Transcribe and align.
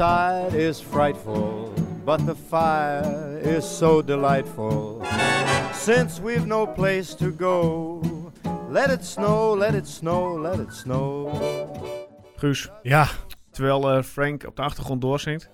outside 0.00 0.56
is 0.68 0.80
frightful, 0.80 1.72
but 2.04 2.26
the 2.26 2.34
fire 2.48 3.38
is 3.42 3.76
so 3.76 4.02
delightful. 4.04 5.02
Since 5.72 6.22
we've 6.22 6.46
no 6.46 6.66
place 6.66 7.14
to 7.16 7.32
go, 7.38 8.00
let 8.70 8.90
it 8.90 9.04
snow, 9.04 9.56
let 9.58 9.74
it 9.74 9.86
snow, 9.88 10.40
let 10.40 10.58
it 10.58 10.72
snow. 10.72 11.30
Guus, 12.36 12.70
Ja, 12.82 13.06
terwijl 13.50 13.90
eh, 13.90 14.02
Frank 14.02 14.46
op 14.46 14.56
de 14.56 14.62
achtergrond 14.62 15.00
doorzingt. 15.00 15.50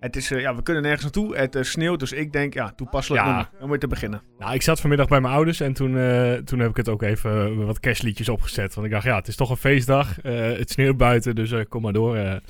Het 0.00 0.16
is, 0.16 0.30
eh, 0.30 0.40
ja, 0.40 0.54
we 0.56 0.62
kunnen 0.62 0.82
nergens 0.82 1.02
naartoe. 1.02 1.36
Het 1.36 1.54
eh, 1.56 1.62
sneeuwt, 1.62 1.98
dus 2.00 2.12
ik 2.12 2.32
denk, 2.32 2.54
ja, 2.54 2.72
toepasselijk 2.76 3.24
Ja. 3.24 3.50
om 3.60 3.68
mee 3.68 3.78
te 3.78 3.86
beginnen. 3.86 4.22
nou, 4.38 4.54
ik 4.54 4.62
zat 4.62 4.80
vanmiddag 4.80 5.08
bij 5.08 5.20
mijn 5.20 5.34
ouders 5.34 5.60
en 5.60 5.72
toen, 5.72 5.98
eh, 5.98 6.32
toen 6.32 6.58
heb 6.58 6.70
ik 6.70 6.76
het 6.76 6.88
ook 6.88 7.02
even 7.02 7.66
wat 7.66 7.80
kerstliedjes 7.80 8.28
opgezet. 8.28 8.74
Want 8.74 8.86
ik 8.86 8.92
dacht, 8.92 9.04
ja, 9.04 9.16
het 9.16 9.28
is 9.28 9.36
toch 9.36 9.50
een 9.50 9.56
feestdag. 9.56 10.20
eh, 10.20 10.40
het 10.58 10.70
sneeuwt 10.70 10.96
buiten, 10.96 11.34
dus 11.34 11.50
eh, 11.52 11.60
kom 11.68 11.82
maar 11.82 11.92
door. 11.92 12.40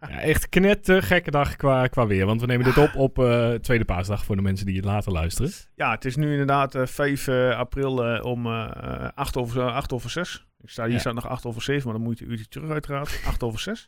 Ja, 0.00 0.20
echt 0.20 0.48
knetter 0.48 1.02
gekke 1.02 1.30
dag 1.30 1.56
qua, 1.56 1.86
qua 1.86 2.06
weer. 2.06 2.26
Want 2.26 2.40
we 2.40 2.46
nemen 2.46 2.64
dit 2.64 2.76
op 2.78 2.94
op 2.94 3.18
eh, 3.18 3.52
tweede 3.54 3.84
paasdag 3.84 4.24
voor 4.24 4.36
de 4.36 4.42
mensen 4.42 4.66
die 4.66 4.76
het 4.76 4.84
later 4.84 5.12
luisteren. 5.12 5.50
Ja, 5.74 5.90
het 5.90 6.04
is 6.04 6.16
nu 6.16 6.30
inderdaad 6.30 6.74
eh, 6.74 6.86
5 6.86 7.26
eh, 7.28 7.56
april 7.58 8.04
eh, 8.04 8.24
om 8.24 8.46
eh 8.46 9.08
8, 9.14 9.36
over, 9.36 9.60
eh, 9.60 9.74
8 9.74 9.92
over 9.92 10.10
6. 10.10 10.46
Ik 10.60 10.68
sta, 10.70 10.84
hier 10.84 10.92
Ja. 10.92 10.98
staat 10.98 11.14
nog 11.14 11.28
8 11.28 11.44
over 11.46 11.62
7, 11.62 11.84
maar 11.84 11.94
dan 11.96 12.02
moet 12.02 12.18
je 12.18 12.24
een 12.24 12.30
uurtje 12.30 12.48
terug 12.48 12.70
uiteraard. 12.70 13.20
8 13.26 13.42
over 13.42 13.60
6. 13.60 13.86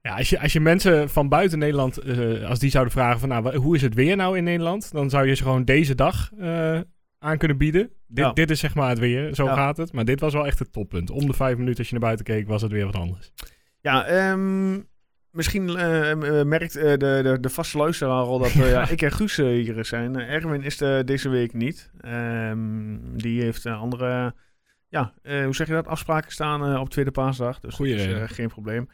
Ja, 0.00 0.16
als 0.16 0.30
je, 0.30 0.40
als 0.40 0.52
je 0.52 0.60
mensen 0.60 1.10
van 1.10 1.28
buiten 1.28 1.58
Nederland, 1.58 1.98
als 2.44 2.58
die 2.58 2.70
zouden 2.70 2.92
vragen 2.92 3.20
van, 3.20 3.28
nou, 3.28 3.56
hoe 3.56 3.74
is 3.76 3.82
het 3.82 3.94
weer 3.94 4.16
nou 4.16 4.36
in 4.36 4.44
Nederland? 4.44 4.92
Dan 4.92 5.10
zou 5.10 5.26
je 5.26 5.34
ze 5.34 5.42
gewoon 5.42 5.64
deze 5.64 5.94
dag 5.94 6.30
aan 7.18 7.38
kunnen 7.38 7.56
bieden. 7.58 7.90
Dit, 8.06 8.24
Ja. 8.24 8.32
dit 8.32 8.50
is 8.50 8.60
zeg 8.60 8.74
maar 8.74 8.88
het 8.88 8.98
weer, 8.98 9.34
zo 9.34 9.44
Ja. 9.44 9.54
gaat 9.54 9.76
het. 9.76 9.92
Maar 9.92 10.04
dit 10.04 10.20
was 10.20 10.32
wel 10.32 10.46
echt 10.46 10.58
het 10.58 10.72
toppunt. 10.72 11.10
Om 11.10 11.26
de 11.26 11.32
vijf 11.32 11.56
minuten 11.56 11.78
als 11.78 11.86
je 11.86 11.92
naar 11.92 12.02
buiten 12.02 12.24
keek, 12.24 12.46
was 12.48 12.62
het 12.62 12.72
weer 12.72 12.84
wat 12.84 12.94
anders. 12.96 13.32
Ja, 13.84 14.04
ehm, 14.06 14.80
misschien 15.30 15.76
eh, 15.76 16.10
eh, 16.10 16.46
merkt 16.46 16.76
eh, 16.76 16.90
de, 16.90 17.20
de, 17.22 17.38
de 17.40 17.48
vaste 17.48 17.78
luisteraar 17.78 18.24
al 18.24 18.38
dat 18.38 18.52
ja, 18.52 18.88
ik 18.88 19.02
en 19.02 19.12
Guus 19.12 19.36
hier 19.36 19.84
zijn. 19.84 20.20
Erwin 20.20 20.62
is 20.62 20.76
deze 21.04 21.28
week 21.28 21.52
niet. 21.52 21.90
Ehm, 22.00 22.98
die 23.16 23.42
heeft 23.42 23.66
andere, 23.66 24.34
ja, 24.88 25.12
hoe 25.22 25.54
zeg 25.54 25.66
je 25.66 25.72
dat, 25.72 25.86
afspraken 25.86 26.32
staan 26.32 26.78
op 26.78 26.90
tweede 26.90 27.10
paasdag. 27.10 27.60
Dus 27.60 27.74
Goeie 27.74 27.96
dat 27.96 28.30
is, 28.30 28.36
geen 28.36 28.48
probleem. 28.48 28.88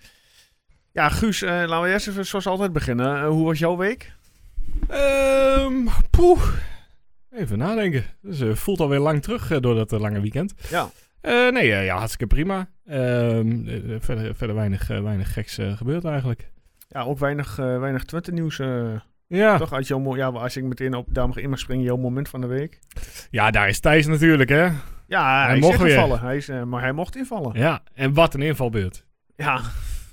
Ja, 0.92 1.08
Guus, 1.08 1.40
laten 1.40 1.82
we 1.82 1.88
eerst 1.88 2.08
even 2.08 2.26
zoals 2.26 2.46
altijd 2.46 2.72
beginnen. 2.72 3.24
Hoe 3.24 3.44
was 3.44 3.58
jouw 3.58 3.76
week? 3.76 4.12
Ehm 4.88 5.86
poeh. 6.10 6.42
Even 7.30 7.58
nadenken. 7.58 8.04
Dus 8.22 8.58
voelt 8.58 8.80
alweer 8.80 8.98
lang 8.98 9.22
terug 9.22 9.60
door 9.60 9.74
dat 9.74 9.90
lange 9.90 10.20
weekend. 10.20 10.54
Ja. 10.70 10.90
Eh, 11.20 11.50
nee, 11.50 11.72
eh, 11.72 11.84
ja, 11.84 11.96
hartstikke 11.96 12.26
prima. 12.34 12.68
Ehm, 12.86 13.68
eh, 13.68 13.96
verder, 13.98 14.34
verder 14.34 14.56
weinig, 14.56 14.86
weinig 14.86 15.32
geks 15.32 15.58
gebeurd 15.74 16.04
eigenlijk. 16.04 16.50
Ja, 16.88 17.02
ook 17.02 17.18
weinig, 17.18 17.56
weinig 17.56 18.04
Twente 18.04 18.32
nieuws. 18.32 18.58
eh, 18.58 18.92
Ja. 19.26 19.56
Toch 19.58 19.72
uit 19.72 19.86
jouw, 19.86 20.16
ja, 20.16 20.26
als 20.26 20.56
ik 20.56 20.64
meteen 20.64 20.94
op 20.94 21.06
daar 21.10 21.26
mag 21.28 21.36
in 21.36 21.50
mag 21.50 21.58
springen, 21.58 21.84
jouw 21.84 21.96
moment 21.96 22.28
van 22.28 22.40
de 22.40 22.46
week. 22.46 22.78
ja, 23.30 23.50
daar 23.50 23.68
is 23.68 23.80
Thijs 23.80 24.06
natuurlijk, 24.06 24.48
hè. 24.50 24.68
Ja, 25.06 25.46
hij, 25.46 25.58
mocht 25.58 25.84
invallen. 25.84 26.20
Hij 26.20 26.36
is, 26.36 26.48
maar 26.66 26.80
hij 26.82 26.92
mocht 26.92 27.16
invallen. 27.16 27.58
Ja, 27.58 27.82
en 27.94 28.14
wat 28.14 28.34
een 28.34 28.42
invalbeurt. 28.42 29.06
Ja, 29.36 29.60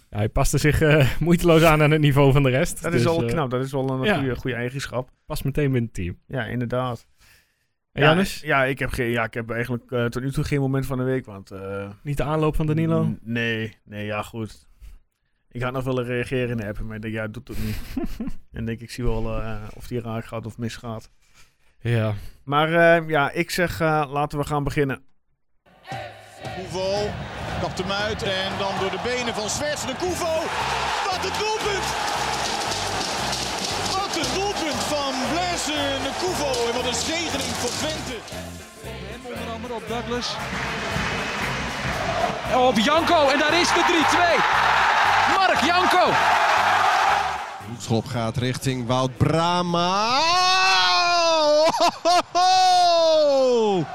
Ja, 0.10 0.18
hij 0.18 0.30
paste 0.30 0.58
zich 0.58 0.82
moeiteloos 1.20 1.64
aan 1.64 1.82
aan 1.82 1.92
het 1.92 2.02
niveau 2.02 2.32
van 2.32 2.44
de 2.44 2.50
rest. 2.50 2.82
dat 2.84 2.92
Dus, 2.92 3.02
is 3.02 3.08
al 3.08 3.24
eh, 3.24 3.28
knap. 3.30 3.50
Dat 3.50 3.64
is 3.64 3.72
wel 3.72 3.90
een 3.90 4.04
ja. 4.04 4.18
goede, 4.18 4.36
goede 4.36 4.56
eigenschap. 4.58 5.10
Past 5.26 5.44
meteen 5.44 5.64
binnen 5.72 5.84
het 5.84 5.94
team. 5.94 6.18
Ja, 6.28 6.44
inderdaad. 6.46 7.08
En 7.98 8.18
ja? 8.18 8.24
Ja, 8.42 8.64
ik 8.64 8.80
heb, 8.80 8.90
geen, 8.90 9.10
ja, 9.10 9.24
ik 9.24 9.34
heb 9.34 9.52
eigenlijk 9.52 9.92
eh, 9.92 10.06
tot 10.06 10.22
nu 10.22 10.32
toe 10.32 10.44
geen 10.44 10.60
moment 10.60 10.86
van 10.86 10.98
de 10.98 11.04
week. 11.04 11.26
Want, 11.26 11.52
eh, 11.52 11.90
Niet 12.04 12.18
de 12.18 12.24
aanloop 12.24 12.56
van 12.56 12.66
Danilo? 12.66 13.16
Nee, 13.22 13.78
nee, 13.84 14.06
ja, 14.06 14.22
goed. 14.22 14.68
Ik 15.52 15.62
had 15.62 15.72
nog 15.74 15.84
willen 15.84 16.06
reageren 16.06 16.50
in 16.50 16.58
de 16.58 16.68
app, 16.68 16.80
maar 16.80 16.96
ik 16.96 17.02
denk, 17.02 17.14
ja, 17.14 17.28
doet 17.28 17.48
het 17.48 17.64
niet. 17.64 17.78
en 18.52 18.66
denk, 18.66 18.80
ik 18.80 18.92
zie 18.92 19.04
wel 19.04 19.42
eh, 19.42 19.56
of 19.74 19.88
die 19.88 20.02
raak 20.02 20.26
gaat 20.26 20.46
of 20.46 20.58
misgaat. 20.58 21.10
Ja. 21.80 22.14
Maar 22.44 22.74
eh, 22.74 23.10
ja, 23.10 23.32
ik 23.32 23.52
zeg, 23.52 23.80
laten 23.80 24.40
we 24.40 24.46
gaan 24.46 24.64
beginnen. 24.64 25.04
Koevo 26.56 27.10
kapt 27.62 27.78
hem 27.78 27.92
uit 27.92 28.24
en 28.24 28.58
dan 28.58 28.80
door 28.80 28.92
de 28.92 29.00
benen 29.04 29.34
van 29.34 29.50
Zwerts 29.50 29.86
de 29.86 29.96
Koevo. 29.96 30.34
Wat 31.10 31.24
een 31.26 31.40
doelpunt! 31.40 32.07
De 35.66 36.10
Koevo 36.20 36.68
en 36.68 36.74
wat 36.74 36.86
een 36.86 36.94
zegening 36.94 37.50
voor 37.56 37.70
Twente. 37.70 38.18
Hem 38.84 39.26
onder 39.26 39.54
andere 39.54 39.74
op 39.74 39.88
Douglas. 39.88 40.36
Op 42.56 42.78
Janko 42.78 43.28
en 43.28 43.40
daar 43.40 43.60
is 43.60 43.68
de 43.68 44.06
3-2. 45.32 45.38
Mark 45.38 45.62
Janko. 45.62 46.12
Schop 47.80 48.06
gaat 48.06 48.38
richting 48.38 48.88
Wout 48.88 49.18
Brama. 49.18 50.20
Oh, 51.30 51.68
ho, 51.78 51.90
ho, 52.04 52.20
ho! 52.32 53.86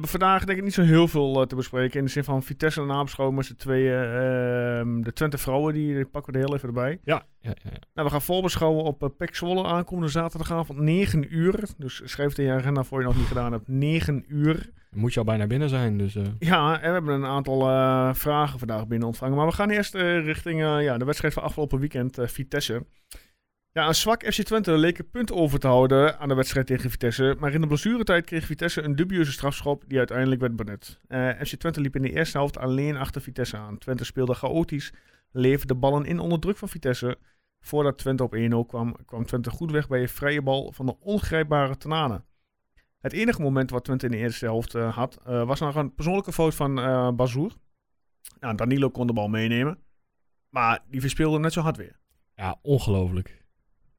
Hebben 0.00 0.08
vandaag 0.08 0.44
denk 0.44 0.58
ik 0.58 0.64
niet 0.64 0.74
zo 0.74 0.82
heel 0.82 1.08
veel 1.08 1.40
eh, 1.40 1.46
te 1.46 1.56
bespreken. 1.56 1.98
In 1.98 2.04
de 2.04 2.10
zin 2.10 2.24
van 2.24 2.42
Vitesse 2.42 2.80
en 2.80 2.86
nabeschouwen 2.86 3.36
met 3.36 3.46
z'n 3.46 3.54
tweeën. 3.56 3.92
ehm, 4.02 5.00
de 5.02 5.12
Twente 5.12 5.38
vrouwen, 5.38 5.74
die, 5.74 5.94
die 5.94 6.04
pakken 6.06 6.32
we 6.32 6.38
er 6.38 6.44
heel 6.44 6.54
even 6.56 6.68
erbij. 6.68 6.98
Ja, 7.04 7.26
ja, 7.40 7.52
ja. 7.64 7.70
Nou, 7.94 8.06
we 8.06 8.12
gaan 8.12 8.22
voorbeschouwen 8.22 8.84
op 8.84 9.02
uh, 9.02 9.08
Pek 9.18 9.34
Zwolle 9.34 9.64
aankomende 9.64 10.10
zaterdagavond 10.10 10.78
9 10.78 11.34
uur. 11.36 11.68
Dus 11.78 12.00
schrijf 12.04 12.28
het 12.28 12.38
in 12.38 12.44
je 12.44 12.52
agenda 12.52 12.82
voor 12.84 13.00
je 13.00 13.06
nog 13.06 13.16
niet 13.16 13.26
gedaan 13.26 13.52
hebt. 13.52 13.68
9 13.68 14.24
uur. 14.28 14.70
Moet 14.90 15.12
je 15.12 15.18
al 15.18 15.24
bijna 15.24 15.46
binnen 15.46 15.68
zijn, 15.68 15.98
dus... 15.98 16.14
eh, 16.16 16.22
Ja, 16.38 16.74
en 16.80 16.86
we 16.88 16.92
hebben 16.92 17.14
een 17.14 17.24
aantal 17.26 17.68
eh, 17.68 18.14
vragen 18.14 18.58
vandaag 18.58 18.86
binnen 18.86 19.08
ontvangen. 19.08 19.36
Maar 19.36 19.46
we 19.46 19.52
gaan 19.52 19.70
eerst 19.70 19.94
eh, 19.94 20.24
richting 20.24 20.62
eh, 20.62 20.82
ja, 20.82 20.98
de 20.98 21.04
wedstrijd 21.04 21.34
van 21.34 21.42
afgelopen 21.42 21.78
weekend, 21.78 22.18
Vitesse. 22.22 22.86
Ja, 23.76 23.88
een 23.88 23.94
zwak 23.94 24.24
FC 24.24 24.42
Twente 24.42 24.72
leek 24.72 24.98
een 24.98 25.10
punt 25.10 25.32
over 25.32 25.58
te 25.58 25.66
houden 25.66 26.18
aan 26.18 26.28
de 26.28 26.34
wedstrijd 26.34 26.66
tegen 26.66 26.90
Vitesse. 26.90 27.36
Maar 27.38 27.52
in 27.52 27.60
de 27.60 27.66
blessuretijd 27.66 28.24
kreeg 28.24 28.46
Vitesse 28.46 28.82
een 28.82 28.96
dubieuze 28.96 29.32
strafschop 29.32 29.84
die 29.86 29.98
uiteindelijk 29.98 30.40
werd 30.40 30.56
benut. 30.56 31.00
Eh, 31.08 31.28
FC 31.28 31.54
Twente 31.54 31.80
liep 31.80 31.96
in 31.96 32.02
de 32.02 32.12
eerste 32.12 32.38
helft 32.38 32.58
alleen 32.58 32.96
achter 32.96 33.20
Vitesse 33.20 33.56
aan. 33.56 33.78
Twente 33.78 34.04
speelde 34.04 34.34
chaotisch, 34.34 34.92
leverde 35.30 35.74
ballen 35.74 36.04
in 36.04 36.18
onder 36.18 36.40
druk 36.40 36.56
van 36.56 36.68
Vitesse. 36.68 37.18
Voordat 37.60 37.98
Twente 37.98 38.22
op 38.22 38.34
1-0 38.34 38.66
kwam, 38.66 38.96
kwam 39.04 39.26
Twente 39.26 39.50
goed 39.50 39.70
weg 39.70 39.88
bij 39.88 40.00
een 40.00 40.08
vrije 40.08 40.42
bal 40.42 40.72
van 40.72 40.86
de 40.86 40.98
ongrijpbare 41.00 41.76
Tanane. 41.76 42.24
Het 42.98 43.12
enige 43.12 43.42
moment 43.42 43.70
wat 43.70 43.84
Twente 43.84 44.06
in 44.06 44.12
de 44.12 44.18
eerste 44.18 44.44
helft 44.44 44.74
eh, 44.74 44.94
had, 44.94 45.18
eh, 45.24 45.46
was 45.46 45.60
nog 45.60 45.74
een 45.74 45.94
persoonlijke 45.94 46.32
fout 46.32 46.54
van 46.54 46.78
eh 46.78 47.10
Bazoer. 47.10 47.52
Nou, 48.40 48.54
Danilo 48.54 48.90
kon 48.90 49.06
de 49.06 49.12
bal 49.12 49.28
meenemen, 49.28 49.78
maar 50.48 50.84
die 50.88 51.00
verspeelde 51.00 51.38
net 51.38 51.52
zo 51.52 51.60
hard 51.60 51.76
weer. 51.76 51.98
ja, 52.34 52.58
ongelooflijk. 52.62 53.44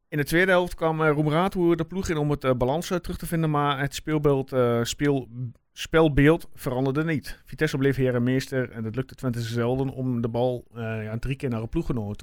In 0.10 0.18
de 0.18 0.24
tweede 0.24 0.52
helft 0.52 0.76
kwam 0.76 1.02
uh, 1.02 1.16
de 1.76 1.86
ploeg 1.88 2.10
in 2.10 2.18
om 2.18 2.30
het 2.30 2.44
eh, 2.44 2.54
balans 2.54 2.90
eh, 2.92 2.98
terug 2.98 3.18
te 3.18 3.26
vinden, 3.26 3.50
maar 3.50 3.80
het 3.80 3.96
speelbeeld, 3.96 4.56
speel, 4.88 5.28
spelbeeld 5.72 6.50
veranderde 6.54 7.04
niet. 7.04 7.42
Vitesse 7.46 7.78
bleef 7.78 7.96
heer 7.96 8.16
en 8.72 8.84
het 8.84 8.96
lukte 8.96 9.16
Twente 9.16 9.42
zelden 9.42 9.90
om 9.90 10.22
de 10.22 10.28
bal 10.28 10.66
ja, 10.74 11.18
drie 11.18 11.36
keer 11.36 11.50
naar 11.50 11.62
een 11.62 11.70
ploeggenoot 11.70 12.18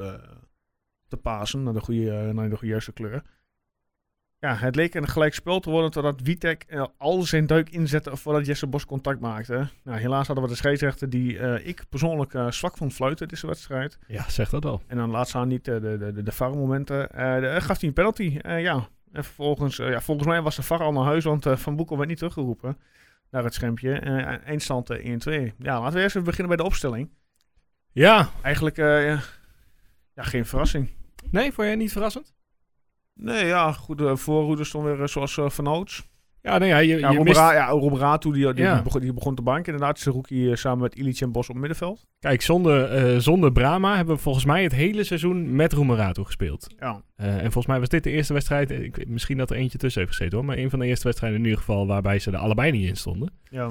te 1.09 1.17
pasen, 1.23 1.63
naar 1.63 1.73
de, 1.73 1.81
goede, 1.81 2.33
naar 2.33 2.51
de 2.51 2.57
juiste 2.61 2.93
kleur. 2.93 3.23
Ja, 4.45 4.55
het 4.57 4.77
leek 4.77 4.95
een 4.95 5.09
gelijk 5.09 5.35
spel 5.35 5.61
te 5.61 5.71
worden 5.71 5.91
totdat 5.91 6.21
Witek 6.21 6.65
eh, 6.69 6.85
al 6.99 7.23
zijn 7.23 7.47
duik 7.47 7.71
inzette 7.71 8.17
voordat 8.17 8.47
Jesse 8.47 8.67
Bos 8.67 8.87
contact 8.87 9.21
maakte. 9.21 9.69
Nou, 9.85 9.99
helaas 9.99 10.27
hadden 10.27 10.45
we 10.45 10.51
de 10.51 10.57
scheidsrechter 10.57 11.11
die 11.11 11.39
eh, 11.39 11.67
ik 11.67 11.85
persoonlijk 11.89 12.35
eh, 12.35 12.51
zwak 12.51 12.77
vond 12.77 12.95
fluiten 12.95 13.29
deze 13.29 13.47
wedstrijd. 13.47 13.99
Ja, 14.07 14.29
zeg 14.29 14.51
dat 14.51 14.65
wel. 14.65 14.83
En 14.87 14.97
dan 14.97 15.11
laat 15.11 15.29
staan 15.29 15.49
niet 15.49 15.65
de, 15.65 15.81
de, 15.81 16.13
de, 16.13 16.23
de 16.23 16.33
VAR-momenten. 16.33 17.09
Gaf 17.63 17.81
hij 17.81 17.89
een 17.89 17.93
penalty. 17.93 18.39
Ja. 18.43 18.89
En 19.13 19.25
vervolgens, 19.25 19.77
ja, 19.77 20.01
volgens 20.01 20.27
mij 20.27 20.43
was 20.43 20.57
de 20.57 20.63
VAR 20.63 20.81
al 20.81 20.93
naar 20.93 21.05
huis, 21.05 21.25
want 21.25 21.47
Van 21.55 21.77
Boekel 21.77 21.97
werd 21.97 22.09
niet 22.09 22.19
teruggeroepen 22.19 22.77
naar 23.35 23.45
het 23.45 23.55
schermpje. 23.55 23.93
Eh, 23.93 24.47
eindstand 24.47 24.91
eh, 24.91 25.51
1-2. 25.51 25.55
Ja, 25.59 25.81
laten 25.81 25.95
we 25.95 26.03
eerst 26.03 26.17
even 26.17 26.25
beginnen 26.25 26.57
bij 26.57 26.57
de 26.57 26.71
opstelling. 26.71 27.11
Ja. 27.93 28.31
Eigenlijk, 28.43 28.77
ja, 28.77 28.99
ja, 28.99 30.23
geen 30.23 30.47
verrassing. 30.47 30.91
Nee, 31.31 31.53
vond 31.53 31.67
jij 31.67 31.77
niet 31.77 31.93
verrassend? 31.93 32.35
Nee, 33.15 33.47
ja, 33.47 33.73
goed. 33.73 33.99
De 33.99 34.17
voorhoede 34.17 34.65
stond 34.65 34.85
weer 34.85 35.01
eh, 35.01 35.07
zoals 35.07 35.37
uh, 35.37 35.49
Van 35.51 35.67
Ouds. 35.67 36.09
Ja, 36.41 36.59
nee, 36.59 36.69
ja, 36.69 36.79
je, 36.79 36.99
Ja, 36.99 37.11
je 37.11 37.17
Rob, 37.17 37.27
mist... 37.27 37.39
Ra 37.39 37.53
ja, 37.53 37.67
Rob 37.69 37.93
Ratu, 37.97 38.33
die, 38.33 38.53
die, 38.55 38.65
Ja. 38.65 38.75
die, 38.75 38.83
begon, 38.83 39.01
die 39.01 39.13
begon 39.13 39.35
te 39.35 39.43
banken. 39.43 39.73
Inderdaad, 39.73 39.97
is 39.97 40.03
de 40.05 40.11
rookie 40.11 40.51
eh, 40.51 40.57
samen 40.57 40.79
met 40.83 40.95
Illich 40.95 41.21
en 41.21 41.33
Bos 41.33 41.49
op 41.49 41.57
middenveld. 41.57 42.07
Kijk, 42.19 42.43
zonder, 42.43 42.85
eh, 42.85 43.19
zonder 43.19 43.53
Brama 43.53 43.97
hebben 43.97 44.15
we 44.15 44.21
volgens 44.21 44.45
mij 44.45 44.63
het 44.63 44.73
hele 44.73 45.05
seizoen 45.05 45.57
met 45.57 45.73
Roemerato 45.73 46.25
gespeeld. 46.25 46.75
Ja. 46.79 47.03
Eh, 47.17 47.35
en 47.35 47.43
volgens 47.43 47.67
mij 47.67 47.79
was 47.81 47.89
dit 47.89 48.03
de 48.05 48.11
eerste 48.11 48.33
wedstrijd, 48.33 48.71
eh, 48.71 48.83
ik, 48.83 49.09
misschien 49.09 49.37
dat 49.39 49.51
er 49.51 49.57
eentje 49.57 49.79
tussen 49.79 50.01
heeft 50.03 50.17
gezeten 50.17 50.39
hoor, 50.39 50.47
maar 50.47 50.57
een 50.59 50.71
van 50.71 50.79
de 50.79 50.87
eerste 50.87 51.05
wedstrijden 51.05 51.39
in 51.39 51.45
ieder 51.45 51.61
geval 51.61 51.87
waarbij 51.87 52.19
ze 52.19 52.31
er 52.31 52.37
allebei 52.37 52.71
niet 52.71 52.89
in 52.89 52.97
stonden. 52.97 53.31
Ja. 53.51 53.71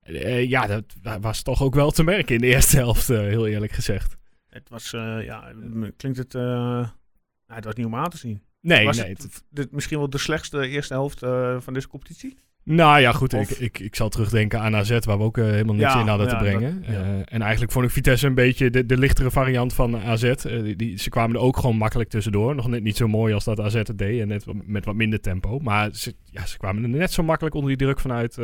Eh, 0.00 0.48
ja, 0.48 0.66
dat 0.66 0.84
wa- 1.02 1.20
was 1.20 1.42
toch 1.42 1.62
ook 1.62 1.74
wel 1.74 1.90
te 1.90 2.04
merken 2.04 2.34
in 2.34 2.40
de 2.40 2.46
eerste 2.46 2.76
helft, 2.84 3.10
eh, 3.10 3.18
heel 3.18 3.46
eerlijk 3.46 3.72
gezegd. 3.72 4.16
Het 4.48 4.68
was, 4.68 4.92
eh, 4.92 5.24
ja, 5.24 5.52
klinkt 5.96 6.18
het, 6.18 6.34
eh, 6.34 6.42
nou, 6.42 6.86
het 7.46 7.64
was 7.64 7.74
niet 7.74 7.86
om 7.86 7.94
aan 7.94 8.10
te 8.10 8.16
zien. 8.18 8.42
Nee, 8.64 8.84
was 8.84 8.96
nee. 8.96 9.08
het, 9.08 9.22
het- 9.22 9.42
dit 9.50 9.72
misschien 9.72 9.98
wel 9.98 10.10
de 10.10 10.18
slechtste 10.18 10.68
eerste 10.68 10.94
helft 10.94 11.22
eh, 11.22 11.56
van 11.60 11.74
deze 11.74 11.88
competitie? 11.88 12.36
nou 12.62 13.00
ja, 13.00 13.12
goed. 13.12 13.34
Of- 13.34 13.50
Ik, 13.50 13.58
ik, 13.58 13.78
ik 13.78 13.94
zal 13.94 14.08
terugdenken 14.08 14.60
aan 14.60 14.76
AZ, 14.76 14.98
waar 15.00 15.18
we 15.18 15.24
ook 15.24 15.38
eh, 15.38 15.44
helemaal 15.44 15.74
niks 15.74 15.92
Ja, 15.92 16.00
in 16.00 16.06
hadden 16.06 16.26
ja, 16.26 16.32
te 16.38 16.44
brengen. 16.44 16.80
dat- 16.82 16.94
ja. 16.94 17.02
Eh, 17.02 17.18
en 17.24 17.42
eigenlijk 17.42 17.72
vond 17.72 17.84
ik 17.84 17.90
Vitesse 17.90 18.26
een 18.26 18.34
beetje 18.34 18.70
de, 18.70 18.86
de 18.86 18.96
lichtere 18.98 19.30
variant 19.30 19.72
van 19.74 19.96
AZ. 19.96 20.32
Die, 20.42 20.76
die- 20.76 20.98
ze 20.98 21.10
kwamen 21.10 21.36
er 21.36 21.42
ook 21.42 21.56
gewoon 21.56 21.76
makkelijk 21.76 22.10
tussendoor. 22.10 22.54
Nog 22.54 22.68
net 22.68 22.82
niet 22.82 22.96
zo 22.96 23.08
mooi 23.08 23.34
als 23.34 23.44
dat 23.44 23.60
AZ 23.60 23.74
het 23.74 23.98
deed. 23.98 24.20
En 24.20 24.28
net 24.28 24.44
met 24.66 24.84
wat 24.84 24.94
minder 24.94 25.20
tempo. 25.20 25.58
Maar 25.58 25.94
ze, 25.94 26.14
ja, 26.24 26.46
ze 26.46 26.58
kwamen 26.58 26.82
er 26.82 26.88
net 26.88 27.12
zo 27.12 27.22
makkelijk 27.22 27.54
onder 27.54 27.70
die 27.76 27.86
druk 27.86 28.00
vanuit 28.00 28.38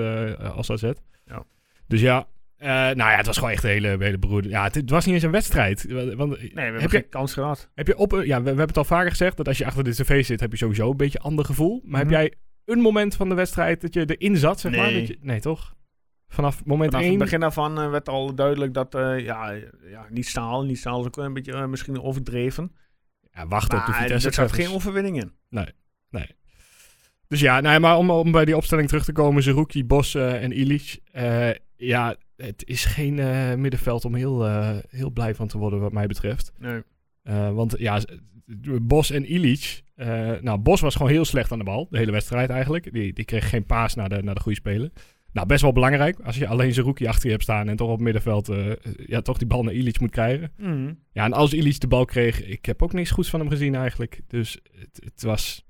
als 0.54 0.70
AZ. 0.70 0.82
Ja. 1.24 1.44
Dus 1.86 2.00
ja, 2.00 2.26
eh, 2.60 2.68
nou 2.68 2.96
ja, 2.96 3.16
het 3.16 3.26
was 3.26 3.36
gewoon 3.36 3.50
echt 3.52 3.64
een 3.64 3.70
hele, 3.70 3.96
hele 3.98 4.18
beroerde... 4.18 4.48
Ja, 4.48 4.62
het, 4.64 4.74
het 4.74 4.90
was 4.90 5.04
niet 5.04 5.14
eens 5.14 5.24
een 5.24 5.30
wedstrijd. 5.30 5.86
Want, 6.16 6.30
Nee, 6.30 6.50
we 6.54 6.60
hebben 6.60 6.80
heb, 6.80 6.90
geen 6.90 7.00
je, 7.00 7.08
kans 7.08 7.32
gehad. 7.32 7.70
heb 7.74 7.86
je 7.86 7.96
op... 7.96 8.10
Ja, 8.12 8.36
we, 8.36 8.42
we 8.42 8.48
hebben 8.48 8.66
het 8.66 8.76
al 8.76 8.84
vaker 8.84 9.10
gezegd, 9.10 9.36
dat 9.36 9.48
als 9.48 9.58
je 9.58 9.66
achter 9.66 9.84
de 9.84 9.94
tv 9.94 10.24
zit, 10.24 10.40
heb 10.40 10.50
je 10.50 10.56
sowieso 10.56 10.90
een 10.90 10.96
beetje 10.96 11.18
een 11.18 11.24
ander 11.24 11.44
gevoel. 11.44 11.80
Maar 11.84 12.04
Mhm. 12.04 12.12
heb 12.12 12.20
jij 12.20 12.34
een 12.64 12.80
moment 12.80 13.16
van 13.16 13.28
de 13.28 13.34
wedstrijd 13.34 13.80
dat 13.80 13.94
je 13.94 14.16
erin 14.16 14.36
zat, 14.36 14.60
zeg 14.60 14.72
maar? 14.76 14.86
Nee. 14.90 14.98
Dat 14.98 15.08
je, 15.08 15.18
nee, 15.20 15.40
toch? 15.40 15.74
Vanaf 16.28 16.64
moment 16.64 16.90
Vanaf 16.90 17.04
1... 17.06 17.14
het 17.14 17.22
begin 17.22 17.40
daarvan 17.40 17.80
eh, 17.80 17.90
werd 17.90 18.08
al 18.08 18.34
duidelijk 18.34 18.74
dat, 18.74 18.94
eh, 18.94 19.18
ja, 19.18 19.50
ja, 19.90 20.06
niet 20.10 20.26
staal, 20.28 20.64
niet 20.64 20.78
staal 20.78 21.00
is 21.00 21.06
ook 21.06 21.16
een 21.16 21.32
beetje 21.32 21.52
eh, 21.52 21.66
misschien 21.66 22.02
overdreven. 22.02 22.72
Ja, 23.32 23.46
wachten 23.46 23.78
op 23.78 23.84
de 23.84 23.90
Maar 23.90 24.00
Vitesse. 24.00 24.28
er 24.28 24.34
zat 24.34 24.52
geen 24.52 24.70
overwinning 24.70 25.16
in. 25.22 25.32
Dus 27.28 27.40
ja, 27.40 27.60
nou 27.60 27.74
ja, 27.74 27.78
maar 27.80 27.96
om, 27.96 28.10
om 28.10 28.32
bij 28.32 28.44
die 28.44 28.56
opstelling 28.56 28.88
terug 28.88 29.04
te 29.04 29.12
komen, 29.12 29.42
Zerouki, 29.42 29.84
Bos 29.84 30.14
eh, 30.14 30.42
en 30.42 30.52
Illich. 30.52 30.98
eh, 31.12 31.50
ja, 31.76 32.16
het 32.40 32.62
is 32.66 32.84
geen 32.84 33.18
eh, 33.18 33.54
middenveld 33.54 34.04
om 34.04 34.14
heel, 34.14 34.46
eh, 34.46 34.76
heel 34.88 35.10
blij 35.10 35.34
van 35.34 35.48
te 35.48 35.58
worden 35.58 35.80
wat 35.80 35.92
mij 35.92 36.06
betreft. 36.06 36.52
Nee. 36.58 36.82
Eh, 37.22 37.52
want 37.52 37.74
ja, 37.78 38.00
Bos 38.82 39.10
en 39.10 39.24
Illich. 39.24 39.82
nou, 40.40 40.58
Bos 40.58 40.80
was 40.80 40.94
gewoon 40.94 41.10
heel 41.10 41.24
slecht 41.24 41.52
aan 41.52 41.58
de 41.58 41.64
bal. 41.64 41.86
De 41.90 41.98
hele 41.98 42.12
wedstrijd 42.12 42.50
eigenlijk. 42.50 42.92
Die, 42.92 43.12
die 43.12 43.24
kreeg 43.24 43.48
geen 43.48 43.66
paas 43.66 43.94
naar 43.94 44.08
de, 44.08 44.22
naar 44.22 44.34
de 44.34 44.40
goede 44.40 44.58
speler. 44.58 44.90
Nou, 45.32 45.46
best 45.46 45.62
wel 45.62 45.72
belangrijk. 45.72 46.18
Als 46.20 46.36
je 46.36 46.46
alleen 46.46 46.72
Zerouki 46.72 47.06
achter 47.06 47.24
je 47.24 47.30
hebt 47.30 47.42
staan 47.42 47.68
en 47.68 47.76
toch 47.76 47.88
op 47.88 47.94
het 47.94 48.02
middenveld 48.02 48.52
ja, 49.06 49.20
toch 49.20 49.38
die 49.38 49.46
bal 49.46 49.62
naar 49.62 49.74
Illich 49.74 50.00
moet 50.00 50.10
krijgen. 50.10 50.52
Mhm. 50.56 50.92
Ja, 51.12 51.24
en 51.24 51.32
als 51.32 51.52
Illich 51.52 51.78
de 51.78 51.86
bal 51.86 52.04
kreeg, 52.04 52.44
ik 52.44 52.64
heb 52.64 52.82
ook 52.82 52.92
niks 52.92 53.10
goeds 53.10 53.30
van 53.30 53.40
hem 53.40 53.48
gezien 53.48 53.74
eigenlijk. 53.74 54.20
Dus 54.26 54.58
het, 54.72 55.00
het 55.04 55.22
was 55.22 55.66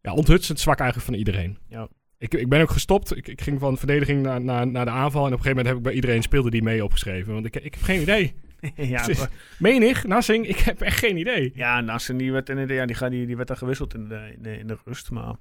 ja, 0.00 0.14
onthutsend 0.14 0.60
zwak 0.60 0.78
eigenlijk 0.78 1.10
van 1.10 1.18
iedereen. 1.18 1.58
Ja. 1.68 1.88
Ik, 2.20 2.34
ik 2.34 2.48
ben 2.48 2.60
ook 2.60 2.70
gestopt. 2.70 3.16
Ik, 3.16 3.28
ik 3.28 3.40
ging 3.40 3.60
van 3.60 3.78
verdediging 3.78 4.22
naar, 4.22 4.40
naar, 4.40 4.66
naar 4.66 4.84
de 4.84 4.90
aanval. 4.90 5.26
En 5.26 5.32
op 5.32 5.38
een 5.38 5.44
gegeven 5.44 5.56
moment 5.56 5.66
heb 5.66 5.76
ik 5.76 5.82
bij 5.82 5.92
iedereen 5.92 6.22
speelde 6.22 6.50
die 6.50 6.62
mee 6.62 6.84
opgeschreven. 6.84 7.32
Want 7.32 7.46
ik, 7.46 7.56
ik 7.56 7.74
heb 7.74 7.82
geen 7.82 8.00
idee. 8.00 8.34
ja, 8.74 9.06
maar- 9.06 9.30
Menig, 9.58 10.04
Nassing, 10.06 10.46
ik 10.46 10.58
heb 10.58 10.80
echt 10.80 10.98
geen 10.98 11.16
idee. 11.16 11.52
ja, 11.54 11.80
Nassen 11.80 12.16
die 12.16 12.32
werd, 12.32 12.48
in 12.48 12.66
de, 12.66 12.74
ja, 12.74 12.86
die, 12.86 13.08
die, 13.10 13.26
die 13.26 13.36
werd 13.36 13.48
dan 13.48 13.56
gewisseld 13.56 13.94
in 13.94 14.08
de, 14.08 14.32
in 14.36 14.42
de, 14.42 14.58
in 14.58 14.66
de 14.66 14.78
rust. 14.84 15.10
Maar 15.10 15.34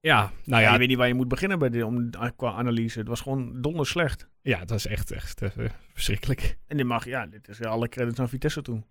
Ja, 0.00 0.20
nou 0.20 0.32
ja, 0.44 0.58
ja, 0.68 0.72
je 0.72 0.78
weet 0.78 0.88
niet 0.88 0.96
waar 0.96 1.08
je 1.08 1.14
moet 1.14 1.28
beginnen 1.28 1.58
bij 1.58 1.68
de, 1.70 1.86
om, 1.86 2.10
qua 2.36 2.52
analyse. 2.52 2.98
Het 2.98 3.08
was 3.08 3.20
gewoon 3.20 3.60
donder 3.60 3.86
slecht. 3.86 4.28
ja 4.42 4.64
dat 4.64 4.78
is 4.78 4.86
echt, 4.86 5.10
echt 5.10 5.42
eh, 5.42 5.50
verschrikkelijk. 5.92 6.58
En 6.66 6.76
dit 6.76 6.86
mag, 6.86 7.04
ja, 7.04 7.26
dit 7.26 7.48
is 7.48 7.62
alle 7.62 7.88
credits 7.88 8.18
aan 8.20 8.28
Vitesse 8.28 8.62
toe. 8.62 8.82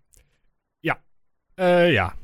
Eh, 1.55 1.91
ja, 1.91 2.15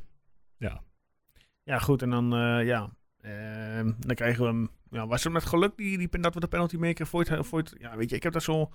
Ja, 1.64 1.80
goed. 1.80 2.02
En 2.02 2.10
dan, 2.10 2.34
eh, 2.34 2.66
ja, 2.66 2.90
ehm, 3.22 3.92
dan 4.00 4.16
krijgen 4.16 4.42
we 4.42 4.48
hem. 4.48 4.70
Ja, 4.92 5.08
was 5.08 5.24
het 5.24 5.34
met 5.34 5.46
geluk 5.46 5.78
die, 5.78 5.98
die, 5.98 6.20
dat 6.20 6.34
we 6.34 6.40
de 6.40 6.48
penalty 6.48 6.78
maker 6.78 7.08
voor 7.08 7.24
het, 7.24 7.48
voor 7.48 7.60
het... 7.60 7.76
Ja, 7.78 7.98
weet 7.98 8.10
je, 8.10 8.16
ik 8.16 8.24
heb 8.24 8.34
dat 8.34 8.44
zo... 8.44 8.72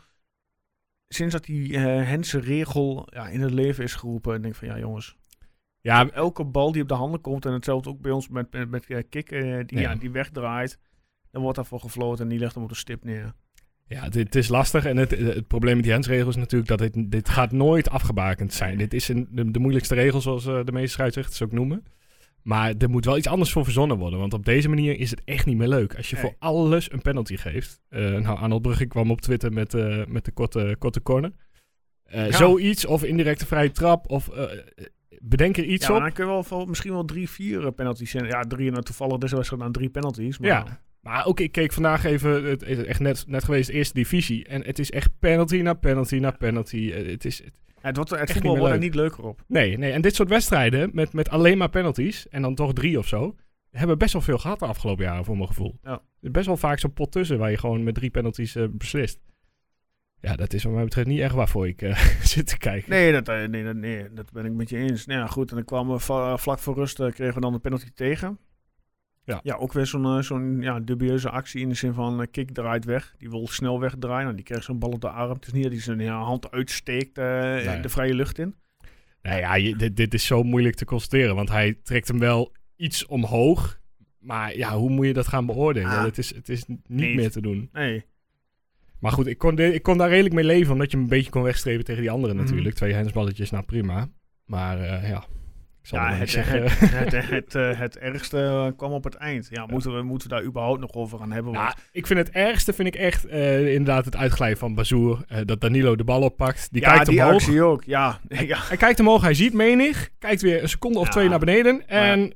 Sinds 1.08 1.32
dat 1.32 1.44
die 1.44 1.76
eh 1.76 1.82
Hense 1.82 2.40
regel 2.40 3.08
ja, 3.11 3.28
in 3.28 3.40
het 3.40 3.50
leven 3.50 3.84
is 3.84 3.94
geroepen, 3.94 4.43
denk 4.43 4.55
ik 4.55 4.58
van 4.58 4.69
ja, 4.69 4.78
jongens. 4.78 5.16
ja 5.81 6.11
Elke 6.11 6.44
bal 6.44 6.72
die 6.72 6.82
op 6.82 6.88
de 6.88 6.94
handen 6.94 7.20
komt, 7.20 7.46
en 7.46 7.52
hetzelfde 7.52 7.90
ook 7.90 8.00
bij 8.00 8.11
ons 8.11 8.28
met, 8.28 8.52
met, 8.52 8.70
met 8.70 9.08
Kik, 9.08 9.31
eh, 9.31 9.40
die, 9.66 9.78
Ja. 9.78 9.90
ja. 9.90 9.94
die 9.94 10.11
wegdraait. 10.11 10.78
Dan 11.31 11.43
wordt 11.43 11.56
daarvoor 11.56 11.81
gefloten 11.81 12.25
en 12.25 12.31
die 12.31 12.38
legt 12.38 12.55
hem 12.55 12.62
op 12.62 12.69
de 12.69 12.75
stip 12.75 13.05
neer. 13.05 13.34
Ja, 13.87 14.08
dit 14.08 14.25
het 14.25 14.34
is 14.34 14.49
lastig. 14.49 14.84
En 14.84 14.96
het, 14.96 15.11
het 15.11 15.46
probleem 15.46 15.75
met 15.75 15.84
die 15.84 15.93
hensregel 15.93 16.28
is 16.28 16.37
natuurlijk 16.37 16.69
dat 16.69 16.78
dit, 16.78 17.11
dit 17.11 17.28
gaat 17.28 17.52
nooit 17.52 17.90
afgebakend 17.90 18.52
zijn. 18.52 18.78
Dit 18.78 18.94
is 18.94 19.08
een, 19.08 19.28
de, 19.31 19.50
de 19.50 19.58
moeilijkste 19.58 19.94
regel, 19.94 20.20
zoals 20.20 20.46
eh, 20.46 20.64
de 20.64 20.72
meeste 20.72 20.90
scheidsrechters 20.93 21.43
ook 21.43 21.52
noemen. 21.52 21.84
Maar 22.44 22.75
er 22.79 22.91
moet 22.91 23.05
wel 23.05 23.17
iets 23.17 23.26
anders 23.26 23.52
voor 23.52 23.64
verzonnen 23.64 23.96
worden. 23.99 24.19
Want 24.19 24.32
op 24.35 24.44
deze 24.44 24.69
manier 24.69 24.99
is 24.99 25.11
het 25.11 25.23
echt 25.25 25.46
niet 25.46 25.56
meer 25.56 25.69
leuk. 25.69 25.96
Als 25.96 26.11
je 26.11 26.14
Nee. 26.17 26.25
voor 26.25 26.35
alles 26.38 26.93
een 26.93 27.02
penalty 27.02 27.37
geeft. 27.37 27.81
Eh 27.88 28.00
nou, 28.00 28.38
Arnold 28.38 28.62
Brugge 28.62 28.87
kwam 28.87 29.11
op 29.11 29.20
Twitter 29.20 29.52
met, 29.52 29.75
eh, 29.75 30.05
met 30.06 30.25
de 30.25 30.32
korte, 30.32 30.76
korte 30.79 31.02
corner. 31.02 31.32
Eh, 32.05 32.26
Ja. 32.26 32.32
Zoiets, 32.37 32.87
of 32.87 33.05
indirecte 33.05 33.46
vrije 33.46 33.70
trap, 33.70 34.11
of 34.11 34.31
bedenk 35.20 35.56
er 35.56 35.64
iets 35.64 35.87
Ja, 35.87 35.94
op. 35.94 36.00
dan 36.00 36.12
kun 36.12 36.26
je 36.26 36.44
wel 36.49 36.67
misschien 36.67 36.93
wel 36.93 37.05
drie, 37.05 37.31
vier 37.31 37.73
penalties 37.73 38.11
zijn. 38.11 38.26
Ja, 38.26 38.41
drie 38.43 38.73
en 38.73 38.85
toevallig 38.85 39.19
deze 39.19 39.35
wedstrijd 39.35 39.62
dan 39.62 39.73
drie 39.73 39.88
penalties. 39.88 40.38
Maar 40.38 40.49
Ja. 40.50 40.82
Maar 41.00 41.26
ook, 41.26 41.40
ik 41.40 41.52
keek 41.52 41.73
vandaag 41.73 42.05
even, 42.05 42.44
het 42.44 42.62
is 42.62 42.79
echt 42.85 43.00
net, 43.00 43.25
net 43.26 43.44
geweest, 43.44 43.67
de 43.67 43.73
eerste 43.73 43.94
divisie. 43.94 44.44
En 44.44 44.62
het 44.64 44.79
is 44.79 44.90
echt 44.90 45.11
penalty 45.19 45.56
na 45.56 45.75
penalty 45.75 46.17
na 46.19 46.31
penalty. 46.31 46.90
Het 46.93 47.25
is, 47.25 47.43
het, 47.87 47.97
wordt, 47.97 48.11
het 48.11 48.21
Echt 48.21 48.33
voetbal 48.33 48.59
wordt 48.59 48.73
er 48.73 48.81
niet 48.81 48.95
leuker 48.95 49.25
op. 49.25 49.45
Nee, 49.47 49.79
nee. 49.79 49.93
En 49.93 50.03
dit 50.03 50.15
soort 50.15 50.29
wedstrijden 50.29 50.91
met, 50.93 51.13
met 51.13 51.29
alleen 51.29 51.59
maar 51.59 51.71
penalties 51.71 52.29
en 52.29 52.43
dan 52.43 52.55
toch 52.55 52.73
drie 52.73 52.99
of 52.99 53.07
zo, 53.07 53.35
hebben 53.71 53.99
best 53.99 54.13
wel 54.13 54.23
veel 54.23 54.39
gehad 54.39 54.59
de 54.59 54.67
afgelopen 54.67 55.05
jaren 55.05 55.25
voor 55.25 55.37
mijn 55.37 55.49
gevoel. 55.49 55.79
Ja. 55.83 56.03
Best 56.21 56.47
wel 56.47 56.57
vaak 56.57 56.79
zo'n 56.79 56.93
pot 56.93 57.13
tussen 57.13 57.39
waar 57.39 57.51
je 57.51 57.59
gewoon 57.59 57.85
met 57.85 57.95
drie 57.95 58.11
penalties 58.11 58.57
eh, 58.57 58.65
beslist. 58.71 59.21
Ja, 60.21 60.37
dat 60.37 60.53
is 60.53 60.65
wat 60.65 60.73
mij 60.73 60.85
betreft 60.85 61.09
niet 61.09 61.21
echt 61.21 61.35
waarvoor 61.35 61.69
ik 61.69 61.83
eh, 61.83 61.99
zit 62.35 62.47
te 62.47 62.59
kijken. 62.59 62.91
Nee 62.91 63.13
dat, 63.13 63.29
eh, 63.29 63.45
nee, 63.45 63.65
dat, 63.65 63.77
nee, 63.77 64.13
dat 64.13 64.33
ben 64.33 64.45
ik 64.45 64.53
met 64.53 64.71
je 64.71 64.77
eens. 64.77 65.07
Nou 65.07 65.21
ja, 65.21 65.27
goed. 65.27 65.51
En 65.51 65.57
dan 65.57 65.65
kwamen 65.65 65.95
we 65.95 66.39
vlak 66.39 66.59
voor 66.59 66.75
rust, 66.75 66.95
kregen 66.95 67.35
we 67.35 67.41
dan 67.41 67.53
de 67.53 67.59
penalty 67.59 67.91
tegen. 67.95 68.39
Ja. 69.26 69.41
Ja, 69.43 69.55
ook 69.55 69.73
weer 69.73 69.87
zo'n 69.87 70.05
eh, 70.05 70.19
zo'n 70.23 70.61
ja, 70.61 70.81
dubieuze 70.81 71.31
actie 71.31 71.61
in 71.61 71.69
de 71.69 71.75
zin 71.75 71.93
van 71.93 72.21
eh, 72.21 72.26
Kik 72.31 72.50
draait 72.50 72.85
weg. 72.85 73.15
Die 73.19 73.31
wil 73.31 73.47
snel 73.49 73.81
wegdraaien. 73.81 74.23
Nou, 74.25 74.35
die 74.37 74.44
krijgt 74.44 74.65
zo'n 74.65 74.79
bal 74.79 74.91
op 74.91 75.00
de 75.00 75.09
arm. 75.09 75.31
Het 75.32 75.47
is 75.47 75.53
niet 75.53 75.62
dat 75.62 75.73
hij 75.73 75.81
zijn 75.81 76.00
ja, 76.00 76.19
hand 76.23 76.50
uitsteekt 76.50 77.19
eh, 77.19 77.25
Nee. 77.65 77.81
de 77.81 77.88
vrije 77.88 78.15
lucht 78.15 78.38
in. 78.38 78.55
Nou 79.23 79.38
ja, 79.38 79.55
je- 79.55 79.76
dit, 79.76 79.97
dit 79.97 80.15
is 80.15 80.26
zo 80.26 80.43
moeilijk 80.43 80.75
te 80.75 80.85
constateren, 80.85 81.35
want 81.35 81.49
hij 81.49 81.79
trekt 81.82 82.09
hem 82.09 82.19
wel 82.19 82.53
iets 82.76 83.06
omhoog. 83.06 83.81
Maar 84.19 84.56
ja, 84.56 84.76
hoe 84.76 84.91
moet 84.91 85.06
je 85.06 85.12
dat 85.12 85.26
gaan 85.29 85.47
beoordelen? 85.47 85.91
Ah. 85.91 86.05
het, 86.05 86.19
is, 86.19 86.35
het 86.35 86.49
is 86.49 86.64
niet 86.66 86.81
Nee. 86.87 87.14
meer 87.14 87.31
te 87.31 87.40
doen. 87.40 87.69
Nee. 87.73 88.04
Maar 88.99 89.12
goed, 89.12 89.26
ik 89.26 89.38
kon, 89.38 89.59
ik 89.59 89.83
kon 89.83 89.99
daar 89.99 90.09
redelijk 90.09 90.35
mee 90.35 90.45
leven, 90.45 90.73
omdat 90.73 90.90
je 90.90 90.97
hem 90.97 91.04
een 91.07 91.11
beetje 91.12 91.31
kon 91.31 91.43
wegstrepen 91.43 91.85
tegen 91.85 92.00
die 92.00 92.11
anderen 92.11 92.37
Mhm. 92.37 92.45
natuurlijk. 92.45 92.75
Twee 92.75 92.93
hensballetjes, 92.93 93.50
nou 93.50 93.64
prima. 93.64 94.09
Maar 94.45 94.78
ja, 95.09 95.25
Ja, 95.91 96.09
het, 96.11 96.19
het, 96.19 96.31
zeggen. 96.31 96.62
het, 96.62 97.12
het, 97.12 97.29
het, 97.31 97.55
eh, 97.55 97.79
het 97.79 97.99
ergste 97.99 98.38
eh, 98.38 98.67
kwam 98.76 98.93
op 98.93 99.05
het 99.05 99.14
eind. 99.14 99.47
Ja, 99.50 99.67
Moeten, 99.67 99.97
we, 99.97 100.03
moeten 100.03 100.29
we 100.29 100.35
daar 100.35 100.45
überhaupt 100.45 100.81
nog 100.81 100.93
over 100.93 101.19
gaan 101.19 101.33
hebben? 101.33 101.53
Nou, 101.53 101.64
Want, 101.64 101.76
ik 101.93 102.07
vind 102.07 102.19
het 102.19 102.31
ergste 102.31 102.73
vind 102.73 102.88
ik 102.88 102.95
echt 102.95 103.25
eh, 103.26 103.69
inderdaad 103.73 104.05
het 104.05 104.17
uitglijden 104.17 104.59
van 104.59 104.75
Bazoer. 104.75 105.25
eh, 105.29 105.38
dat 105.45 105.61
Danilo 105.61 105.97
de 105.97 106.05
bal 106.05 106.23
oppakt. 106.23 106.69
Die 106.73 106.83
ja, 106.83 106.91
kijkt 106.93 107.07
die 107.07 107.19
omhoog. 107.21 107.35
actie 107.35 107.62
ook. 107.62 107.85
Ja, 107.85 108.21
ja. 108.29 108.59
Hij 108.69 108.76
kijkt 108.76 109.00
omhoog, 109.00 109.23
hij 109.23 109.35
ziet 109.35 109.53
menig. 109.53 110.11
Kijkt 110.19 110.43
weer 110.43 110.62
een 110.62 110.69
seconde 110.69 110.99
of 110.99 111.05
Ja. 111.07 111.11
twee 111.11 111.29
naar 111.29 111.38
beneden. 111.38 111.88
En 111.88 112.33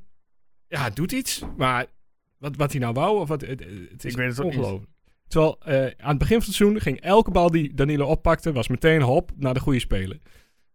ja, 0.68 0.90
doet 0.90 1.12
iets. 1.12 1.42
Maar 1.56 1.86
wat, 2.38 2.56
wat 2.56 2.70
hij 2.72 2.80
nou 2.80 2.92
wou, 2.92 3.18
of 3.20 3.28
wat, 3.28 3.40
het, 3.40 3.60
het 3.90 4.04
is 4.04 4.10
Ik 4.12 4.16
weet 4.18 4.28
het 4.28 4.40
ook 4.40 4.50
niet. 4.50 4.56
ongelooflijk. 4.58 4.90
Terwijl 5.28 5.58
eh, 5.64 5.74
aan 6.04 6.08
het 6.08 6.18
begin 6.18 6.36
van 6.36 6.46
het 6.46 6.54
seizoen 6.54 6.80
ging 6.80 7.00
elke 7.00 7.30
bal 7.30 7.50
die 7.50 7.74
Danilo 7.74 8.06
oppakte, 8.06 8.52
was 8.52 8.68
meteen 8.68 9.02
hop 9.02 9.30
naar 9.36 9.54
de 9.54 9.60
goede 9.60 9.78
speler. 9.80 10.18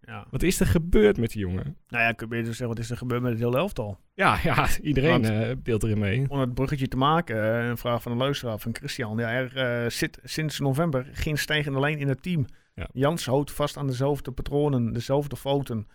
Ja. 0.06 0.28
Wat 0.30 0.44
is 0.44 0.60
er 0.60 0.66
gebeurd 0.66 1.18
met 1.18 1.32
die 1.32 1.42
jongen? 1.42 1.78
Nou 1.88 2.04
ja, 2.04 2.12
kun 2.12 2.28
je 2.28 2.34
beter 2.34 2.48
zeggen, 2.48 2.68
wat 2.68 2.80
is 2.80 2.90
er 2.90 2.98
gebeurd 2.98 3.22
met 3.22 3.32
het 3.32 3.42
hele 3.42 3.58
elftal? 3.58 4.00
Ja, 4.14 4.40
ja 4.44 4.68
iedereen 4.82 5.12
Want- 5.12 5.26
eh, 5.26 5.50
deelt 5.64 5.84
erin 5.84 6.00
mee. 6.00 6.26
Om 6.30 6.40
het 6.40 6.54
bruggetje 6.54 6.88
te 6.88 6.98
maken, 6.98 7.60
eh, 7.60 7.68
een 7.68 7.78
vraag 7.78 8.02
van 8.02 8.12
een 8.12 8.18
luisteraar 8.18 8.60
van 8.60 8.76
Christian. 8.76 9.18
Ja, 9.18 9.32
er 9.32 9.58
eh, 9.58 9.90
zit 9.90 10.20
sinds 10.24 10.60
november 10.60 11.10
geen 11.12 11.38
stijgende 11.38 11.80
lijn 11.80 12.00
in 12.00 12.08
het 12.08 12.24
team. 12.24 12.46
Ja. 12.76 12.88
Jans 12.94 13.26
houdt 13.26 13.52
vast 13.52 13.78
aan 13.78 13.88
dezelfde 13.88 14.32
patronen, 14.32 14.94
dezelfde 14.94 15.36
fouten. 15.36 15.88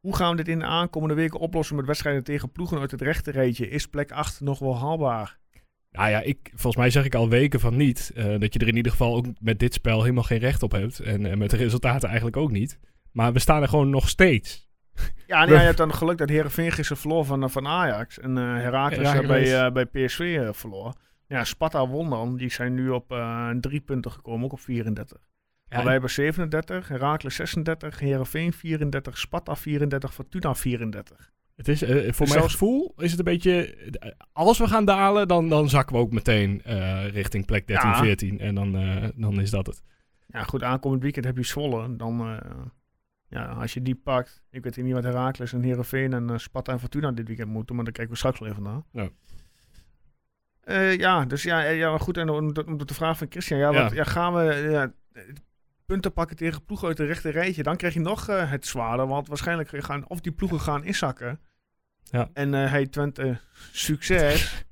Hoe 0.00 0.16
gaan 0.16 0.30
we 0.30 0.36
dit 0.36 0.48
in 0.48 0.58
de 0.58 0.64
aankomende 0.64 1.14
weken 1.14 1.40
oplossen 1.40 1.76
met 1.76 1.86
wedstrijden 1.86 2.24
tegen 2.24 2.52
ploegen 2.52 2.78
uit 2.78 2.90
het 2.90 3.02
rechterrijtje? 3.02 3.68
Is 3.68 3.86
plek 3.86 4.10
8 4.12 4.40
nog 4.40 4.58
wel 4.58 4.78
haalbaar? 4.78 5.38
Nou 5.90 6.10
ja, 6.10 6.20
ik, 6.20 6.50
volgens 6.50 6.76
mij 6.76 6.90
zeg 6.90 7.04
ik 7.04 7.14
al 7.14 7.28
weken 7.28 7.60
van 7.60 7.76
niet. 7.76 8.12
dat 8.14 8.52
je 8.52 8.58
er 8.58 8.68
in 8.68 8.76
ieder 8.76 8.92
geval 8.92 9.16
ook 9.16 9.26
met 9.40 9.58
dit 9.58 9.74
spel 9.74 10.00
helemaal 10.02 10.22
geen 10.22 10.38
recht 10.38 10.62
op 10.62 10.72
hebt. 10.72 11.00
En, 11.00 11.26
en 11.26 11.38
met 11.38 11.50
de 11.50 11.56
resultaten 11.56 12.06
eigenlijk 12.08 12.36
ook 12.36 12.50
niet. 12.50 12.78
Maar 13.16 13.32
we 13.32 13.38
staan 13.38 13.62
er 13.62 13.68
gewoon 13.68 13.90
nog 13.90 14.08
steeds. 14.08 14.68
Ja, 15.26 15.46
We- 15.46 15.52
je 15.52 15.58
hebt 15.58 15.76
dan 15.76 15.94
geluk 15.94 16.18
dat 16.18 16.28
Heerenveen 16.28 16.72
gisteren 16.72 17.00
verloor 17.02 17.24
van, 17.24 17.42
eh, 17.42 17.48
van 17.48 17.66
Ajax. 17.66 18.18
En 18.18 18.38
eh 18.38 18.44
Heracles 18.44 19.12
eh, 19.12 19.26
bij, 19.26 19.64
eh, 19.64 19.72
bij 19.72 19.84
PSV 19.86 20.48
verloor. 20.52 20.92
Ja, 21.26 21.44
Sparta 21.44 21.88
won 21.88 22.10
dan. 22.10 22.36
Die 22.36 22.50
zijn 22.50 22.74
nu 22.74 22.88
op 22.90 23.14
drie 23.60 23.80
punten 23.80 24.10
gekomen, 24.10 24.44
ook 24.44 24.52
op 24.52 24.60
34. 24.60 25.18
Ja, 25.20 25.74
Maar 25.74 25.82
wij 25.82 25.92
hebben 25.92 26.10
37, 26.10 26.88
Heracles 26.88 27.34
36, 27.34 27.98
Heerenveen 27.98 28.52
34, 28.52 29.18
Sparta 29.18 29.56
34, 29.56 30.14
Fortuna 30.14 30.54
34. 30.54 31.30
Het 31.56 31.68
is, 31.68 31.78
voor 31.78 31.88
Dus 31.88 32.16
mijn 32.18 32.28
zelfs- 32.28 32.52
gevoel 32.52 32.94
is 32.96 33.10
het 33.10 33.18
een 33.18 33.24
beetje... 33.24 33.74
Als 34.32 34.58
we 34.58 34.66
gaan 34.68 34.84
dalen, 34.84 35.28
dan, 35.28 35.48
dan 35.48 35.68
zakken 35.68 35.96
we 35.96 36.02
ook 36.02 36.12
meteen 36.12 36.62
richting 37.12 37.46
plek 37.46 37.66
13, 37.66 37.88
Ja. 37.90 37.96
14. 37.98 38.40
En 38.40 38.54
dan, 38.54 38.72
dan 39.16 39.40
is 39.40 39.50
dat 39.50 39.66
het. 39.66 39.82
Ja, 40.28 40.42
goed, 40.42 40.62
aankomend 40.62 41.02
weekend 41.02 41.24
heb 41.24 41.36
je 41.36 41.42
Zwolle. 41.44 41.96
Dan, 41.96 42.40
Ja, 43.28 43.46
als 43.46 43.74
je 43.74 43.82
die 43.82 43.94
pakt. 43.94 44.42
Ik 44.50 44.62
weet 44.62 44.76
niet 44.76 44.92
wat 44.92 45.04
Herakles 45.04 45.52
en 45.52 45.62
Heerenveen 45.62 46.12
en 46.12 46.30
uh, 46.30 46.38
Sparta 46.38 46.72
en 46.72 46.80
Fortuna 46.80 47.12
dit 47.12 47.26
weekend 47.26 47.48
moeten. 47.48 47.74
Maar 47.74 47.84
daar 47.84 47.92
kijken 47.92 48.12
we 48.12 48.18
straks 48.18 48.38
wel 48.38 48.48
even 48.48 48.62
naar. 48.62 48.82
Ja. 48.92 49.08
Uh, 50.64 50.96
ja, 50.96 51.24
dus 51.24 51.42
ja, 51.42 51.60
ja 51.60 51.98
goed. 51.98 52.16
En 52.16 52.28
om 52.28 52.54
de, 52.54 52.84
de 52.84 52.94
vraag 52.94 53.18
van 53.18 53.26
Christian. 53.30 53.58
Ja, 53.58 53.72
wat, 53.72 53.92
ja. 53.92 54.04
gaan 54.04 54.34
we 54.34 54.68
ja, 54.70 54.92
punten 55.86 56.12
pakken 56.12 56.36
tegen 56.36 56.64
ploegen 56.64 56.88
uit 56.88 56.96
de 56.96 57.04
rechte 57.04 57.30
rijtje? 57.30 57.62
Dan 57.62 57.76
krijg 57.76 57.94
je 57.94 58.00
nog 58.00 58.28
uh, 58.28 58.50
het 58.50 58.66
zwaarder. 58.66 59.06
Want 59.06 59.28
waarschijnlijk 59.28 59.84
gaan 59.84 60.08
of 60.08 60.20
die 60.20 60.32
ploegen 60.32 60.60
gaan 60.60 60.84
inzakken. 60.84 61.40
Ja. 62.02 62.30
En 62.32 62.52
hey 62.52 62.86
Twente, 62.86 63.38
succes. 63.72 64.65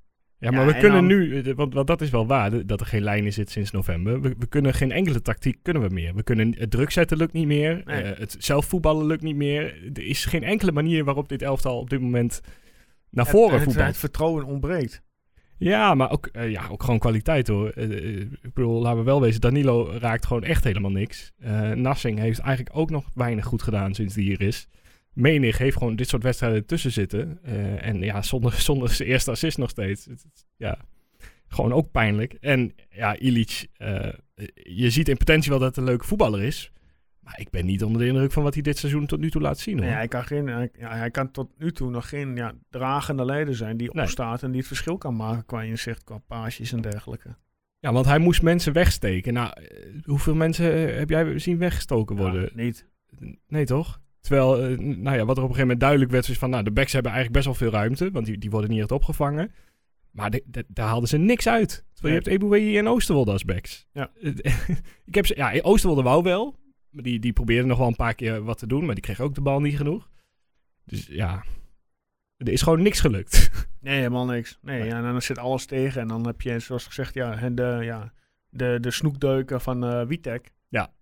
Ja, 0.45 0.51
maar 0.51 0.67
we 0.67 0.73
kunnen 0.73 0.93
dan... 0.99 1.07
nu, 1.07 1.43
want, 1.55 1.75
want, 1.75 1.87
dat 1.87 2.01
is 2.01 2.11
wel 2.11 2.27
waar, 2.27 2.67
dat 2.67 2.81
er 2.81 2.87
geen 2.87 3.03
lijn 3.03 3.25
in 3.25 3.33
zit 3.33 3.51
sinds 3.51 3.71
november. 3.71 4.21
We, 4.21 4.35
we, 4.39 4.47
kunnen 4.47 4.75
geen 4.75 4.93
enkele 4.93 5.23
tactiek 5.23 5.59
kunnen 5.63 5.83
we 5.83 5.95
meer. 5.95 6.15
We 6.15 6.23
kunnen 6.23 6.55
het 6.59 6.71
druk 6.71 6.91
zetten 6.91 7.17
lukt 7.17 7.33
niet 7.33 7.47
meer. 7.47 7.83
Nee. 7.85 8.03
Uh, 8.03 8.19
het 8.19 8.37
zelf 8.39 8.67
voetballen 8.67 9.07
lukt 9.07 9.23
niet 9.23 9.37
meer. 9.37 9.91
Er 9.93 10.07
is 10.07 10.25
geen 10.25 10.43
enkele 10.43 10.73
manier 10.73 11.05
waarop 11.05 11.29
dit 11.29 11.43
elftal 11.43 11.79
op 11.79 11.91
dit 11.91 12.01
moment 12.01 12.41
naar 13.11 13.27
voren 13.27 13.55
het, 13.55 13.63
voetbalt. 13.63 13.87
Het, 13.87 13.97
vertrouwen 13.97 14.45
ontbreekt. 14.45 15.03
Ja, 15.59 15.95
maar 15.95 16.11
ook, 16.11 16.29
uh, 16.33 16.51
ja, 16.51 16.69
ook 16.71 16.83
gewoon 16.83 16.99
kwaliteit 16.99 17.49
hoor. 17.49 17.73
Uh, 17.77 18.21
ik 18.21 18.55
bedoel, 18.55 18.83
laten 18.83 18.99
we 18.99 19.05
wel 19.05 19.21
wezen, 19.21 19.41
Danilo 19.41 19.93
raakt 19.99 20.27
gewoon 20.27 20.45
echt 20.45 20.65
helemaal 20.65 20.91
niks. 20.91 21.33
Nassing 21.75 22.19
heeft 22.19 22.39
eigenlijk 22.39 22.77
ook 22.77 22.91
nog 22.91 23.11
weinig 23.15 23.45
goed 23.45 23.63
gedaan 23.63 23.95
sinds 23.95 24.15
die 24.15 24.25
hier 24.25 24.41
is. 24.41 24.69
Menig 25.15 25.59
heeft 25.59 25.77
gewoon 25.77 25.97
dit 25.97 26.09
soort 26.09 26.23
wedstrijden 26.23 26.67
tussen 26.67 26.93
zitten. 26.93 27.39
Uh, 27.47 27.87
en 27.87 28.01
ja, 28.01 28.23
zonder, 28.23 28.53
zonder 28.71 28.89
zijn 28.89 29.09
eerste 29.09 29.31
assist 29.31 29.59
nog 29.59 29.71
steeds. 29.71 30.05
Het, 30.05 30.23
het, 30.23 30.47
ja, 30.57 30.79
gewoon 31.47 31.73
ook 31.73 31.91
pijnlijk. 31.91 32.33
En 32.33 32.75
ja, 32.91 33.17
Ilic, 33.17 33.67
uh, 33.79 34.13
je 34.55 34.91
ziet 34.91 35.09
in 35.09 35.17
potentie 35.17 35.51
wel 35.51 35.59
dat 35.59 35.69
het 35.69 35.77
een 35.77 35.85
leuke 35.85 36.05
voetballer 36.05 36.43
is. 36.43 36.73
Maar 37.21 37.41
ik 37.41 37.51
ben 37.51 37.67
niet 37.67 37.85
onder 37.85 38.01
de 38.01 38.07
indruk 38.07 38.33
van 38.33 38.43
wat 38.43 38.55
hij 38.55 38.63
dit 38.63 38.79
seizoen 38.79 39.07
tot 39.07 39.21
nu 39.21 39.31
toe 39.31 39.41
laat 39.41 39.59
zien. 39.59 39.77
Hoor. 39.77 39.87
Nee, 39.87 39.95
hij, 39.95 40.09
kan 40.09 40.25
geen, 40.25 40.47
hij, 40.47 40.71
ja, 40.79 40.97
hij 40.97 41.11
kan 41.11 41.31
tot 41.31 41.49
nu 41.59 41.73
toe 41.73 41.91
nog 41.91 42.09
geen 42.09 42.37
ja, 42.37 42.53
dragende 42.71 43.25
leider 43.25 43.55
zijn 43.57 43.77
die 43.77 43.91
nee. 43.93 44.05
opstaat 44.05 44.43
en 44.43 44.49
die 44.49 44.59
het 44.59 44.67
verschil 44.67 44.99
kan 44.99 45.17
maken 45.17 45.47
qua 45.47 45.63
inzicht, 45.63 46.05
qua 46.05 46.19
paasjes 46.19 46.73
en 46.73 46.81
dergelijke. 46.81 47.37
Ja, 47.79 47.93
want 47.93 48.07
hij 48.07 48.19
moest 48.19 48.43
mensen 48.43 48.73
wegsteken. 48.73 49.33
Nou, 49.33 49.53
hoeveel 50.05 50.35
mensen 50.35 50.97
heb 50.97 51.11
jij 51.11 51.39
zien 51.39 51.59
weggestoken 51.59 52.17
worden? 52.17 52.43
Ja, 52.43 52.63
niet. 52.63 52.89
Nee, 53.47 53.65
toch? 53.65 54.01
Terwijl, 54.25 54.71
uh, 54.71 54.79
nou 54.79 55.17
ja, 55.17 55.25
wat 55.25 55.37
er 55.37 55.43
op 55.43 55.49
een 55.49 55.55
gegeven 55.55 55.61
moment 55.61 55.81
duidelijk 55.81 56.11
werd, 56.11 56.29
is 56.29 56.39
van, 56.39 56.51
nou, 56.51 56.65
de 56.65 56.71
backs 56.71 56.93
hebben 56.93 57.13
eigenlijk 57.13 57.45
best 57.45 57.59
wel 57.59 57.69
veel 57.69 57.79
ruimte, 57.79 58.11
want 58.11 58.27
die, 58.27 58.39
die 58.39 58.51
worden 58.51 58.71
niet 58.71 58.81
echt 58.81 58.93
opgevangen. 58.93 59.53
Maar 60.11 60.31
de, 60.31 60.43
de, 60.47 60.65
daar 60.69 60.89
haalden 60.89 61.09
ze 61.09 61.17
niks 61.17 61.49
uit. 61.49 61.85
Terwijl 61.93 62.15
je 62.15 62.21
hebt 62.21 62.35
Eboué 62.35 62.79
en 62.79 62.89
Oosterwolde 62.89 63.33
als 63.33 63.45
backs. 63.45 63.87
Ja. 63.93 64.11
ik 65.11 65.15
heb 65.15 65.27
ze, 65.27 65.37
ja, 65.37 65.61
Oosterwolde 65.61 66.03
wou 66.03 66.23
wel, 66.23 66.59
maar 66.91 67.03
die, 67.03 67.19
die 67.19 67.33
probeerde 67.33 67.67
nog 67.67 67.79
wel 67.79 67.87
een 67.87 67.97
paar 67.97 68.15
keer 68.15 68.43
wat 68.43 68.59
te 68.59 68.67
doen, 68.67 68.85
maar 68.85 68.95
die 68.95 69.05
kreeg 69.05 69.21
ook 69.21 69.35
de 69.35 69.41
bal 69.41 69.61
niet 69.61 69.77
genoeg. 69.77 70.11
Dus 70.85 71.07
ja, 71.07 71.45
er 72.37 72.49
is 72.49 72.63
gewoon 72.63 72.83
niks 72.83 73.01
gelukt. 73.01 73.51
Nee, 73.81 73.97
helemaal 73.97 74.27
niks. 74.27 74.59
Nee, 74.63 74.79
nee. 74.79 74.89
Ja, 74.89 74.97
en 74.97 75.03
dan 75.03 75.23
zit 75.23 75.39
alles 75.39 75.67
tegen 75.67 76.01
en 76.01 76.09
dan 76.09 76.27
heb 76.27 76.41
je, 76.41 76.59
zoals 76.59 76.87
gezegd, 76.87 77.15
ja, 77.15 77.49
de, 77.49 77.79
ja, 77.83 78.13
de, 78.49 78.79
de 78.81 78.91
snoekdeuken 78.91 79.61
van 79.61 79.85
uh, 79.85 80.07
Witek. 80.07 80.53
Ja. 80.69 80.93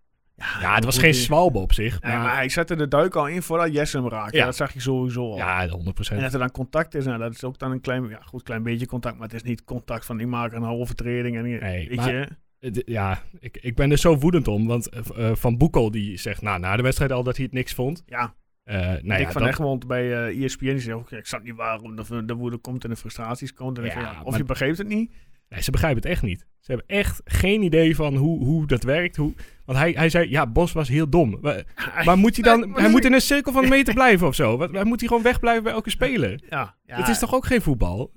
Ja, 0.60 0.74
het 0.74 0.84
was 0.84 0.98
geen 0.98 1.14
zwalbe 1.14 1.58
op 1.58 1.72
zich. 1.72 2.00
Nee, 2.00 2.12
maar... 2.12 2.22
maar 2.22 2.34
hij 2.34 2.48
zette 2.48 2.76
de 2.76 2.88
duik 2.88 3.14
al 3.14 3.28
in 3.28 3.42
voordat 3.42 3.72
Jesse 3.72 3.96
hem 3.96 4.08
raakte. 4.08 4.36
Ja. 4.36 4.44
Dat 4.44 4.56
zag 4.56 4.72
je 4.72 4.80
sowieso 4.80 5.30
al. 5.30 5.36
Ja, 5.36 5.68
100%. 5.68 5.72
En 6.10 6.20
dat 6.20 6.32
er 6.32 6.38
dan 6.38 6.50
contact 6.50 6.94
is, 6.94 7.04
nou, 7.04 7.18
dat 7.18 7.32
is 7.32 7.44
ook 7.44 7.58
dan 7.58 7.70
een 7.70 7.80
klein, 7.80 8.08
ja, 8.08 8.20
goed, 8.24 8.42
klein 8.42 8.62
beetje 8.62 8.86
contact. 8.86 9.18
Maar 9.18 9.26
het 9.28 9.36
is 9.36 9.42
niet 9.42 9.64
contact 9.64 10.06
van, 10.06 10.20
ik 10.20 10.26
maak 10.26 10.52
een 10.52 10.64
overtreding. 10.64 11.36
En, 11.36 11.42
nee, 11.42 11.88
weet 11.88 11.96
maar, 11.96 12.12
je... 12.12 12.82
Ja, 12.84 13.22
ik, 13.40 13.58
ik 13.60 13.74
ben 13.74 13.90
er 13.90 13.98
zo 13.98 14.18
woedend 14.18 14.48
om. 14.48 14.66
Want 14.66 14.88
uh, 15.16 15.30
Van 15.34 15.56
Boekel 15.58 15.90
die 15.90 16.18
zegt 16.18 16.42
nou, 16.42 16.60
na 16.60 16.76
de 16.76 16.82
wedstrijd 16.82 17.12
al 17.12 17.22
dat 17.22 17.36
hij 17.36 17.44
het 17.44 17.54
niks 17.54 17.74
vond. 17.74 18.02
Ja. 18.06 18.34
Uh, 18.64 18.74
nou 18.76 19.02
Dick 19.02 19.18
ja, 19.18 19.30
van 19.30 19.42
dat... 19.42 19.50
Egmond 19.50 19.86
bij 19.86 20.04
uh, 20.32 20.44
ESPN 20.44 20.64
die 20.64 20.78
zegt 20.78 20.96
ook, 20.96 21.10
ik 21.10 21.26
snap 21.26 21.42
niet 21.42 21.56
waarom 21.56 21.96
de, 21.96 22.24
de 22.24 22.34
woede 22.34 22.56
komt 22.56 22.84
en 22.84 22.90
de 22.90 22.96
frustraties 22.96 23.54
komt. 23.54 23.78
En 23.78 23.84
Ja, 23.84 23.92
ja, 23.92 24.00
ja, 24.00 24.20
of 24.22 24.30
maar- 24.30 24.38
je 24.38 24.44
begreep 24.44 24.76
het 24.76 24.88
niet. 24.88 25.12
Nee, 25.52 25.62
ze 25.62 25.70
begrijpen 25.70 26.02
het 26.02 26.10
echt 26.10 26.22
niet. 26.22 26.46
Ze 26.60 26.72
hebben 26.72 26.86
echt 26.96 27.20
geen 27.24 27.62
idee 27.62 27.96
van 27.96 28.16
hoe, 28.16 28.44
hoe 28.44 28.66
dat 28.66 28.82
werkt. 28.82 29.16
Hoe... 29.16 29.32
Want 29.64 29.78
hij, 29.78 29.92
hij 29.92 30.08
zei, 30.08 30.30
ja, 30.30 30.46
Bos 30.46 30.72
was 30.72 30.88
heel 30.88 31.08
dom. 31.08 31.38
Maar, 31.40 31.64
maar 32.04 32.18
moet 32.18 32.34
hij 32.34 32.44
dan... 32.44 32.60
Nee, 32.70 32.80
hij 32.80 32.90
moet 32.90 33.04
in 33.04 33.12
een 33.12 33.20
cirkel 33.20 33.52
van 33.52 33.62
een 33.62 33.68
meter 33.68 33.94
blijven 33.94 34.26
of 34.26 34.34
zo? 34.34 34.56
Wat, 34.56 34.84
moet 34.84 35.00
hij 35.00 35.08
gewoon 35.08 35.22
wegblijven 35.22 35.62
bij 35.62 35.72
elke 35.72 35.90
speler? 35.90 36.40
Ja, 36.48 36.74
ja. 36.84 36.96
Het 36.96 37.08
is 37.08 37.18
toch 37.18 37.34
ook 37.34 37.46
geen 37.46 37.62
voetbal? 37.62 38.12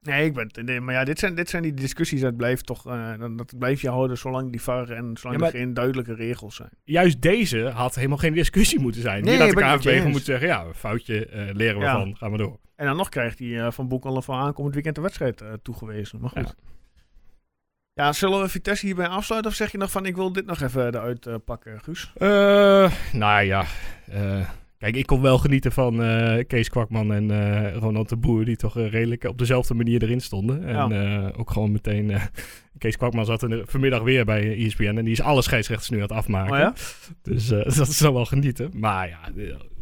Nee, 0.00 0.24
ik 0.24 0.34
ben, 0.34 0.50
nee, 0.64 0.80
maar 0.80 0.94
ja, 0.94 1.04
dit 1.04 1.18
zijn, 1.18 1.34
dit 1.34 1.48
zijn 1.48 1.62
die 1.62 1.74
discussies, 1.74 2.20
dat 2.20 2.36
blijft 2.36 2.66
toch, 2.66 2.86
eh, 2.86 3.12
dat, 3.36 3.58
blijf 3.58 3.80
je 3.80 3.88
houden 3.88 4.18
zolang 4.18 4.50
die 4.50 4.62
VAR 4.62 4.90
en 4.90 5.16
zolang 5.20 5.40
Ja, 5.40 5.46
er 5.46 5.52
geen 5.52 5.74
duidelijke 5.74 6.14
regels 6.14 6.56
zijn. 6.56 6.70
Juist 6.84 7.22
deze 7.22 7.58
had 7.58 7.94
helemaal 7.94 8.18
geen 8.18 8.34
discussie 8.34 8.80
moeten 8.80 9.00
zijn. 9.00 9.24
Nee, 9.24 9.34
Hier 9.34 9.64
had 9.64 9.82
de 9.82 9.88
KNVB 9.88 10.04
moeten 10.04 10.24
zeggen, 10.24 10.48
ja, 10.48 10.64
foutje, 10.74 11.26
eh, 11.26 11.54
leren 11.54 11.78
we 11.78 11.84
Ja. 11.84 11.98
van, 11.98 12.16
gaan 12.16 12.30
we 12.30 12.36
door. 12.36 12.58
En 12.76 12.86
dan 12.86 12.96
nog 12.96 13.08
krijgt 13.08 13.38
hij 13.38 13.60
eh, 13.60 13.70
van 13.70 13.88
Boekel 13.88 14.22
voor 14.22 14.34
aankomend 14.34 14.74
weekend 14.74 14.94
de 14.94 15.00
wedstrijd 15.00 15.40
eh, 15.40 15.52
toegewezen. 15.62 16.20
Maar 16.20 16.30
goed. 16.30 16.54
Ja. 17.94 18.12
zullen 18.12 18.40
we 18.40 18.48
Vitesse 18.48 18.86
hierbij 18.86 19.08
afsluiten? 19.08 19.50
Of 19.50 19.56
zeg 19.56 19.72
je 19.72 19.78
nog 19.78 19.90
van, 19.90 20.06
ik 20.06 20.16
wil 20.16 20.32
dit 20.32 20.46
nog 20.46 20.60
even 20.60 20.86
eruit 20.86 21.26
eh, 21.26 21.34
pakken, 21.44 21.80
Guus? 21.80 22.12
Nou 23.12 23.42
ja, 23.42 23.64
kijk, 24.78 24.96
ik 24.96 25.06
kon 25.06 25.20
wel 25.22 25.38
genieten 25.38 25.72
van 25.72 25.96
Kees 26.46 26.68
Kwakman 26.68 27.12
en 27.12 27.72
Ronald 27.74 28.08
de 28.08 28.16
Boer, 28.16 28.44
die 28.44 28.56
toch 28.56 28.74
redelijk 28.74 29.24
op 29.24 29.38
dezelfde 29.38 29.74
manier 29.74 30.02
erin 30.02 30.20
stonden. 30.20 30.64
En 30.64 31.34
ook 31.34 31.50
gewoon 31.50 31.72
meteen, 31.72 32.12
Kees 32.78 32.96
Kwakman 32.96 33.24
zat 33.24 33.42
er 33.42 33.62
vanmiddag 33.66 34.02
weer 34.02 34.24
bij 34.24 34.56
ESPN 34.56 34.84
en 34.84 35.04
die 35.04 35.12
is 35.12 35.22
alle 35.22 35.42
scheidsrechters 35.42 35.90
nu 35.90 35.96
aan 35.96 36.02
het 36.02 36.12
afmaken. 36.12 36.52
Oh 36.52 36.58
ja? 36.58 36.74
Dus 37.22 37.46
dat 37.78 37.88
is 37.88 37.98
dan 37.98 38.12
wel 38.12 38.26
genieten. 38.26 38.70
Maar 38.74 39.08
ja, 39.08 39.18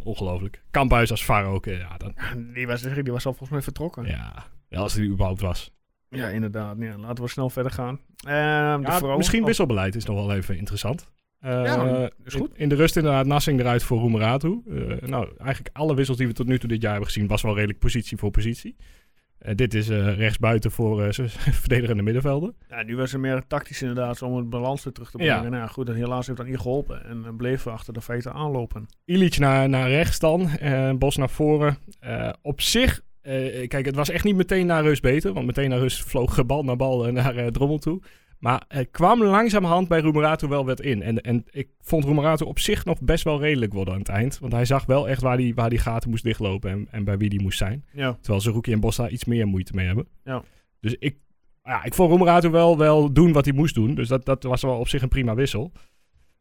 ongelooflijk. 0.04 0.62
Kamphuis 0.70 1.10
als 1.10 1.24
VAR 1.24 1.44
ook, 1.44 1.66
eh, 1.66 1.78
ja, 1.78 1.96
dan, 1.96 2.12
Ja, 2.16 2.34
Die 2.54 2.66
was, 2.66 2.82
die 2.82 3.12
was 3.12 3.26
al 3.26 3.32
volgens 3.32 3.50
mij 3.50 3.62
vertrokken. 3.62 4.06
Ja, 4.06 4.46
ja, 4.68 4.78
als 4.78 4.94
hij 4.94 5.04
überhaupt 5.04 5.40
was. 5.40 5.72
inderdaad. 6.10 6.76
Ja, 6.78 6.98
laten 6.98 7.24
we 7.24 7.30
snel 7.30 7.50
verder 7.50 7.72
gaan. 7.72 8.00
Ehm, 8.26 8.82
Ja, 8.82 9.16
misschien 9.16 9.44
wisselbeleid 9.44 9.94
is 9.94 10.04
nog 10.04 10.16
wel 10.26 10.36
even 10.36 10.56
interessant. 10.56 11.10
Eh, 11.40 11.50
Ja, 11.50 12.10
is 12.24 12.34
goed. 12.34 12.50
In, 12.54 12.56
in 12.56 12.68
de 12.68 12.74
rust 12.74 12.96
inderdaad 12.96 13.26
Nassing 13.26 13.60
eruit 13.60 13.82
voor 13.82 13.98
Roemeratu. 13.98 14.62
Eh 14.70 15.08
nou, 15.08 15.28
eigenlijk 15.38 15.76
alle 15.76 15.94
wissels 15.94 16.16
die 16.18 16.26
we 16.26 16.32
tot 16.32 16.46
nu 16.46 16.58
toe 16.58 16.68
dit 16.68 16.82
jaar 16.82 16.90
hebben 16.92 17.10
gezien... 17.10 17.26
was 17.26 17.42
wel 17.42 17.54
redelijk 17.54 17.78
positie 17.78 18.16
voor 18.16 18.30
positie. 18.30 18.76
Eh, 19.42 19.54
dit 19.54 19.74
is 19.74 19.88
eh 19.88 20.16
rechtsbuiten 20.16 20.70
voor 20.70 21.02
eh, 21.02 21.12
verdedigende 21.62 22.02
middenvelden. 22.02 22.54
Ja, 22.68 22.82
nu 22.82 22.96
was 22.96 23.12
er 23.12 23.20
meer 23.20 23.42
tactisch 23.46 23.80
inderdaad 23.82 24.22
om 24.22 24.36
het 24.36 24.50
balans 24.50 24.84
weer 24.84 24.92
terug 24.92 25.10
te 25.10 25.18
Ja. 25.22 25.32
brengen. 25.34 25.50
Nou 25.50 25.62
ja, 25.62 25.68
goed, 25.68 25.88
en 25.88 25.94
helaas 25.94 26.26
heeft 26.26 26.38
dat 26.38 26.46
niet 26.46 26.58
geholpen. 26.58 27.04
En 27.04 27.36
bleven 27.36 27.64
we 27.66 27.72
achter 27.72 27.92
de 27.92 28.00
feiten 28.00 28.32
aanlopen. 28.32 28.86
Ilic 29.04 29.38
naar, 29.38 29.68
naar 29.68 29.88
rechts 29.88 30.18
dan. 30.18 30.48
Bos 30.98 31.16
naar 31.16 31.30
voren. 31.30 31.78
Op 32.42 32.60
zich, 32.60 33.00
kijk, 33.68 33.84
het 33.86 33.94
was 33.94 34.10
echt 34.10 34.24
niet 34.24 34.36
meteen 34.36 34.66
naar 34.66 34.82
rust 34.82 35.02
beter. 35.02 35.32
Want 35.32 35.46
meteen 35.46 35.70
naar 35.70 35.78
rust 35.78 36.04
vloog 36.04 36.46
bal 36.46 36.62
naar 36.62 36.76
bal 36.76 37.06
eh, 37.06 37.12
naar 37.12 37.50
Drommel 37.50 37.78
toe. 37.78 38.00
Maar 38.42 38.62
het 38.68 38.90
kwam 38.90 39.22
langzamerhand 39.22 39.88
bij 39.88 40.00
Roemeratu 40.00 40.48
wel 40.48 40.64
wat 40.64 40.80
in. 40.80 41.02
En, 41.02 41.20
en 41.20 41.44
ik 41.50 41.68
vond 41.80 42.04
Roemeratu 42.04 42.44
op 42.44 42.58
zich 42.58 42.84
nog 42.84 43.00
best 43.00 43.24
wel 43.24 43.40
redelijk 43.40 43.72
worden 43.72 43.94
aan 43.94 44.00
het 44.00 44.08
eind. 44.08 44.38
Want 44.38 44.52
hij 44.52 44.64
zag 44.64 44.84
wel 44.84 45.08
echt 45.08 45.22
waar 45.22 45.36
die, 45.36 45.54
waar 45.54 45.70
die 45.70 45.78
gaten 45.78 46.10
moest 46.10 46.24
dichtlopen 46.24 46.70
en, 46.70 46.88
en 46.90 47.04
bij 47.04 47.18
wie 47.18 47.28
die 47.28 47.42
moest 47.42 47.58
zijn. 47.58 47.84
Ja, 47.92 48.16
Terwijl 48.20 48.40
Zerouki 48.40 48.72
en 48.72 48.80
Bos 48.80 48.96
daar 48.96 49.10
iets 49.10 49.24
meer 49.24 49.46
moeite 49.46 49.72
mee 49.74 49.86
hebben. 49.86 50.06
Ja. 50.24 50.42
Dus 50.80 50.96
ik, 50.98 51.16
ja, 51.64 51.84
ik 51.84 51.94
vond 51.94 52.10
Roemeratu 52.10 52.50
wel, 52.50 52.78
wel 52.78 53.12
doen 53.12 53.32
wat 53.32 53.44
hij 53.44 53.54
moest 53.54 53.74
doen. 53.74 53.94
Dus 53.94 54.08
dat, 54.08 54.24
dat 54.24 54.42
was 54.42 54.62
wel 54.62 54.78
op 54.78 54.88
zich 54.88 55.02
een 55.02 55.08
prima 55.08 55.34
wissel. 55.34 55.72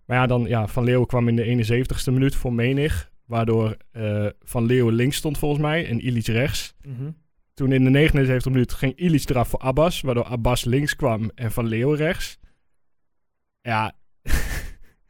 Maar 0.06 0.18
ja, 0.18 0.28
dan, 0.28 0.46
ja, 0.48 0.68
Van 0.68 0.84
Leeuwen 0.84 1.08
kwam 1.08 1.28
in 1.28 1.36
de 1.36 1.76
71ste 1.76 2.14
minuut 2.14 2.36
voor 2.36 2.54
Menig. 2.54 3.12
Waardoor 3.26 3.78
eh, 3.92 4.26
Van 4.40 4.66
Leeuwen 4.66 4.94
links 4.94 5.16
stond 5.16 5.38
volgens 5.38 5.62
mij 5.62 5.88
en 5.88 6.06
Ilic 6.06 6.26
rechts. 6.26 6.76
Mhm. 6.82 7.12
Toen 7.54 7.72
in 7.72 7.84
de 7.84 7.90
79 7.90 8.52
minuut 8.52 8.74
ging 8.74 8.96
Ilic 8.96 9.30
eraf 9.30 9.48
voor 9.50 9.60
Abbas. 9.60 10.02
Waardoor 10.02 10.24
Abbas 10.26 10.64
links 10.66 10.96
kwam 10.96 11.32
en 11.36 11.52
Van 11.52 11.68
Leeuwen 11.68 11.98
rechts. 11.98 12.40
Ja, 13.62 13.94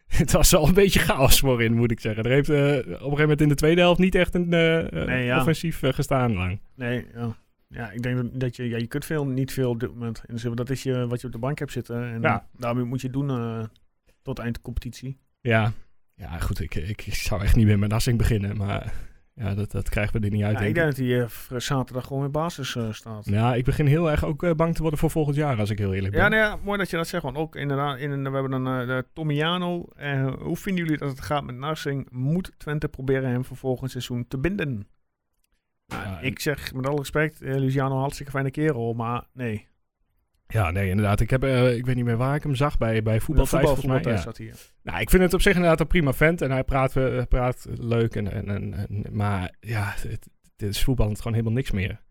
het 0.07 0.31
was 0.31 0.51
wel 0.51 0.67
een 0.67 0.73
beetje 0.73 0.99
chaos 0.99 1.39
voorin, 1.39 1.73
moet 1.73 1.91
ik 1.91 1.99
zeggen. 1.99 2.23
Er 2.23 2.31
heeft 2.31 2.49
eh, 2.49 2.57
op 2.57 2.85
een 2.85 2.93
gegeven 2.93 3.17
moment 3.19 3.41
in 3.41 3.47
de 3.49 3.55
tweede 3.55 3.81
helft 3.81 3.99
niet 3.99 4.15
echt 4.15 4.35
een 4.35 4.53
eh, 4.53 5.01
eh, 5.01 5.07
Nee, 5.07 5.25
ja. 5.25 5.39
offensief 5.39 5.81
gestaan 5.83 6.33
lang. 6.33 6.59
Nee, 6.75 7.05
ja. 7.13 7.35
Ja, 7.67 7.91
ik 7.91 8.01
denk 8.01 8.39
dat- 8.39 8.55
je, 8.55 8.69
ja, 8.69 8.77
je 8.77 8.87
kunt 8.87 9.05
veel, 9.05 9.25
niet 9.27 9.53
veel 9.53 9.69
op 9.69 9.79
dit 9.79 9.93
moment. 9.93 10.21
In 10.27 10.39
van, 10.39 10.55
dat 10.55 10.69
is 10.69 10.83
je, 10.83 11.07
wat 11.07 11.21
je 11.21 11.27
op 11.27 11.33
de 11.33 11.39
bank 11.39 11.59
hebt 11.59 11.71
zitten. 11.71 12.03
En 12.13 12.21
Ja. 12.21 12.47
daarmee 12.57 12.83
moet 12.83 13.01
je 13.01 13.07
het 13.07 13.15
doen 13.15 13.67
tot 14.21 14.39
eind 14.39 14.61
competitie. 14.61 15.17
Ja, 15.41 15.71
ja 16.15 16.37
goed, 16.39 16.59
ik, 16.59 16.75
ik, 16.75 17.05
ik 17.05 17.13
zou 17.13 17.41
echt 17.43 17.55
niet 17.55 17.65
meer 17.65 17.79
met 17.79 17.89
Nassing 17.89 18.17
beginnen. 18.17 18.57
Maar 18.57 18.93
ja, 19.41 19.55
dat, 19.55 19.71
dat 19.71 19.89
krijgen 19.89 20.19
we 20.19 20.25
er 20.25 20.31
niet 20.31 20.43
uit. 20.43 20.53
Ja, 20.53 20.57
denk 20.59 20.69
ik 20.69 20.75
denk 20.75 20.87
dat 20.87 20.97
hij 21.05 21.21
eh, 21.21 21.59
zaterdag 21.59 22.05
gewoon 22.07 22.25
in 22.25 22.31
basis 22.31 22.75
eh, 22.75 22.91
staat. 22.93 23.25
Ja, 23.25 23.55
ik 23.55 23.65
begin 23.65 23.85
heel 23.85 24.11
erg 24.11 24.25
ook 24.25 24.43
eh, 24.43 24.51
bang 24.51 24.75
te 24.75 24.81
worden 24.81 24.99
voor 24.99 25.09
volgend 25.11 25.35
jaar, 25.35 25.59
als 25.59 25.69
ik 25.69 25.77
heel 25.77 25.93
eerlijk 25.93 26.13
ben. 26.13 26.21
Ja, 26.23 26.27
nou 26.29 26.41
ja, 26.41 26.57
mooi 26.63 26.77
dat 26.77 26.89
je 26.89 26.97
dat 26.97 27.07
zegt. 27.07 27.23
Want 27.23 27.37
ook 27.37 27.55
inderdaad, 27.55 27.97
in, 27.97 28.23
we 28.23 28.29
hebben 28.31 28.51
dan 28.51 28.63
de 28.63 29.05
Tomiano. 29.13 29.85
Eh, 29.95 30.33
hoe 30.39 30.57
vinden 30.57 30.83
jullie 30.83 30.99
dat 30.99 31.09
het 31.09 31.21
gaat 31.21 31.43
met 31.43 31.55
Narsing? 31.55 32.07
Moet 32.11 32.51
Twente 32.57 32.87
proberen 32.87 33.29
hem 33.29 33.45
voor 33.45 33.57
volgend 33.57 33.91
seizoen 33.91 34.27
te 34.27 34.37
binden? 34.37 34.87
Nou, 35.87 36.03
Ja, 36.03 36.19
en- 36.19 36.25
ik 36.25 36.39
zeg 36.39 36.73
met 36.73 36.87
alle 36.87 36.97
respect, 36.97 37.39
Luciano 37.39 37.97
hartstikke 37.97 38.31
fijne 38.31 38.51
kerel, 38.51 38.93
maar 38.93 39.27
nee. 39.33 39.67
Ja, 40.51 40.71
nee, 40.71 40.89
inderdaad. 40.89 41.19
Ik, 41.19 41.29
heb, 41.29 41.43
eh, 41.43 41.75
ik 41.75 41.85
weet 41.85 41.95
niet 41.95 42.05
meer 42.05 42.17
waar 42.17 42.35
ik 42.35 42.43
hem 42.43 42.55
zag, 42.55 42.77
bij, 42.77 43.03
bij 43.03 43.19
Voetbal, 43.19 43.45
voetbaltijd 43.45 43.79
voetbal, 43.79 43.91
volgens 43.91 44.05
mij. 44.05 44.13
Ja. 44.13 44.21
zat 44.21 44.37
hier. 44.37 44.55
Nou, 44.83 44.99
ik 44.99 45.09
vind 45.09 45.21
het 45.21 45.33
op 45.33 45.41
zich 45.41 45.55
inderdaad 45.55 45.79
een 45.79 45.87
prima 45.87 46.13
vent. 46.13 46.41
En 46.41 46.51
hij 46.51 46.63
praat, 46.63 46.95
eh, 46.95 47.21
praat 47.29 47.67
leuk. 47.69 48.15
En, 48.15 48.31
en, 48.31 48.73
en, 48.73 49.05
maar 49.11 49.55
ja, 49.59 49.93
het, 49.95 50.27
het 50.57 50.69
is 50.69 50.83
voetballend 50.83 51.17
gewoon 51.17 51.33
helemaal 51.33 51.55
niks 51.55 51.71
meer. 51.71 52.01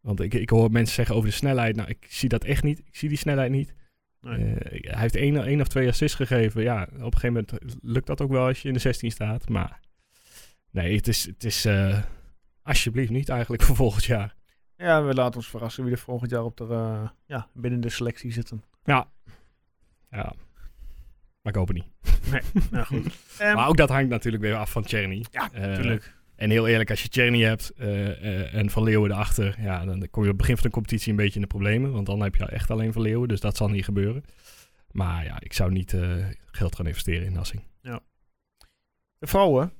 Want 0.00 0.20
ik, 0.20 0.34
ik 0.34 0.50
hoor 0.50 0.70
mensen 0.70 0.94
zeggen 0.94 1.14
over 1.14 1.28
de 1.28 1.34
snelheid. 1.34 1.76
Nou, 1.76 1.88
ik 1.88 2.06
zie 2.08 2.28
dat 2.28 2.44
echt 2.44 2.62
niet. 2.62 2.78
Ik 2.78 2.96
zie 2.96 3.08
die 3.08 3.18
snelheid 3.18 3.50
niet. 3.50 3.74
Nee. 4.20 4.54
Eh, 4.54 4.92
hij 4.92 5.00
heeft 5.00 5.16
één, 5.16 5.44
één 5.44 5.60
of 5.60 5.68
twee 5.68 5.88
assists 5.88 6.16
gegeven. 6.16 6.62
Ja, 6.62 6.82
op 6.82 7.14
een 7.14 7.18
gegeven 7.18 7.46
moment 7.50 7.52
lukt 7.82 8.06
dat 8.06 8.20
ook 8.20 8.30
wel 8.30 8.46
als 8.46 8.62
je 8.62 8.68
in 8.68 8.74
de 8.74 8.80
16 8.80 9.10
staat. 9.10 9.48
Maar 9.48 9.80
nee, 10.70 10.96
het 10.96 11.08
is, 11.08 11.24
het 11.24 11.44
is 11.44 11.68
alsjeblieft 12.62 13.10
niet 13.10 13.28
eigenlijk 13.28 13.62
voor 13.62 13.76
volgend 13.76 14.04
jaar. 14.04 14.34
Ja, 14.84 15.04
we 15.04 15.14
laten 15.14 15.36
ons 15.36 15.48
verrassen 15.48 15.84
wie 15.84 15.92
er 15.92 15.98
volgend 15.98 16.30
jaar 16.30 16.44
op 16.44 16.56
de, 16.56 16.66
eh, 16.70 17.08
ja, 17.26 17.48
binnen 17.52 17.80
de 17.80 17.88
selectie 17.88 18.32
zitten. 18.32 18.64
Ja. 18.84 19.08
Ja. 20.10 20.32
Maar 21.42 21.52
ik 21.52 21.54
hoop 21.54 21.68
het 21.68 21.76
niet. 21.76 21.92
Nou 22.70 22.84
goed. 22.84 23.06
Ehm, 23.38 23.54
Maar 23.54 23.68
ook 23.68 23.76
dat 23.76 23.88
hangt 23.88 24.08
natuurlijk 24.10 24.42
weer 24.42 24.56
af 24.56 24.70
van 24.70 24.82
Czerny. 24.84 25.24
ja, 25.30 25.50
Eh, 25.52 25.60
natuurlijk. 25.60 26.14
En 26.36 26.50
heel 26.50 26.66
eerlijk, 26.68 26.90
als 26.90 27.02
je 27.02 27.08
Czerny 27.08 27.42
hebt 27.42 27.70
eh, 27.70 28.10
eh, 28.10 28.54
en 28.54 28.70
Van 28.70 28.82
Leeuwen 28.82 29.10
erachter, 29.10 29.56
ja, 29.60 29.84
dan 29.84 30.08
kom 30.10 30.22
je 30.22 30.30
op 30.30 30.34
het 30.34 30.36
begin 30.36 30.54
van 30.54 30.64
de 30.66 30.70
competitie 30.72 31.10
een 31.10 31.16
beetje 31.16 31.34
in 31.34 31.40
de 31.40 31.46
problemen. 31.46 31.92
Want 31.92 32.06
dan 32.06 32.20
heb 32.22 32.34
je 32.34 32.44
echt 32.44 32.70
alleen 32.70 32.92
Van 32.92 33.02
Leeuwen, 33.02 33.28
dus 33.28 33.40
dat 33.40 33.56
zal 33.56 33.68
niet 33.68 33.84
gebeuren. 33.84 34.24
Maar 34.90 35.24
ja, 35.24 35.36
ik 35.40 35.52
zou 35.52 35.72
niet 35.72 35.92
eh, 35.92 36.26
geld 36.46 36.76
gaan 36.76 36.86
investeren 36.86 37.26
in 37.26 37.32
Nassing. 37.32 37.62
De 39.18 39.26
vrouwen. 39.26 39.72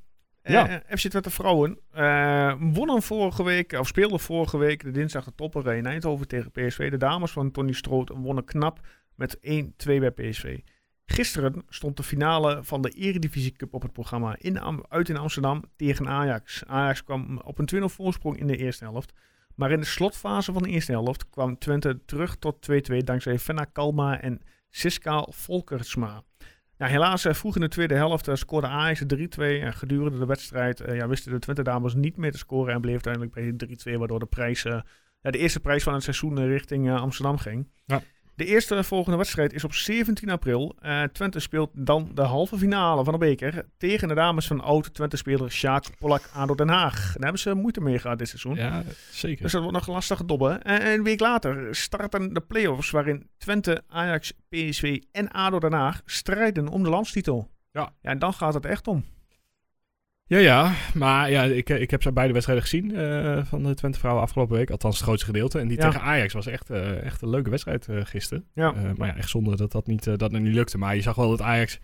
Ja. 0.52 0.68
Eh, 0.68 0.96
FC 0.98 1.08
Twente 1.08 1.30
vrouwen 1.30 1.78
eh, 1.90 2.54
wonnen 2.58 3.02
vorige 3.02 3.44
week, 3.44 3.72
of 3.72 3.86
speelden 3.86 4.20
vorige 4.20 4.58
week 4.58 4.82
de 4.82 4.90
dinsdag 4.90 5.24
de 5.24 5.34
topper 5.34 5.74
in 5.74 5.86
Eindhoven 5.86 6.28
tegen 6.28 6.50
PSV. 6.50 6.90
De 6.90 6.96
dames 6.96 7.30
van 7.30 7.50
Tony 7.50 7.72
Stroot 7.72 8.10
wonnen 8.14 8.44
knap 8.44 8.80
met 9.14 9.36
1-2 9.36 9.40
bij 9.84 10.10
PSV. 10.10 10.58
Gisteren 11.06 11.62
stond 11.68 11.96
de 11.96 12.02
finale 12.02 12.58
van 12.62 12.82
de 12.82 12.90
Eredivisie 12.90 13.52
Cup 13.52 13.74
op 13.74 13.82
het 13.82 13.92
programma 13.92 14.36
in 14.38 14.58
Am- 14.60 14.84
uit 14.88 15.08
in 15.08 15.16
Amsterdam 15.16 15.64
tegen 15.76 16.08
Ajax. 16.08 16.62
Ajax 16.66 17.04
kwam 17.04 17.40
op 17.44 17.58
een 17.58 17.66
2-0 17.66 17.88
voorsprong 17.88 18.38
in 18.38 18.46
de 18.46 18.56
eerste 18.56 18.84
helft. 18.84 19.12
Maar 19.54 19.70
in 19.70 19.80
de 19.80 19.86
slotfase 19.86 20.52
van 20.52 20.62
de 20.62 20.68
eerste 20.68 20.92
helft 20.92 21.30
kwam 21.30 21.58
Twente 21.58 22.04
terug 22.04 22.36
tot 22.36 22.62
2-2 22.92 22.96
dankzij 22.96 23.38
Fenna 23.38 23.64
Kalma 23.64 24.20
en 24.20 24.40
Siska 24.70 25.26
Volkersma. 25.30 26.22
Ja, 26.78 26.86
helaas, 26.86 27.24
eh, 27.24 27.34
vroeg 27.34 27.54
in 27.54 27.60
de 27.60 27.68
tweede 27.68 27.94
helft 27.94 28.28
eh, 28.28 28.34
scoorde 28.34 28.66
Ajax 28.66 29.00
de 29.00 29.16
3-2. 29.16 29.60
En 29.60 29.72
gedurende 29.72 30.18
de 30.18 30.26
wedstrijd 30.26 30.80
eh, 30.80 30.96
ja, 30.96 31.08
wisten 31.08 31.32
de 31.32 31.38
Twente 31.38 31.62
dames 31.62 31.94
niet 31.94 32.16
meer 32.16 32.32
te 32.32 32.38
scoren. 32.38 32.74
En 32.74 32.80
bleef 32.80 33.04
uiteindelijk 33.04 33.32
bij 33.32 33.56
de 33.56 33.92
3-2, 33.94 33.98
waardoor 33.98 34.18
de, 34.18 34.26
prijs, 34.26 34.62
ja, 34.62 34.84
de 35.20 35.38
eerste 35.38 35.60
prijs 35.60 35.82
van 35.82 35.94
het 35.94 36.02
seizoen 36.02 36.46
richting 36.46 36.90
Amsterdam 36.90 37.38
ging. 37.38 37.68
Ja. 37.84 38.02
De 38.36 38.44
eerste 38.44 38.84
volgende 38.84 39.16
wedstrijd 39.16 39.52
is 39.52 39.64
op 39.64 39.74
17 39.74 40.30
april. 40.30 40.76
Eh, 40.80 41.02
Twente 41.02 41.40
speelt 41.40 41.70
dan 41.72 42.10
de 42.14 42.22
halve 42.22 42.58
finale 42.58 43.04
van 43.04 43.12
de 43.12 43.18
beker 43.18 43.66
tegen 43.76 44.08
de 44.08 44.14
dames 44.14 44.46
van 44.46 44.60
oud-Twente-speler 44.60 45.50
Sjaak 45.50 45.84
Polak 45.98 46.22
ADO 46.32 46.54
Den 46.54 46.68
Haag. 46.68 46.94
Daar 46.94 47.22
hebben 47.22 47.40
ze 47.40 47.54
moeite 47.54 47.80
mee 47.80 47.98
gehad 47.98 48.18
dit 48.18 48.28
seizoen. 48.28 48.54
Ja, 48.54 48.82
zeker. 49.10 49.42
Dus 49.42 49.52
dat 49.52 49.60
wordt 49.60 49.76
nog 49.76 49.86
een 49.86 49.92
lastige 49.92 50.24
dobben. 50.24 50.62
En 50.62 50.86
een 50.86 51.02
week 51.02 51.20
later 51.20 51.76
starten 51.76 52.32
de 52.32 52.40
play-offs 52.40 52.90
waarin 52.90 53.28
Twente, 53.38 53.82
Ajax, 53.88 54.32
PSV 54.48 55.02
en 55.12 55.28
ADO 55.28 55.58
Den 55.58 55.72
Haag 55.72 56.00
strijden 56.04 56.68
om 56.68 56.82
de 56.82 56.88
landstitel. 56.88 57.50
Ja. 57.72 57.92
ja 58.00 58.10
en 58.10 58.18
dan 58.18 58.32
gaat 58.32 58.54
het 58.54 58.66
echt 58.66 58.88
om. 58.88 59.04
Ja, 60.26 60.38
ja, 60.38 60.72
maar 60.94 61.30
ja, 61.30 61.42
ik, 61.42 61.68
ik 61.70 61.90
heb 61.90 62.02
ze 62.02 62.12
beide 62.12 62.32
wedstrijden 62.32 62.64
gezien 62.64 62.96
eh, 62.96 63.44
van 63.44 63.62
de 63.62 63.74
Twente 63.74 63.98
vrouwen 63.98 64.22
afgelopen 64.22 64.56
week. 64.56 64.70
Althans 64.70 64.94
het 64.96 65.04
grootste 65.04 65.26
gedeelte. 65.26 65.58
En 65.58 65.68
die 65.68 65.78
Ja. 65.78 65.86
tegen 65.90 66.00
Ajax 66.06 66.32
was 66.32 66.46
echt, 66.46 66.70
eh, 66.70 67.02
echt 67.02 67.22
een 67.22 67.28
leuke 67.30 67.50
wedstrijd 67.50 67.88
eh, 67.88 68.00
gisteren. 68.04 68.44
Ja. 68.54 68.74
Eh, 68.74 68.82
maar 68.96 69.08
ja, 69.08 69.16
echt 69.16 69.28
zonde 69.28 69.56
dat 69.56 69.72
dat 69.72 69.86
niet, 69.86 70.06
eh, 70.06 70.16
dat 70.16 70.32
niet 70.32 70.54
lukte. 70.54 70.78
Maar 70.78 70.94
je 70.94 71.02
zag 71.02 71.14
wel 71.14 71.28
dat 71.30 71.40
Ajax 71.42 71.78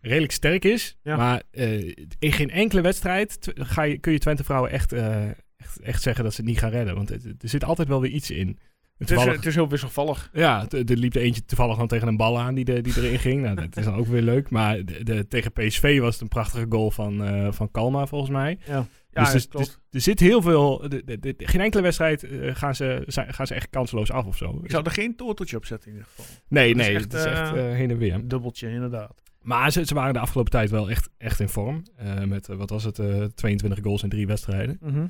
redelijk 0.00 0.32
sterk 0.32 0.64
is. 0.64 0.96
Ja. 1.02 1.16
Maar 1.16 1.42
eh, 1.50 1.86
in 2.18 2.32
geen 2.32 2.50
enkele 2.50 2.80
wedstrijd 2.80 3.52
ga 3.54 3.82
je, 3.82 3.98
kun 3.98 4.12
je 4.12 4.18
Twente 4.18 4.44
vrouwen 4.44 4.70
echt, 4.70 4.92
eh, 4.92 5.24
echt, 5.56 5.80
echt 5.82 6.02
zeggen 6.02 6.24
dat 6.24 6.34
ze 6.34 6.40
het 6.40 6.50
niet 6.50 6.58
gaan 6.58 6.70
redden. 6.70 6.94
Want 6.94 7.10
er 7.10 7.20
zit 7.38 7.64
altijd 7.64 7.88
wel 7.88 8.00
weer 8.00 8.10
iets 8.10 8.30
in. 8.30 8.58
Het 8.98 9.10
is, 9.10 9.24
het 9.24 9.46
is 9.46 9.54
heel 9.54 9.68
wisselvallig. 9.68 10.30
ja, 10.32 10.66
er 10.70 10.84
liep 10.96 11.14
er 11.14 11.20
eentje 11.22 11.44
toevallig 11.44 11.72
gewoon 11.72 11.88
tegen 11.88 12.08
een 12.08 12.16
bal 12.16 12.38
aan 12.38 12.54
die, 12.54 12.64
de, 12.64 12.80
die 12.80 12.96
erin 12.96 13.18
ging. 13.18 13.42
Nou, 13.42 13.54
dat 13.54 13.76
is 13.76 13.84
dan 13.84 13.94
ook 13.94 14.06
weer 14.06 14.22
leuk. 14.22 14.50
Maar 14.50 14.84
de, 14.84 15.02
de- 15.04 15.26
tegen 15.28 15.52
PSV 15.52 15.98
was 16.00 16.12
het 16.12 16.22
een 16.22 16.28
prachtige 16.28 16.66
goal 16.68 16.90
van, 16.90 17.24
eh, 17.24 17.52
van 17.52 17.70
Kalma, 17.70 18.06
volgens 18.06 18.30
mij. 18.30 18.58
Ja, 18.66 18.86
ja 19.10 19.32
dus, 19.32 19.44
er- 19.44 19.50
dus 19.50 19.78
er 19.90 20.00
zit 20.00 20.20
heel 20.20 20.42
veel... 20.42 20.88
de- 20.88 21.34
geen 21.38 21.60
enkele 21.60 21.82
wedstrijd 21.82 22.22
eh, 22.22 22.54
gaan, 22.54 22.74
ze, 22.74 23.02
zijn- 23.06 23.34
gaan 23.34 23.46
ze 23.46 23.54
echt 23.54 23.70
kansloos 23.70 24.10
af 24.10 24.24
of 24.26 24.36
zo. 24.36 24.60
Ik 24.62 24.70
zou 24.70 24.84
er 24.84 24.90
geen 24.90 25.16
toteltje 25.16 25.56
op 25.56 25.64
zetten 25.66 25.90
in 25.90 25.96
ieder 25.96 26.08
geval. 26.14 26.34
nee, 26.48 26.72
dat 26.74 26.80
is 26.80 26.86
nee, 26.86 26.96
echt, 26.96 27.04
het 27.04 27.14
is 27.14 27.24
echt 27.24 27.52
eh, 27.54 27.62
heen 27.72 27.90
en 27.90 27.98
weer. 27.98 28.28
Dubbeltje, 28.28 28.68
inderdaad. 28.70 29.22
Maar 29.40 29.70
ze, 29.72 29.84
ze 29.84 29.94
waren 29.94 30.12
de 30.12 30.18
afgelopen 30.20 30.52
tijd 30.52 30.70
wel 30.70 30.90
echt, 30.90 31.08
echt 31.18 31.40
in 31.40 31.48
vorm. 31.48 31.82
Met, 32.26 32.46
wat 32.46 32.70
was 32.70 32.84
het, 32.84 32.98
eh 32.98 33.24
22 33.34 33.82
goals 33.84 34.02
in 34.02 34.08
drie 34.08 34.26
wedstrijden. 34.26 34.78
Mhm. 34.80 35.06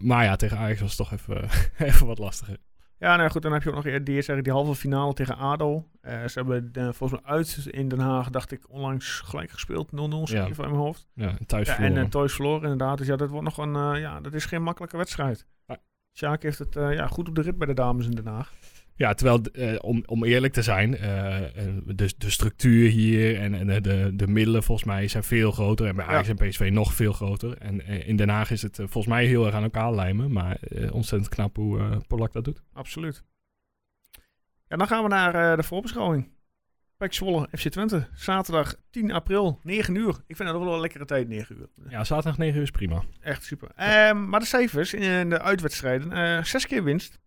Maar 0.00 0.24
ja, 0.24 0.36
tegen 0.36 0.58
Ajax 0.58 0.80
was 0.80 0.96
het 0.96 1.08
toch 1.08 1.12
even, 1.12 1.48
even 1.88 2.06
wat 2.06 2.18
lastiger. 2.18 2.56
Ja, 2.98 3.16
nou 3.16 3.30
goed, 3.30 3.42
dan 3.42 3.52
heb 3.52 3.62
je 3.62 3.68
ook 3.68 3.74
nog 3.74 3.84
die 3.84 3.92
eerste 3.92 4.12
eigenlijk 4.12 4.44
die 4.44 4.52
halve 4.52 4.74
finale 4.74 5.12
tegen 5.14 5.36
ADO. 5.36 5.88
Eh, 6.00 6.24
ze 6.26 6.38
hebben 6.38 6.70
eh, 6.72 6.88
volgens 6.92 7.20
mij 7.20 7.30
uit 7.30 7.66
in 7.70 7.88
Den 7.88 7.98
Haag, 7.98 8.30
dacht 8.30 8.52
ik, 8.52 8.64
onlangs 8.68 9.20
gelijk 9.20 9.50
gespeeld. 9.50 9.90
0-0 9.90 10.32
Ja. 10.32 10.46
in 10.46 10.52
mijn 10.56 10.70
hoofd. 10.70 11.06
Ja, 11.14 11.28
en 11.38 11.46
thuis 11.46 11.68
Ja, 11.68 11.78
en 11.78 11.94
uh, 11.96 12.04
Toys 12.04 12.32
verloren 12.34 12.62
inderdaad. 12.62 12.98
Dus 12.98 13.06
ja, 13.06 13.16
dat 13.16 13.28
wordt 13.30 13.44
nog 13.44 13.58
een, 13.58 14.00
ja, 14.00 14.20
dat 14.20 14.32
is 14.34 14.44
geen 14.44 14.62
makkelijke 14.62 14.96
wedstrijd. 14.96 15.46
Sjaak 16.12 16.42
heeft 16.42 16.58
het 16.58 16.74
ja, 16.74 17.06
goed 17.06 17.28
op 17.28 17.34
de 17.34 17.42
rit 17.42 17.58
bij 17.58 17.66
de 17.66 17.74
dames 17.74 18.04
in 18.06 18.10
Den 18.10 18.26
Haag. 18.26 18.52
Ja, 18.98 19.14
terwijl, 19.14 19.42
eh, 19.42 19.78
om, 19.80 20.02
om 20.06 20.24
eerlijk 20.24 20.52
te 20.52 20.62
zijn, 20.62 20.96
eh, 20.96 21.38
de, 21.86 22.12
de 22.18 22.30
structuur 22.30 22.88
hier 22.90 23.38
en, 23.40 23.54
en 23.54 23.66
de, 23.66 23.80
de, 23.80 24.10
de 24.14 24.26
middelen 24.26 24.62
volgens 24.62 24.86
mij 24.86 25.08
zijn 25.08 25.22
veel 25.24 25.52
groter. 25.52 25.86
En 25.86 25.96
bij 25.96 26.04
Ajax 26.04 26.28
Ja. 26.28 26.34
en 26.36 26.48
PSV 26.48 26.68
nog 26.72 26.94
veel 26.94 27.12
groter. 27.12 27.58
En 27.58 27.86
eh, 27.86 28.08
in 28.08 28.16
Den 28.16 28.28
Haag 28.28 28.50
is 28.50 28.62
het 28.62 28.76
volgens 28.76 29.06
mij 29.06 29.24
heel 29.26 29.46
erg 29.46 29.54
aan 29.54 29.62
elkaar 29.62 29.94
lijmen. 29.94 30.32
Maar 30.32 30.58
ontzettend 30.92 31.34
knap 31.34 31.56
hoe 31.56 32.00
Polak 32.06 32.32
dat 32.32 32.44
doet. 32.44 32.62
Absoluut. 32.72 33.24
Ja, 34.68 34.76
dan 34.76 34.86
gaan 34.86 35.02
we 35.02 35.08
naar 35.08 35.56
de 35.56 35.62
voorbeschouwing. 35.62 36.28
Pek 36.96 37.12
Zwolle, 37.12 37.48
FC 37.52 37.68
Twente. 37.68 38.08
Zaterdag 38.14 38.74
10 38.90 39.10
april, 39.12 39.60
9 39.62 39.94
uur. 39.94 40.16
Ik 40.26 40.36
vind 40.36 40.48
dat 40.48 40.58
wel 40.62 40.74
een 40.74 40.80
lekkere 40.80 41.04
tijd, 41.04 41.28
9 41.28 41.56
uur. 41.58 41.68
Ja, 41.88 42.04
zaterdag 42.04 42.38
9 42.38 42.56
uur 42.56 42.62
is 42.62 42.70
prima. 42.70 43.02
Echt 43.20 43.44
super. 43.44 43.68
Ehm, 43.76 44.28
maar 44.28 44.40
de 44.40 44.46
cijfers 44.46 44.94
in 44.94 45.28
de 45.28 45.40
uitwedstrijden. 45.40 46.46
zes 46.46 46.66
keer 46.66 46.84
winst. 46.84 47.18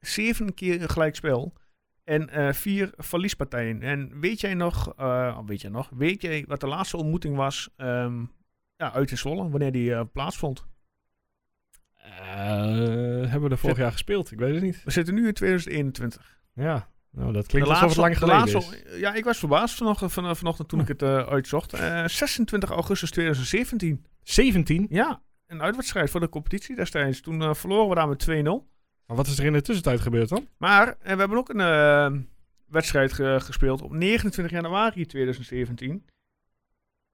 Zeven 0.00 0.54
keer 0.54 0.82
een 0.82 0.88
gelijkspel. 0.88 1.52
En 2.04 2.28
eh, 2.28 2.52
vier 2.52 2.92
verliespartijen. 2.96 3.82
En 3.82 4.20
weet 4.20 4.40
jij 4.40 4.54
nog, 4.54 4.94
oh, 4.98 5.38
weet 5.46 5.60
jij 5.60 5.70
nog, 5.70 5.90
weet 5.96 6.22
jij 6.22 6.44
wat 6.48 6.60
de 6.60 6.66
laatste 6.66 6.96
ontmoeting 6.96 7.36
was 7.36 7.68
ehm, 7.76 8.24
ja, 8.76 8.92
uit 8.92 9.10
in 9.10 9.18
Zwolle, 9.18 9.48
wanneer 9.48 9.72
die 9.72 9.94
eh, 9.94 10.00
plaatsvond? 10.12 10.64
Hebben 11.96 13.42
we 13.42 13.48
er 13.48 13.58
vorig 13.58 13.76
jaar 13.76 13.92
gespeeld? 13.92 14.30
Ik 14.30 14.38
weet 14.38 14.54
het 14.54 14.62
niet. 14.62 14.82
We 14.84 14.90
zitten 14.90 15.14
nu 15.14 15.26
in 15.26 15.34
2021. 15.34 16.40
Ja, 16.54 16.88
nou, 17.10 17.32
dat 17.32 17.46
klinkt 17.46 17.68
alsof 17.68 17.88
het 17.88 17.96
lang 17.96 18.12
de 18.12 18.18
geleden 18.18 18.52
laatste- 18.52 18.82
is. 18.84 18.98
Ja, 18.98 19.14
ik 19.14 19.24
was 19.24 19.38
verbaasd 19.38 19.76
vanochtend, 19.76 20.12
van, 20.12 20.36
vanochtend 20.36 20.68
toen 20.68 20.80
ik 20.80 20.88
het 20.88 21.02
uitzocht. 21.02 21.72
Eh, 21.72 22.06
26 22.06 22.70
augustus 22.70 23.10
2017. 23.10 24.06
17? 24.22 24.86
Ja, 24.90 25.22
een 25.46 25.62
uitwedstrijd 25.62 26.10
voor 26.10 26.20
de 26.20 26.28
competitie 26.28 26.76
destijds. 26.76 27.20
Toen 27.20 27.54
verloren 27.56 27.88
we 27.88 27.94
daar 27.94 28.08
met 28.08 28.18
2-0. 28.18 28.69
Maar 29.10 29.18
wat 29.18 29.28
is 29.28 29.38
er 29.38 29.44
in 29.44 29.52
de 29.52 29.60
tussentijd 29.62 30.00
gebeurd 30.00 30.28
dan? 30.28 30.48
Maar 30.56 30.88
eh, 30.88 31.12
we 31.12 31.18
hebben 31.18 31.38
ook 31.38 31.48
een 31.48 31.60
eh, 31.60 32.18
wedstrijd 32.66 33.12
ge- 33.12 33.38
gespeeld 33.40 33.82
op 33.82 33.92
29 33.92 34.52
januari 34.52 35.06
2017. 35.06 36.04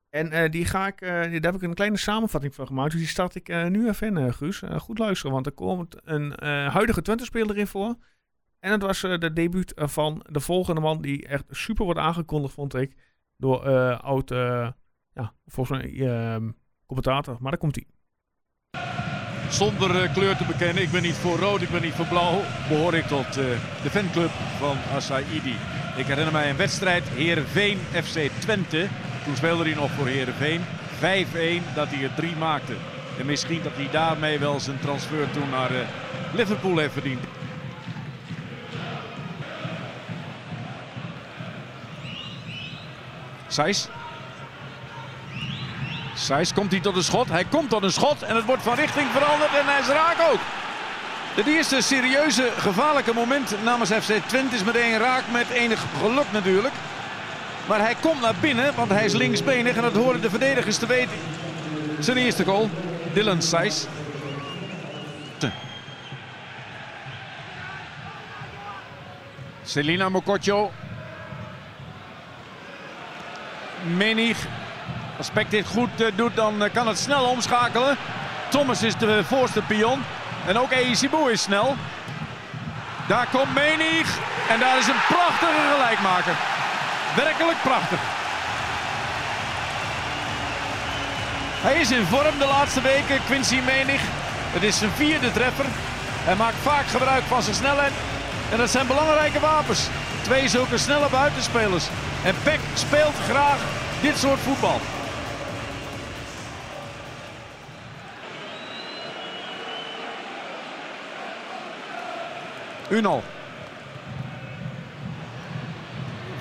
En 0.08 0.30
eh, 0.30 0.50
die 0.50 0.64
ga 0.64 0.86
ik, 0.86 1.00
eh, 1.00 1.10
daar 1.10 1.30
heb 1.30 1.54
ik 1.54 1.62
een 1.62 1.74
kleine 1.74 1.96
samenvatting 1.96 2.54
van 2.54 2.66
gemaakt. 2.66 2.90
Dus 2.90 3.00
die 3.00 3.08
start 3.08 3.34
ik 3.34 3.48
nu 3.48 3.88
even 3.88 4.16
in, 4.16 4.34
Guus. 4.34 4.62
Goed 4.76 4.98
luisteren, 4.98 5.32
want 5.32 5.46
er 5.46 5.52
komt 5.52 5.96
een 6.04 6.32
huidige 6.70 7.02
Twente-speler 7.02 7.56
in 7.56 7.66
voor. 7.66 7.94
En 8.58 8.72
het 8.72 8.82
was 8.82 9.00
de 9.00 9.32
debuut 9.32 9.72
van 9.76 10.24
de 10.30 10.40
volgende 10.40 10.80
man 10.80 11.02
die 11.02 11.26
echt 11.26 11.44
super 11.50 11.84
wordt 11.84 12.00
aangekondigd, 12.00 12.54
vond 12.54 12.74
ik. 12.74 12.96
Door 13.36 13.68
oud, 14.00 14.28
ja, 15.12 15.34
volgens 15.46 15.78
mij 15.80 16.08
eh, 16.08 16.42
commentator. 16.86 17.36
Maar 17.40 17.50
daar 17.50 17.60
komt 17.60 17.74
hij. 17.74 17.86
Zonder 19.48 20.02
eh, 20.02 20.12
kleur 20.12 20.36
te 20.36 20.44
bekennen, 20.44 20.82
ik 20.82 20.90
ben 20.90 21.02
niet 21.02 21.14
voor 21.14 21.38
rood, 21.38 21.62
ik 21.62 21.70
ben 21.70 21.82
niet 21.82 21.94
voor 21.94 22.06
blauw. 22.06 22.42
Behoor 22.68 22.94
ik 22.94 23.06
tot 23.06 23.26
eh, 23.26 23.44
de 23.82 23.90
fanclub 23.90 24.30
van 24.58 24.76
Asaidi. 24.94 25.56
Ik 25.96 26.06
herinner 26.06 26.32
mij 26.32 26.50
een 26.50 26.56
wedstrijd, 26.56 27.08
Heerenveen 27.08 27.78
FC 27.92 28.18
Twente. 28.38 28.86
Toen 29.24 29.36
speelde 29.36 29.64
hij 29.64 29.74
nog 29.74 29.90
voor 29.90 30.06
Heerenveen. 30.06 30.60
5-1 30.60 31.74
dat 31.74 31.88
hij 31.88 32.02
er 32.02 32.14
drie 32.14 32.36
maakte. 32.36 32.72
En 33.18 33.26
misschien 33.26 33.62
dat 33.62 33.72
hij 33.74 33.88
daarmee 33.90 34.38
wel 34.38 34.60
zijn 34.60 34.80
transfer 34.80 35.30
toen 35.30 35.50
naar 35.50 35.70
eh, 35.70 35.86
Liverpool 36.32 36.78
heeft 36.78 36.92
verdiend. 36.92 37.24
Sijs. 43.48 43.88
Sijs 46.16 46.52
komt 46.52 46.70
hij 46.70 46.80
tot 46.80 46.96
een 46.96 47.02
schot. 47.02 47.28
Hij 47.28 47.44
komt 47.44 47.70
tot 47.70 47.82
een 47.82 47.92
schot 47.92 48.22
en 48.22 48.36
het 48.36 48.44
wordt 48.44 48.62
van 48.62 48.74
richting 48.74 49.10
veranderd 49.10 49.54
en 49.54 49.66
hij 49.66 49.80
is 49.80 49.86
raak 49.86 50.32
ook. 50.32 50.40
Het 51.34 51.46
eerste 51.46 51.80
serieuze 51.80 52.50
gevaarlijke 52.56 53.12
moment 53.12 53.62
namens 53.64 53.90
FC 53.90 54.12
Twente 54.26 54.54
is 54.54 54.64
meteen 54.64 54.98
raak 54.98 55.22
met 55.32 55.48
enig 55.48 55.84
geluk 56.00 56.32
natuurlijk. 56.32 56.74
Maar 57.68 57.80
hij 57.80 57.94
komt 58.00 58.20
naar 58.20 58.34
binnen, 58.40 58.74
want 58.74 58.90
hij 58.90 59.04
is 59.04 59.12
linksbenig 59.12 59.76
en 59.76 59.82
dat 59.82 59.94
horen 59.94 60.20
de 60.20 60.30
verdedigers 60.30 60.78
te 60.78 60.86
weten. 60.86 61.16
Zijn 61.98 62.16
eerste 62.16 62.44
goal, 62.44 62.70
Dylan 63.12 63.42
Sijs. 63.42 63.86
Selina 69.64 70.08
Mokotjo. 70.08 70.70
Menig. 73.96 74.46
Als 75.18 75.30
Peck 75.30 75.50
dit 75.50 75.66
goed 75.66 76.00
uh, 76.00 76.06
doet, 76.14 76.36
dan 76.36 76.62
uh, 76.62 76.72
kan 76.72 76.86
het 76.86 76.98
snel 76.98 77.24
omschakelen. 77.24 77.96
Thomas 78.48 78.82
is 78.82 78.96
de 78.96 79.24
voorste 79.24 79.62
pion. 79.62 80.04
En 80.46 80.58
ook 80.58 80.72
Eisibo 80.72 81.26
is 81.26 81.42
snel. 81.42 81.76
Daar 83.08 83.26
komt 83.32 83.54
Menig. 83.54 84.18
En 84.48 84.60
daar 84.60 84.78
is 84.78 84.86
een 84.86 85.04
prachtige 85.08 85.74
gelijkmaker. 85.74 86.34
Werkelijk 87.16 87.62
prachtig. 87.62 87.98
Hij 91.60 91.80
is 91.80 91.90
in 91.90 92.04
vorm 92.04 92.38
de 92.38 92.46
laatste 92.46 92.80
weken, 92.80 93.24
Quincy 93.26 93.60
Menig. 93.66 94.00
Het 94.52 94.62
is 94.62 94.78
zijn 94.78 94.90
vierde 94.90 95.32
treffer. 95.32 95.64
Hij 96.24 96.34
maakt 96.34 96.56
vaak 96.62 96.86
gebruik 96.86 97.22
van 97.24 97.42
zijn 97.42 97.56
snelheid. 97.56 97.92
En 98.50 98.58
dat 98.58 98.70
zijn 98.70 98.86
belangrijke 98.86 99.40
wapens. 99.40 99.88
Twee 100.22 100.48
zulke 100.48 100.78
snelle 100.78 101.08
buitenspelers. 101.10 101.84
En 102.24 102.34
Peck 102.42 102.60
speelt 102.74 103.14
graag 103.28 103.58
dit 104.00 104.18
soort 104.18 104.40
voetbal. 104.40 104.80
Unal. 112.88 113.22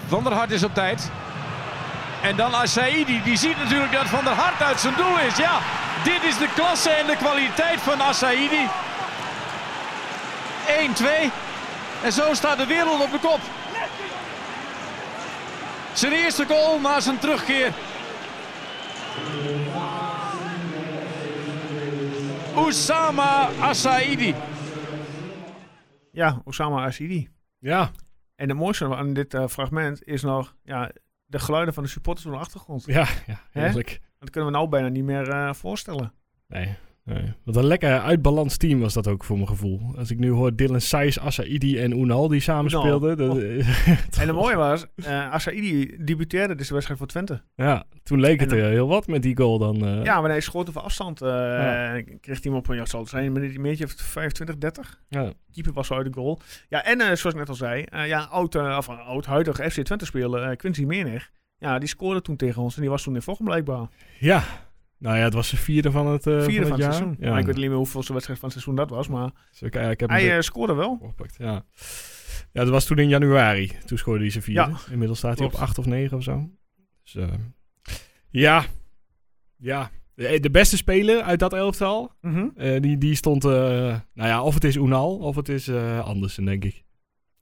Van 0.07 0.23
der 0.23 0.33
Hart 0.33 0.51
is 0.51 0.63
op 0.63 0.73
tijd. 0.73 1.11
En 2.21 2.35
dan 2.35 2.55
Asaidi, 2.55 3.21
die 3.23 3.37
ziet 3.37 3.57
natuurlijk 3.57 3.91
dat 3.91 4.07
Van 4.07 4.23
der 4.23 4.33
Hart 4.33 4.61
uit 4.61 4.79
zijn 4.79 4.93
doel 4.97 5.19
is. 5.19 5.37
Ja, 5.37 5.59
dit 6.03 6.23
is 6.23 6.37
de 6.37 6.49
klasse 6.55 6.89
en 6.89 7.07
de 7.07 7.15
kwaliteit 7.15 7.79
van 7.79 8.01
Asaidi. 8.01 8.69
1-2. 10.67 11.31
En 12.03 12.11
zo 12.11 12.33
staat 12.33 12.57
de 12.57 12.65
wereld 12.65 13.01
op 13.01 13.11
de 13.11 13.19
kop. 13.19 13.39
Zijn 15.93 16.11
eerste 16.11 16.45
goal 16.47 16.79
na 16.79 16.99
zijn 16.99 17.19
terugkeer. 17.19 17.73
Oussama 22.53 23.49
Asaidi. 23.61 24.35
Ja, 26.15 26.41
Osama 26.43 26.85
Asidi. 26.85 27.29
Ja, 27.59 27.91
En 28.35 28.49
het 28.49 28.57
mooiste 28.57 28.95
aan 28.95 29.13
dit 29.13 29.33
eh, 29.33 29.47
fragment 29.47 30.03
is 30.03 30.21
nog 30.21 30.55
ja, 30.63 30.91
de 31.25 31.39
geluiden 31.39 31.73
van 31.73 31.83
de 31.83 31.89
supporters 31.89 32.25
op 32.25 32.31
de 32.31 32.37
achtergrond. 32.37 32.85
ja, 32.85 33.07
ja, 33.25 33.39
heerlijk. 33.51 34.01
Dat 34.19 34.29
kunnen 34.29 34.51
we 34.51 34.57
nou 34.57 34.69
bijna 34.69 34.87
niet 34.87 35.03
meer 35.03 35.29
eh, 35.29 35.53
voorstellen. 35.53 36.13
Nee, 36.47 36.75
nee. 37.05 37.33
Wat 37.43 37.55
een 37.55 37.65
lekker 37.65 37.99
uitbalans 37.99 38.57
team 38.57 38.79
was 38.79 38.93
dat 38.93 39.07
ook 39.07 39.23
voor 39.23 39.35
mijn 39.35 39.47
gevoel. 39.47 39.93
Als 39.97 40.11
ik 40.11 40.19
nu 40.19 40.29
hoor 40.31 40.55
Dylan 40.55 40.81
Sijs, 40.81 41.19
Assaidi 41.19 41.79
en 41.79 41.99
Unal 41.99 42.27
die 42.27 42.39
samen 42.39 42.71
Unal. 42.71 42.81
speelden. 42.81 43.17
dat- 43.27 43.37
En 44.19 44.27
het 44.27 44.31
mooie 44.31 44.55
was, 44.55 44.85
eh 44.95 45.31
Asaidi 45.31 45.97
debuteerde 46.05 46.55
dus 46.55 46.67
de 46.67 46.73
wedstrijd 46.73 46.99
voor 46.99 47.09
Twente. 47.09 47.41
ja, 47.55 47.83
toen 48.03 48.19
leek 48.19 48.39
het 48.39 48.51
En 48.51 48.57
er 48.57 48.69
heel 48.69 48.87
wat 48.87 49.07
met 49.07 49.21
die 49.21 49.37
goal 49.37 49.57
dan. 49.57 49.85
eh, 49.85 50.03
Ja, 50.03 50.21
maar 50.21 50.29
hij 50.29 50.41
schoot 50.41 50.69
van 50.71 50.83
afstand. 50.83 51.21
eh 51.21 51.29
Ja. 51.29 52.01
Kreeg 52.01 52.19
hij 52.21 52.39
hem 52.41 52.53
op 52.55 52.67
een, 52.67 52.75
ja, 52.75 52.85
zal 52.85 52.99
het 52.99 53.09
zijn, 53.09 53.35
een 53.35 53.61
beetje 53.61 53.85
of 53.85 53.91
25, 53.97 54.57
30. 54.57 55.01
ja. 55.09 55.31
Keeper 55.53 55.73
was 55.73 55.87
zo 55.87 55.93
uit 55.93 56.05
de 56.05 56.13
goal. 56.19 56.39
Ja, 56.69 56.83
en 56.83 56.99
eh, 56.99 57.05
zoals 57.05 57.23
ik 57.23 57.35
net 57.35 57.49
al 57.49 57.55
zei, 57.55 57.83
eh, 57.83 58.07
ja, 58.07 58.19
oud, 58.19 58.55
eh, 58.55 58.75
of 58.77 58.87
eh, 58.87 59.07
oud 59.07 59.25
huidig 59.25 59.55
FC 59.55 59.81
Twente 59.81 60.05
speler, 60.05 60.43
eh, 60.43 60.55
Quincy 60.55 60.83
Menig. 60.83 61.31
Ja, 61.57 61.79
die 61.79 61.87
scoorde 61.87 62.21
toen 62.21 62.35
tegen 62.35 62.61
ons 62.61 62.75
en 62.75 62.81
die 62.81 62.89
was 62.89 63.03
toen 63.03 63.15
in 63.15 63.21
vorm 63.21 63.37
blijkbaar. 63.45 63.87
ja, 64.19 64.43
nou 64.97 65.17
ja, 65.17 65.23
het 65.23 65.33
was 65.33 65.49
de 65.49 65.57
vierde 65.57 65.91
van 65.91 66.07
het, 66.07 66.27
eh, 66.27 66.41
Vierde 66.43 66.67
van 66.67 66.79
het 66.79 66.93
seizoen. 66.93 67.15
Ja, 67.19 67.29
Maar 67.29 67.39
ik 67.39 67.45
weet 67.45 67.55
niet 67.55 67.67
meer 67.67 67.77
hoeveelste 67.77 68.11
wedstrijd 68.13 68.39
van 68.39 68.49
het 68.49 68.57
seizoen 68.59 68.85
dat 68.85 68.95
was, 68.95 69.07
maar 69.07 69.31
dus 69.51 69.61
ik, 69.61 69.75
ik 69.75 69.99
heb 69.99 70.09
hij 70.09 70.35
eh, 70.35 70.41
scoorde 70.41 70.73
wel. 70.73 70.91
opgepakt. 71.01 71.35
Ja. 71.37 71.65
ja, 72.51 72.61
dat 72.63 72.69
was 72.69 72.85
toen 72.85 72.97
in 72.99 73.07
januari. 73.09 73.71
Toen 73.85 73.97
scoorde 73.97 74.19
hij 74.21 74.29
zijn 74.29 74.43
vierde. 74.43 74.69
Ja, 74.71 74.77
Inmiddels 74.91 75.17
staat 75.17 75.37
hij 75.37 75.47
op 75.47 75.53
acht 75.53 75.77
of 75.77 75.85
negen 75.85 76.17
of 76.17 76.23
zo. 76.23 76.49
Dus, 77.03 77.15
eh, 77.15 77.27
ja, 78.29 78.65
ja. 79.57 79.91
De, 80.15 80.49
beste 80.51 80.77
speler 80.77 81.21
uit 81.21 81.39
dat 81.39 81.53
elftal, 81.53 82.11
Mhm. 82.21 82.79
die, 82.81 82.97
die 82.97 83.15
stond, 83.15 83.43
nou 83.43 83.99
ja, 84.13 84.43
of 84.43 84.53
het 84.53 84.63
is 84.63 84.75
Unal 84.75 85.17
of 85.17 85.35
het 85.35 85.49
is 85.49 85.69
Andersen, 86.03 86.45
denk 86.45 86.63
ik. 86.65 86.83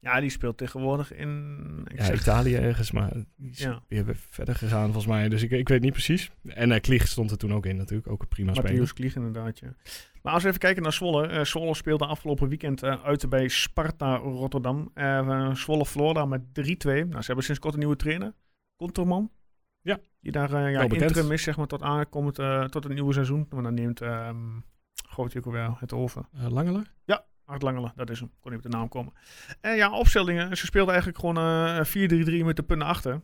Ja, 0.04 0.20
die 0.20 0.30
speelt 0.30 0.58
tegenwoordig 0.58 1.14
in 1.14 1.86
ik 1.92 1.98
Ja, 1.98 2.06
zeg, 2.06 2.20
Italië 2.22 2.56
ergens, 2.56 2.92
maar 2.92 3.14
die 3.36 3.50
is 3.50 3.60
Ja. 3.60 3.84
weer 3.88 4.06
verder 4.16 4.56
gegaan 4.56 4.84
volgens 4.84 5.06
mij. 5.06 5.30
Dus 5.30 5.44
ik, 5.44 5.52
ik 5.52 5.68
weet 5.70 5.82
niet 5.82 5.92
precies. 5.92 6.32
En 6.44 6.70
uh, 6.72 6.80
Klieg 6.80 7.08
stond 7.08 7.32
er 7.32 7.38
toen 7.38 7.54
ook 7.54 7.66
in 7.66 7.76
natuurlijk, 7.76 8.08
ook 8.10 8.22
een 8.22 8.28
prima 8.28 8.54
speler. 8.54 8.88
Matthäus 8.88 8.94
Klieg 8.94 9.16
inderdaad, 9.16 9.60
ja. 9.60 9.76
Maar 10.22 10.34
als 10.34 10.42
we 10.44 10.48
even 10.48 10.60
kijken 10.60 10.84
naar 10.84 10.94
Zwolle. 10.94 11.28
eh, 11.28 11.44
Zwolle 11.44 11.74
speelde 11.76 12.06
afgelopen 12.06 12.48
weekend 12.50 12.84
eh, 12.84 13.04
uit 13.04 13.30
bij 13.30 13.48
Sparta 13.48 14.16
Rotterdam. 14.16 14.92
Eh, 14.94 15.54
Zwolle 15.54 16.14
daar 16.14 16.28
met 16.28 16.42
3-2. 16.42 16.44
Nou, 16.84 17.10
ze 17.20 17.26
hebben 17.26 17.44
sinds 17.44 17.60
kort 17.60 17.74
een 17.74 17.80
nieuwe 17.80 17.96
trainer. 17.96 18.34
Konterman. 18.76 19.32
Ja. 19.82 20.00
Die 20.20 20.32
daar 20.32 20.70
ja, 20.72 20.82
interim 20.82 21.32
is, 21.32 21.44
zeg 21.44 21.58
maar, 21.58 21.68
tot 21.68 21.82
aankomend 21.82 22.36
tot 22.72 22.84
het 22.84 22.94
nieuwe 22.94 23.14
seizoen. 23.14 23.48
Maar 23.50 23.64
dan 23.64 23.74
neemt, 23.74 24.02
ehm 24.02 24.38
gooit 25.10 25.34
hij 25.34 25.42
ook 25.42 25.48
alweer 25.48 25.76
het 25.80 25.94
over. 25.94 26.26
Uh, 26.36 26.50
Langeler? 26.50 26.92
Art 27.46 27.62
Langelen, 27.62 27.94
dat 27.96 28.10
is 28.10 28.20
hem. 28.20 28.32
Kon 28.40 28.52
niet 28.52 28.66
op 28.66 28.72
de 28.72 28.78
naam 28.78 28.90
komen. 28.90 29.14
En 29.62 29.76
ja, 29.76 29.92
opstellingen. 29.98 30.58
Ze 30.58 30.66
speelden 30.66 30.94
eigenlijk 30.94 31.24
gewoon 31.24 31.38
eh 31.38 32.42
4-3-3 32.42 32.46
met 32.46 32.56
de 32.56 32.64
punten 32.64 32.88
achter. 32.88 33.22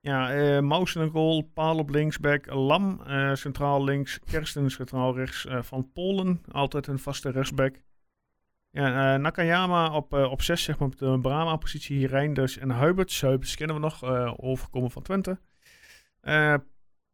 Ja, 0.00 0.32
eh 0.32 0.60
Maus 0.60 0.94
in 0.94 1.00
een 1.00 1.10
goal, 1.10 1.42
Paal 1.42 1.78
op 1.78 1.90
linksback, 1.90 2.46
Lam 2.52 3.00
eh, 3.06 3.34
centraal 3.34 3.84
links, 3.84 4.18
Kersten 4.24 4.70
centraal 4.70 5.14
rechts, 5.16 5.46
eh, 5.46 5.62
Van 5.62 5.92
Polen 5.92 6.42
altijd 6.50 6.86
een 6.86 6.98
vaste 6.98 7.30
rechtsback. 7.30 7.82
Ja, 8.70 9.14
eh, 9.14 9.20
Nakayama 9.20 9.94
op, 9.94 10.14
eh, 10.14 10.30
op 10.30 10.42
6, 10.42 10.62
zeg 10.62 10.78
maar, 10.78 10.88
op 10.88 10.98
de 10.98 11.18
Brahma-positie, 11.20 12.06
Reinders 12.06 12.58
en 12.58 12.70
Huiberts. 12.70 13.20
Huiberts 13.20 13.56
kennen 13.56 13.76
we 13.76 13.82
nog, 13.82 14.02
eh, 14.02 14.34
overgekomen 14.36 14.90
van 14.90 15.02
Twente. 15.02 15.38
Eh 16.20 16.54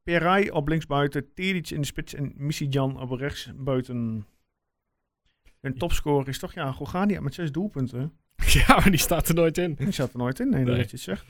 Perai 0.02 0.50
op 0.50 0.68
linksbuiten, 0.68 1.34
Teric 1.34 1.70
in 1.70 1.80
de 1.80 1.86
spits 1.86 2.14
en 2.14 2.32
Misijan 2.36 3.00
op 3.00 3.10
rechtsbuiten. 3.10 4.26
Hun 5.66 5.78
topscorer 5.78 6.28
is 6.28 6.38
toch, 6.38 6.54
ja, 6.54 6.72
Gogani 6.72 7.20
met 7.20 7.34
zes 7.34 7.52
doelpunten. 7.52 8.12
ja, 8.58 8.64
maar 8.66 8.90
die 8.90 8.98
staat 9.00 9.28
er 9.28 9.34
nooit 9.34 9.58
in. 9.58 9.74
Die 9.74 9.90
zat 9.90 10.12
er 10.12 10.18
nooit 10.18 10.40
in, 10.40 10.48
nee, 10.50 10.64
Nee. 10.64 10.76
dat 10.76 10.84
je 10.84 10.96
het 10.96 11.00
zegt. 11.04 11.24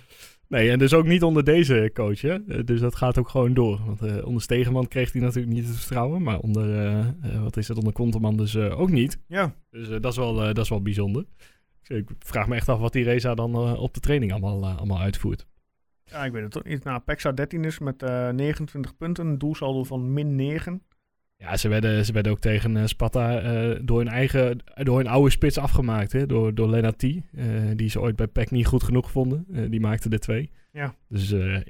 Nee, 0.49 0.71
en 0.71 0.79
dus 0.79 0.95
ook 0.95 1.07
niet 1.07 1.23
onder 1.23 1.45
deze 1.45 1.91
coach. 1.95 2.21
Hè? 2.21 2.35
Eh, 2.47 2.65
Dus 2.65 2.81
dat 2.81 2.97
gaat 2.97 3.19
ook 3.19 3.29
gewoon 3.29 3.55
door. 3.55 3.81
Want 3.87 4.03
eh, 4.03 4.27
onder 4.27 4.43
Stegeman 4.43 4.89
kreeg 4.89 5.13
hij 5.13 5.21
natuurlijk 5.21 5.53
niet 5.55 5.67
het 5.67 5.77
vertrouwen. 5.77 6.23
Maar 6.23 6.39
onder, 6.39 6.87
eh, 6.87 7.43
wat 7.43 7.57
is 7.57 7.69
het, 7.69 7.77
onder 7.79 7.93
Konterman 7.93 8.37
dus 8.37 8.57
ook 8.57 8.91
niet. 8.91 9.19
Ja, 9.29 9.55
Dus 9.71 9.89
dat, 9.89 10.05
is 10.13 10.17
wel, 10.17 10.35
dat 10.35 10.59
is 10.59 10.69
wel 10.69 10.83
bijzonder. 10.83 11.25
Dus 11.83 11.99
ik 11.99 12.11
vraag 12.19 12.49
me 12.49 12.55
echt 12.55 12.69
af 12.69 12.79
wat 12.79 12.93
die 12.93 13.05
Reza 13.05 13.35
dan 13.35 13.77
op 13.77 13.95
de 13.95 14.01
training 14.01 14.33
allemaal, 14.33 14.67
allemaal 14.67 15.01
uitvoert. 15.01 15.47
ja 16.05 16.25
ik 16.25 16.33
weet 16.33 16.43
het 16.43 16.59
ook 16.59 16.65
niet. 16.67 16.85
Nou, 16.85 17.01
Pexa 17.01 17.33
13 17.33 17.65
is 17.65 17.79
met 17.79 18.03
eh 18.03 18.29
29 18.29 18.97
punten, 18.97 19.27
een 19.27 19.39
doelsaldo 19.39 19.85
van 19.85 20.13
min 20.13 20.35
9. 20.35 20.83
Ja, 21.39 21.57
ze 21.57 21.69
werden, 21.69 22.05
ze 22.05 22.13
werden 22.13 22.33
ook 22.33 22.39
tegen 22.41 22.77
eh, 22.77 22.87
Sparta 22.87 23.41
eh, 23.41 23.79
door, 23.83 23.99
hun 23.99 24.09
eigen, 24.09 24.59
door 24.75 24.97
hun 24.97 25.07
oude 25.07 25.31
spits 25.31 25.59
afgemaakt. 25.59 26.13
Hè? 26.13 26.27
Door, 26.27 26.55
door 26.55 26.75
eh, 26.75 26.85
die 27.77 27.89
ze 27.89 28.01
ooit 28.01 28.17
bij 28.17 28.27
PEC 28.27 28.51
niet 28.51 28.67
goed 28.67 28.83
genoeg 28.83 29.11
vonden. 29.11 29.71
Die 29.71 29.81
maakte 29.81 30.09
er 30.09 30.19
twee. 30.21 30.51
Ja. 30.73 30.95
Dus 31.09 31.29
ja, 31.31 31.63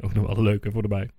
ook 0.00 0.14
nog 0.14 0.26
wel 0.26 0.36
een 0.36 0.42
leuke 0.42 0.70
voor 0.70 0.82
erbij. 0.82 1.10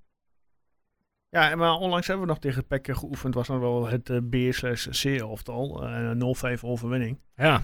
Ja, 1.30 1.52
en 1.52 1.58
maar 1.58 1.74
onlangs 1.74 2.08
hebben 2.08 2.26
we 2.26 2.32
nog 2.32 2.42
tegen 2.42 2.68
Peck 2.68 2.88
geoefend, 2.92 3.34
was 3.34 3.48
dan 3.48 3.60
wel 3.60 3.88
het 3.88 4.10
eh, 4.10 4.18
B-C-elftal. 4.30 5.84
eh 5.88 6.58
0-5 6.58 6.62
overwinning. 6.62 7.20
Ja, 7.36 7.64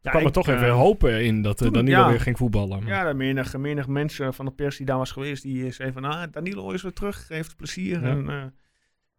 Ja, 0.00 0.10
kwam 0.10 0.24
er 0.24 0.32
toch 0.32 0.48
even 0.48 0.68
hoop 0.70 1.04
eh, 1.04 1.20
in 1.22 1.42
dat 1.42 1.56
toen- 1.56 1.72
Danilo 1.72 1.98
ja. 1.98 2.08
weer 2.08 2.20
ging 2.20 2.36
voetballen. 2.36 2.86
Ja, 2.86 3.08
de 3.08 3.14
menig, 3.14 3.56
menig 3.56 3.86
mensen 3.88 4.34
van 4.34 4.44
de 4.44 4.50
pers 4.52 4.76
die 4.76 4.86
daar 4.86 4.98
was 4.98 5.10
geweest, 5.10 5.42
die 5.42 5.70
zei 5.70 5.92
van, 5.92 6.04
ah, 6.04 6.22
Danilo 6.32 6.70
is 6.70 6.82
weer 6.82 6.92
terug, 6.92 7.28
heeft 7.28 7.56
plezier. 7.56 8.00
Ja. 8.00 8.08
En, 8.08 8.54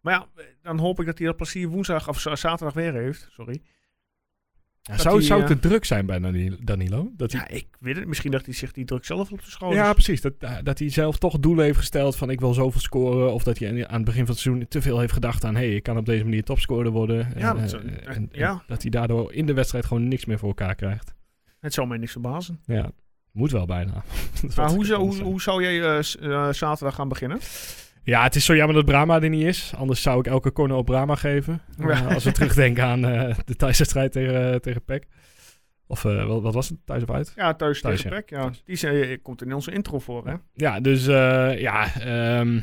maar 0.02 0.14
ja, 0.14 0.26
dan 0.62 0.78
hoop 0.78 1.00
ik 1.00 1.06
dat 1.06 1.18
hij 1.18 1.26
dat 1.26 1.36
plezier 1.36 1.68
woensdag 1.68 2.08
of 2.08 2.20
zaterdag 2.20 2.72
weer 2.74 2.92
heeft. 2.94 3.28
Sorry. 3.30 3.62
Ja, 4.82 4.98
zou, 4.98 5.22
zou 5.22 5.40
het 5.42 5.50
eh, 5.50 5.56
te 5.56 5.68
druk 5.68 5.84
zijn 5.84 6.06
bij 6.06 6.18
Dani- 6.20 6.56
Danilo? 6.60 7.10
Dat 7.16 7.32
hij, 7.32 7.40
Ja, 7.40 7.48
ik 7.56 7.66
weet 7.80 7.96
het. 7.96 8.06
Misschien 8.06 8.30
dat 8.30 8.44
hij 8.44 8.54
zich 8.54 8.72
die 8.72 8.84
druk 8.84 9.04
zelf 9.04 9.30
op 9.32 9.38
de 9.38 9.44
ja, 9.44 9.50
schouders. 9.50 9.92
precies. 9.92 10.20
Dat, 10.20 10.32
eh, 10.38 10.56
dat 10.62 10.78
hij 10.78 10.88
zelf 10.90 11.18
toch 11.18 11.38
doelen 11.38 11.64
heeft 11.64 11.78
gesteld 11.78 12.16
van 12.16 12.30
ik 12.30 12.40
wil 12.40 12.54
zoveel 12.54 12.80
scoren. 12.80 13.32
Of 13.32 13.42
dat 13.42 13.58
hij 13.58 13.86
aan 13.86 13.96
het 13.96 14.04
begin 14.04 14.24
van 14.26 14.34
het 14.34 14.42
seizoen 14.42 14.68
te 14.68 14.82
veel 14.82 14.98
heeft 14.98 15.12
gedacht 15.12 15.44
aan... 15.44 15.54
hé, 15.54 15.66
hey, 15.66 15.74
ik 15.74 15.82
kan 15.82 15.96
op 15.96 16.06
deze 16.06 16.24
manier 16.24 16.44
topscorer 16.44 16.90
worden. 16.90 17.32
Ja, 17.36 17.48
En, 17.50 17.54
dat 17.54 17.62
eh, 17.64 17.68
zou- 17.68 17.82
en- 17.82 18.06
echt, 18.06 18.16
en 18.16 18.28
ja. 18.32 18.62
dat 18.66 18.82
hij 18.82 18.90
daardoor 18.90 19.32
in 19.32 19.46
de 19.46 19.54
wedstrijd 19.54 19.86
gewoon 19.86 20.08
niks 20.08 20.24
meer 20.24 20.38
voor 20.38 20.48
elkaar 20.48 20.74
krijgt. 20.74 21.14
Het 21.60 21.72
zou 21.74 21.86
mij 21.88 21.98
niks 21.98 22.12
verbazen. 22.12 22.60
Ja, 22.66 22.90
moet 23.32 23.50
wel 23.50 23.66
bijna. 23.66 24.04
Maar 24.56 24.70
hoe 24.70 24.84
zou, 24.86 25.22
hoe, 25.22 25.40
zou 25.42 25.62
jij 25.62 26.02
zaterdag 26.52 26.94
gaan 26.94 27.08
beginnen? 27.08 27.38
Ja, 28.04 28.22
het 28.22 28.34
is 28.34 28.44
zo 28.44 28.56
jammer 28.56 28.76
dat 28.76 28.84
Brahma 28.84 29.20
er 29.20 29.28
niet 29.28 29.44
is. 29.44 29.72
Anders 29.76 30.02
zou 30.02 30.18
ik 30.18 30.26
elke 30.26 30.52
corner 30.52 30.76
op 30.76 30.86
Brahma 30.86 31.14
geven. 31.14 31.60
Ja. 31.78 31.88
Eh, 31.88 32.14
als 32.14 32.24
we 32.24 32.32
terugdenken 32.32 32.84
aan 32.84 33.04
eh, 33.04 33.36
de 33.44 33.56
thuiswedstrijd 33.56 34.12
tegen, 34.12 34.60
tegen 34.60 34.84
PEC. 34.84 35.06
Of 35.86 36.04
eh, 36.04 36.26
wat, 36.26 36.54
was 36.54 36.68
het? 36.68 36.78
Thuis 36.84 37.02
of 37.02 37.10
uit? 37.10 37.32
Ja, 37.36 37.54
thuis, 37.54 37.80
Thuis, 37.80 38.02
tegen 38.02 38.16
ja. 38.16 38.22
Peck. 38.22 38.30
Ja. 38.30 38.50
Die 38.64 38.76
zei, 38.76 39.18
komt 39.18 39.42
in 39.42 39.52
onze 39.52 39.72
intro 39.72 39.98
voor, 39.98 40.26
hè? 40.26 40.34
Ja, 40.54 40.80
dus 40.80 41.06
eh, 41.06 41.60
ja, 41.60 41.94
ehm, 42.00 42.60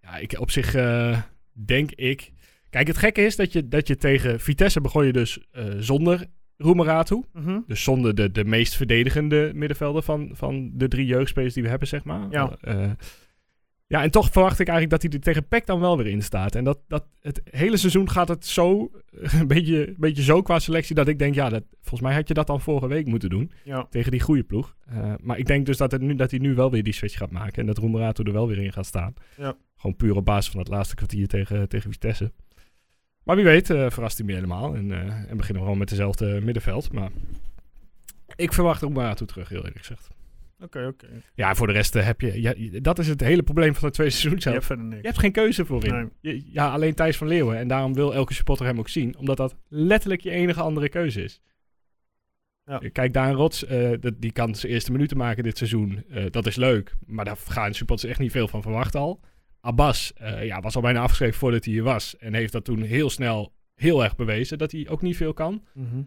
ja 0.00 0.16
ik, 0.16 0.38
op 0.38 0.50
zich 0.50 0.74
eh, 0.74 1.18
denk 1.52 1.90
ik... 1.90 2.32
Kijk, 2.70 2.86
het 2.86 2.96
gekke 2.96 3.22
is 3.22 3.36
dat 3.36 3.52
je, 3.52 3.68
dat 3.68 3.88
je 3.88 3.96
tegen 3.96 4.40
Vitesse 4.40 4.80
begon 4.80 5.06
je 5.06 5.12
dus 5.12 5.46
eh, 5.50 5.64
zonder 5.78 6.26
Roemeratu. 6.56 7.24
Mhm. 7.32 7.58
Dus 7.66 7.82
zonder 7.82 8.14
de, 8.14 8.30
de 8.30 8.44
meest 8.44 8.76
verdedigende 8.76 9.50
middenvelder 9.54 10.02
van, 10.02 10.30
van 10.32 10.70
de 10.74 10.88
drie 10.88 11.06
jeugdspelers 11.06 11.54
die 11.54 11.62
we 11.62 11.68
hebben, 11.68 11.88
zeg 11.88 12.04
maar. 12.04 12.26
Ja. 12.30 12.56
Ja, 13.90 14.02
en 14.02 14.10
toch 14.10 14.30
verwacht 14.30 14.58
ik 14.58 14.68
eigenlijk 14.68 14.90
dat 14.90 15.02
hij 15.02 15.20
er 15.20 15.24
tegen 15.24 15.48
PEC 15.48 15.66
dan 15.66 15.80
wel 15.80 15.96
weer 15.96 16.06
in 16.06 16.22
staat. 16.22 16.54
En 16.54 16.64
dat, 16.64 16.78
dat 16.88 17.04
het 17.20 17.40
hele 17.44 17.76
seizoen 17.76 18.10
gaat 18.10 18.28
het 18.28 18.46
zo, 18.46 18.90
een 19.40 19.46
beetje, 19.46 19.88
een 19.88 19.94
beetje 19.98 20.22
zo 20.22 20.42
qua 20.42 20.58
selectie, 20.58 20.94
dat 20.94 21.08
ik 21.08 21.18
denk, 21.18 21.34
ja, 21.34 21.48
dat, 21.48 21.62
volgens 21.72 22.00
mij 22.00 22.14
had 22.14 22.28
je 22.28 22.34
dat 22.34 22.50
al 22.50 22.58
vorige 22.58 22.88
week 22.88 23.06
moeten 23.06 23.30
doen. 23.30 23.52
Ja. 23.64 23.86
Tegen 23.90 24.10
die 24.10 24.20
goede 24.20 24.42
ploeg. 24.42 24.76
Eh, 24.86 25.12
maar 25.20 25.38
ik 25.38 25.46
denk 25.46 25.66
dus 25.66 25.76
dat, 25.76 25.92
het 25.92 26.00
nu, 26.00 26.14
dat 26.14 26.30
hij 26.30 26.40
nu 26.40 26.54
wel 26.54 26.70
weer 26.70 26.82
die 26.82 26.92
switch 26.92 27.16
gaat 27.16 27.30
maken. 27.30 27.60
En 27.60 27.66
dat 27.66 27.78
Roemerato 27.78 28.24
er 28.24 28.32
wel 28.32 28.48
weer 28.48 28.58
in 28.58 28.72
gaat 28.72 28.86
staan. 28.86 29.14
Ja. 29.36 29.56
Gewoon 29.76 29.96
puur 29.96 30.16
op 30.16 30.24
basis 30.24 30.50
van 30.50 30.60
het 30.60 30.68
laatste 30.68 30.94
kwartier 30.94 31.28
tegen, 31.28 31.68
tegen 31.68 31.90
Vitesse. 31.90 32.32
Maar 33.22 33.36
wie 33.36 33.44
weet 33.44 33.70
eh, 33.70 33.90
verrast 33.90 34.16
hij 34.18 34.26
me 34.26 34.32
helemaal. 34.32 34.74
En, 34.74 34.92
eh, 34.92 35.30
en 35.30 35.36
beginnen 35.36 35.54
we 35.54 35.62
gewoon 35.62 35.78
met 35.78 35.88
dezelfde 35.88 36.40
middenveld. 36.40 36.92
Maar 36.92 37.10
ik 38.36 38.52
verwacht 38.52 38.82
Roemerato 38.82 39.24
terug, 39.24 39.48
heel 39.48 39.58
eerlijk 39.58 39.78
gezegd. 39.78 40.10
Oké, 40.62 40.86
oké. 40.86 41.06
Ja, 41.34 41.54
voor 41.54 41.66
de 41.66 41.72
rest 41.72 41.96
eh, 41.96 42.04
heb 42.04 42.20
je... 42.20 42.40
Ja, 42.40 42.80
dat 42.80 42.98
is 42.98 43.08
het 43.08 43.20
hele 43.20 43.42
probleem 43.42 43.74
van 43.74 43.84
het 43.84 43.94
tweede 43.94 44.12
seizoen 44.12 44.34
Je 44.36 44.42
zelf. 44.42 44.54
hebt 44.54 44.66
verder 44.66 44.84
niks. 44.84 45.00
Je 45.00 45.06
hebt 45.06 45.18
geen 45.18 45.32
keuze. 45.32 45.64
Nee. 45.68 46.08
Je- 46.20 46.42
ja, 46.52 46.70
alleen 46.72 46.94
Thijs 46.94 47.16
van 47.16 47.26
Leeuwen. 47.26 47.56
En 47.58 47.68
daarom 47.68 47.94
wil 47.94 48.14
elke 48.14 48.34
supporter 48.34 48.66
hem 48.66 48.78
ook 48.78 48.88
zien. 48.88 49.16
Omdat 49.16 49.36
dat 49.36 49.56
letterlijk 49.68 50.20
je 50.20 50.30
enige 50.30 50.60
andere 50.60 50.88
keuze 50.88 51.22
is. 51.22 51.40
Ja. 52.64 52.78
Kijk, 52.92 53.12
Daan 53.12 53.34
Rots, 53.34 53.64
eh, 53.64 53.90
dat- 54.00 54.20
die 54.20 54.32
kan 54.32 54.54
zijn 54.54 54.72
eerste 54.72 54.92
minuten 54.92 55.16
maken 55.16 55.42
dit 55.42 55.56
seizoen. 55.58 56.04
Eh, 56.10 56.24
dat 56.30 56.46
is 56.46 56.56
leuk. 56.56 56.94
Maar 57.06 57.24
daar 57.24 57.36
gaan 57.36 57.74
supporters 57.74 58.10
echt 58.10 58.18
niet 58.20 58.30
veel 58.32 58.48
van 58.48 58.62
verwachten 58.62 59.00
al. 59.00 59.20
Abbas 59.60 60.12
eh, 60.12 60.44
ja, 60.46 60.60
was 60.60 60.76
al 60.76 60.82
bijna 60.82 61.00
afgeschreven 61.00 61.38
voordat 61.38 61.64
hij 61.64 61.74
hier 61.74 61.82
was. 61.82 62.16
En 62.16 62.34
heeft 62.34 62.52
dat 62.52 62.64
toen 62.64 62.82
heel 62.82 63.10
snel 63.10 63.52
heel 63.74 64.02
erg 64.04 64.16
bewezen. 64.16 64.58
Dat 64.58 64.72
hij 64.72 64.88
ook 64.88 65.02
niet 65.02 65.16
veel 65.16 65.32
kan. 65.32 65.64
Mhm. 65.74 66.02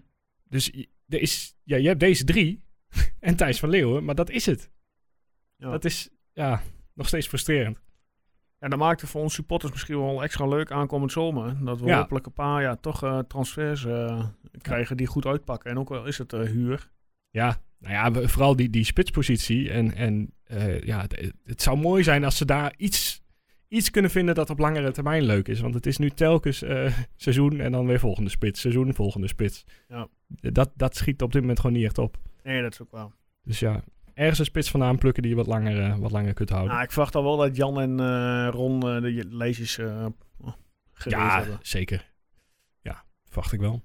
Dus 0.50 0.66
je- 0.74 0.88
er 1.08 1.22
is, 1.22 1.56
ja, 1.64 1.78
je 1.78 1.88
hebt 1.88 2.00
deze 2.00 2.24
drie. 2.24 2.63
en 3.20 3.36
Thijs 3.36 3.60
van 3.60 3.70
Leeuwen. 3.70 4.04
Maar 4.04 4.16
dat 4.16 4.30
is 4.30 4.46
het. 4.46 4.70
Ja. 5.58 5.72
Dat 5.72 5.86
is 5.86 6.10
ja, 6.34 6.62
nog 6.94 7.08
steeds 7.08 7.28
frustrerend. 7.28 7.82
Ja, 8.60 8.70
dat 8.70 8.80
maakt 8.80 9.02
het 9.02 9.10
voor 9.10 9.22
ons 9.22 9.34
supporters 9.34 9.72
misschien 9.72 10.00
wel 10.00 10.24
extra 10.24 10.48
leuk 10.48 10.72
aankomend 10.72 11.12
zomer. 11.12 11.66
Dat 11.66 11.80
we 11.80 11.86
Ja. 11.86 12.00
hopelijk 12.00 12.26
een 12.26 12.34
paar 12.34 12.62
ja, 12.62 12.76
toch 12.76 13.04
eh, 13.04 13.20
transfers 13.20 13.86
eh, 13.86 14.26
krijgen 14.62 14.98
die 14.98 15.08
goed 15.08 15.26
uitpakken. 15.26 15.72
En 15.72 15.80
ook 15.80 15.92
al 15.92 16.06
is 16.06 16.18
het 16.18 16.34
eh, 16.34 16.42
huur. 16.42 16.92
Ja, 17.30 17.62
nou 17.80 17.94
ja, 17.94 18.28
vooral 18.28 18.56
die, 18.56 18.70
die 18.70 18.84
spitspositie. 18.84 19.70
En, 19.70 19.94
en 19.96 20.34
ja, 20.84 21.02
het, 21.02 21.34
het 21.46 21.62
zou 21.62 21.78
mooi 21.78 22.04
zijn 22.04 22.24
als 22.24 22.38
ze 22.38 22.46
daar 22.46 22.74
iets, 22.78 23.24
iets 23.68 23.90
kunnen 23.90 24.12
vinden 24.12 24.36
dat 24.36 24.50
op 24.50 24.60
langere 24.60 24.92
termijn 24.92 25.24
leuk 25.24 25.48
is. 25.48 25.60
Want 25.60 25.74
het 25.74 25.86
is 25.86 25.98
nu 25.98 26.10
telkens 26.10 26.64
seizoen 27.16 27.60
en 27.60 27.72
dan 27.72 27.86
weer 27.86 28.00
volgende 28.00 28.30
spits. 28.30 28.62
Seizoen, 28.62 28.94
volgende 28.94 29.28
spits. 29.28 29.64
Ja. 29.88 30.08
Dat, 30.28 30.72
dat 30.76 30.96
schiet 30.96 31.22
op 31.22 31.32
dit 31.32 31.42
moment 31.42 31.60
gewoon 31.60 31.76
niet 31.76 31.86
echt 31.86 31.98
op. 31.98 32.18
Nee, 32.44 32.62
dat 32.62 32.72
is 32.72 32.82
ook 32.82 32.92
wel. 32.92 33.14
Dus 33.44 33.60
ja, 33.60 33.84
ergens 34.14 34.40
een 34.40 34.46
spits 34.46 34.72
vandaan 34.72 34.98
plukken 34.98 35.22
die 35.22 35.32
je 35.32 35.38
wat 35.38 35.48
langer, 35.48 35.82
eh, 35.82 35.98
wat 35.98 36.12
langer 36.12 36.34
kunt 36.34 36.50
houden. 36.50 36.72
Nou, 36.72 36.84
ik 36.84 36.92
verwacht 36.92 37.16
al 37.16 37.24
wel 37.24 37.38
dat 37.38 37.56
Jan 37.56 37.80
en 37.80 38.00
eh, 38.00 38.48
Ron 38.52 38.76
eh, 38.76 39.02
de 39.02 39.26
gelezen 39.28 40.16
ja, 41.06 41.38
hebben. 41.38 41.60
zeker. 41.62 42.12
Ja, 42.82 43.04
verwacht 43.26 43.54
ik 43.54 43.60
wel. 43.60 43.84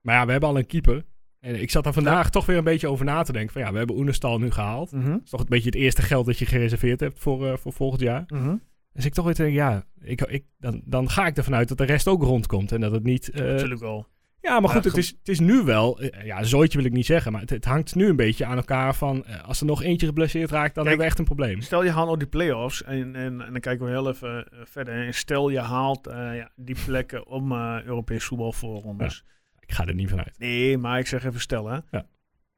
Maar 0.00 0.14
ja, 0.14 0.24
we 0.26 0.30
hebben 0.30 0.48
al 0.48 0.58
een 0.58 0.66
keeper. 0.66 1.04
En 1.40 1.60
ik 1.60 1.70
zat 1.70 1.86
er 1.86 1.92
vandaag 1.92 2.30
toch 2.30 2.46
weer 2.46 2.56
een 2.56 2.64
beetje 2.64 2.88
over 2.88 3.04
na 3.04 3.22
te 3.22 3.32
denken. 3.32 3.52
Van 3.52 3.62
ja, 3.62 3.72
we 3.72 3.78
hebben 3.78 3.96
Oenestal 3.96 4.38
nu 4.38 4.50
gehaald. 4.50 4.92
Mhm. 4.92 5.10
Dat 5.10 5.20
is 5.24 5.30
toch 5.30 5.40
een 5.40 5.46
beetje 5.48 5.70
het 5.70 5.78
eerste 5.78 6.02
geld 6.02 6.26
dat 6.26 6.38
je 6.38 6.46
gereserveerd 6.46 7.00
hebt 7.00 7.18
voor, 7.18 7.58
voor 7.58 7.72
volgend 7.72 8.00
jaar. 8.00 8.24
Mhm. 8.26 8.56
Dus 8.92 9.04
ik 9.04 9.12
toch 9.12 9.24
weer 9.24 9.34
denk, 9.34 9.54
ja, 9.54 9.86
ik, 10.00 10.20
ik, 10.20 10.44
dan, 10.58 10.82
dan 10.84 11.10
ga 11.10 11.26
ik 11.26 11.36
ervan 11.36 11.54
uit 11.54 11.68
dat 11.68 11.78
de 11.78 11.84
rest 11.84 12.08
ook 12.08 12.22
rondkomt. 12.22 12.72
En 12.72 12.80
dat 12.80 12.92
het 12.92 13.02
niet... 13.02 13.30
Natuurlijk 13.34 13.80
wel. 13.80 14.06
Ja, 14.40 14.60
maar 14.60 14.70
goed, 14.70 14.82
Ja, 14.84 14.88
het, 14.88 14.98
is, 14.98 15.08
het 15.08 15.28
is 15.28 15.40
nu 15.40 15.62
wel... 15.62 16.00
eh, 16.00 16.24
ja, 16.26 16.42
zooitje 16.42 16.78
wil 16.78 16.86
ik 16.86 16.92
niet 16.92 17.06
zeggen. 17.06 17.32
Maar 17.32 17.40
het, 17.40 17.50
het 17.50 17.64
hangt 17.64 17.94
nu 17.94 18.08
een 18.08 18.16
beetje 18.16 18.44
aan 18.44 18.56
elkaar 18.56 18.94
van... 18.94 19.24
eh, 19.24 19.44
als 19.44 19.60
er 19.60 19.66
nog 19.66 19.82
eentje 19.82 20.06
geblesseerd 20.06 20.50
raakt, 20.50 20.74
dan 20.74 20.84
Kijk, 20.84 20.86
hebben 20.86 20.98
we 20.98 21.10
echt 21.10 21.18
een 21.18 21.24
probleem. 21.24 21.60
Stel 21.60 21.84
je 21.84 21.90
haalt 21.90 22.06
nou 22.06 22.18
die 22.18 22.28
play-offs 22.28 22.82
en, 22.82 23.16
en, 23.16 23.40
en 23.40 23.52
dan 23.52 23.60
kijken 23.60 23.84
we 23.86 23.90
heel 23.90 24.08
even 24.08 24.46
eh, 24.52 24.58
verder. 24.64 25.06
En 25.06 25.14
stel 25.14 25.48
je 25.48 25.60
haalt 25.60 26.08
ja, 26.12 26.50
die 26.56 26.76
plekken 26.84 27.26
om 27.26 27.52
Europees 27.52 28.24
voetbal 28.24 28.52
voorrondes. 28.52 29.24
Ik 29.60 29.72
ga 29.72 29.86
er 29.86 29.94
niet 29.94 30.08
vanuit. 30.08 30.38
Nee, 30.38 30.78
maar 30.78 30.98
ik 30.98 31.06
zeg 31.06 31.24
even 31.24 31.40
stellen. 31.40 31.84
Ja. 31.90 32.06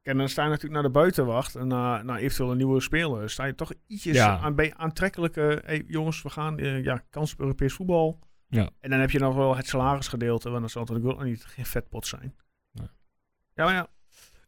En 0.02 0.16
dan 0.16 0.28
sta 0.28 0.42
je 0.42 0.48
natuurlijk 0.48 0.74
naar 0.74 0.92
de 0.92 0.98
buitenwacht 0.98 1.54
en 1.54 1.66
naar, 1.66 2.04
naar 2.04 2.18
eventueel 2.18 2.50
een 2.50 2.56
nieuwe 2.56 2.80
speler. 2.80 3.30
Sta 3.30 3.44
je 3.44 3.54
toch 3.54 3.72
ietsjes 3.86 4.16
Ja. 4.16 4.38
aan 4.38 4.54
bij 4.54 4.72
aantrekkelijke. 4.76 5.62
Hey, 5.64 5.84
jongens, 5.86 6.22
we 6.22 6.30
gaan 6.30 6.56
ja, 6.82 7.02
kans 7.10 7.32
op 7.32 7.40
Europees 7.40 7.72
voetbal. 7.72 8.18
Ja. 8.50 8.70
En 8.80 8.90
dan 8.90 9.00
heb 9.00 9.10
je 9.10 9.18
nog 9.18 9.34
wel 9.34 9.56
het 9.56 9.66
salarisgedeelte, 9.66 10.48
want 10.48 10.60
dan 10.60 10.70
zal 10.70 10.82
het 10.82 10.90
natuurlijk 10.90 11.18
ook 11.20 11.26
niet 11.26 11.44
geen 11.44 11.64
vetpot 11.66 12.06
zijn. 12.06 12.34
Nee. 12.72 12.86
Ja, 13.54 13.64
maar 13.64 13.74
ja. 13.74 13.88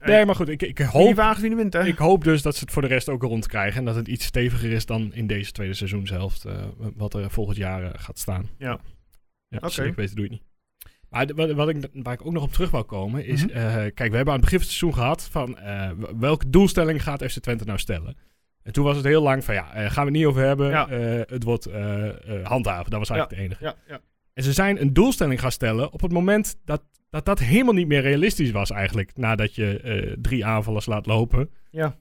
Nee, 0.07 0.25
maar 0.25 0.35
goed, 0.35 0.49
ik, 0.49 0.63
ik 0.63 0.79
hoop... 0.79 1.37
wint, 1.39 1.73
hè? 1.73 1.85
Ik 1.87 1.99
hoop 1.99 2.25
dus 2.25 2.43
dat 2.43 2.55
ze 2.57 2.61
het 2.61 2.73
voor 2.73 2.83
de 2.83 2.89
rest 2.89 3.09
ook 3.09 3.23
rond 3.23 3.47
krijgen. 3.47 3.79
En 3.79 3.85
dat 3.85 3.95
het 3.95 4.09
iets 4.09 4.25
steviger 4.25 4.73
is 4.73 4.87
dan 4.87 5.15
in 5.15 5.27
deze 5.27 5.53
tweede 5.53 5.75
seizoenshelft. 5.75 6.45
eh 6.45 6.65
wat 6.97 7.15
er 7.15 7.31
volgend 7.31 7.57
jaar 7.57 7.83
eh, 7.83 7.91
gaat 7.95 8.19
staan. 8.19 8.49
Ja. 8.59 8.79
Ja, 9.49 9.59
Oké. 9.59 9.71
zeker 9.71 9.95
weten 9.95 10.15
doe 10.17 10.25
het 10.25 10.33
niet. 10.33 10.43
Maar 11.09 11.27
wat, 11.35 11.51
wat 11.53 11.69
ik, 11.69 11.89
waar 11.93 12.15
ik 12.15 12.27
ook 12.27 12.33
nog 12.33 12.43
op 12.43 12.53
terug 12.53 12.71
wou 12.71 12.85
komen 12.85 13.25
is... 13.25 13.47
Mhm. 13.47 13.57
eh, 13.57 13.75
kijk, 13.75 14.11
we 14.11 14.17
hebben 14.17 14.35
aan 14.35 14.41
het 14.41 14.51
begin 14.51 14.59
van 14.59 14.69
het 14.69 14.77
seizoen 14.77 14.95
gehad 14.95 15.23
van... 15.23 15.59
eh, 15.59 15.91
welke 16.19 16.51
doelstelling 16.51 17.03
gaat 17.03 17.25
FC 17.25 17.39
Twente 17.39 17.65
nou 17.65 17.79
stellen? 17.79 18.17
En 18.63 18.73
toen 18.73 18.85
was 18.85 18.97
het 18.97 19.05
heel 19.05 19.23
lang 19.23 19.45
van 19.45 19.55
ja, 19.55 19.73
eh, 19.75 19.91
gaan 19.91 20.05
we 20.07 20.11
het 20.11 20.19
niet 20.19 20.27
over 20.27 20.43
hebben. 20.43 20.69
Ja. 20.69 20.89
Eh, 20.89 21.21
het 21.27 21.43
wordt 21.43 21.67
eh, 21.67 22.09
handhaven. 22.43 22.91
Dat 22.91 22.99
was 22.99 23.11
eigenlijk 23.11 23.31
de 23.31 23.37
enige. 23.47 23.65
Ja, 23.65 23.75
ja. 23.89 24.01
En 24.35 24.43
ze 24.43 24.53
zijn 24.53 24.81
een 24.81 24.93
doelstelling 24.93 25.41
gaan 25.41 25.53
stellen 25.53 25.93
op 25.93 26.01
het 26.01 26.13
moment 26.13 26.57
dat 26.65 26.83
dat, 27.11 27.25
dat 27.25 27.39
helemaal 27.39 27.75
niet 27.75 27.87
meer 27.87 28.01
realistisch 28.01 28.51
was 28.51 28.71
eigenlijk. 28.71 29.17
Nadat 29.17 29.55
je 29.55 30.17
drie 30.21 30.45
aanvallers 30.47 30.87
laat 30.87 31.07
lopen. 31.07 31.51
Ja. 31.71 31.97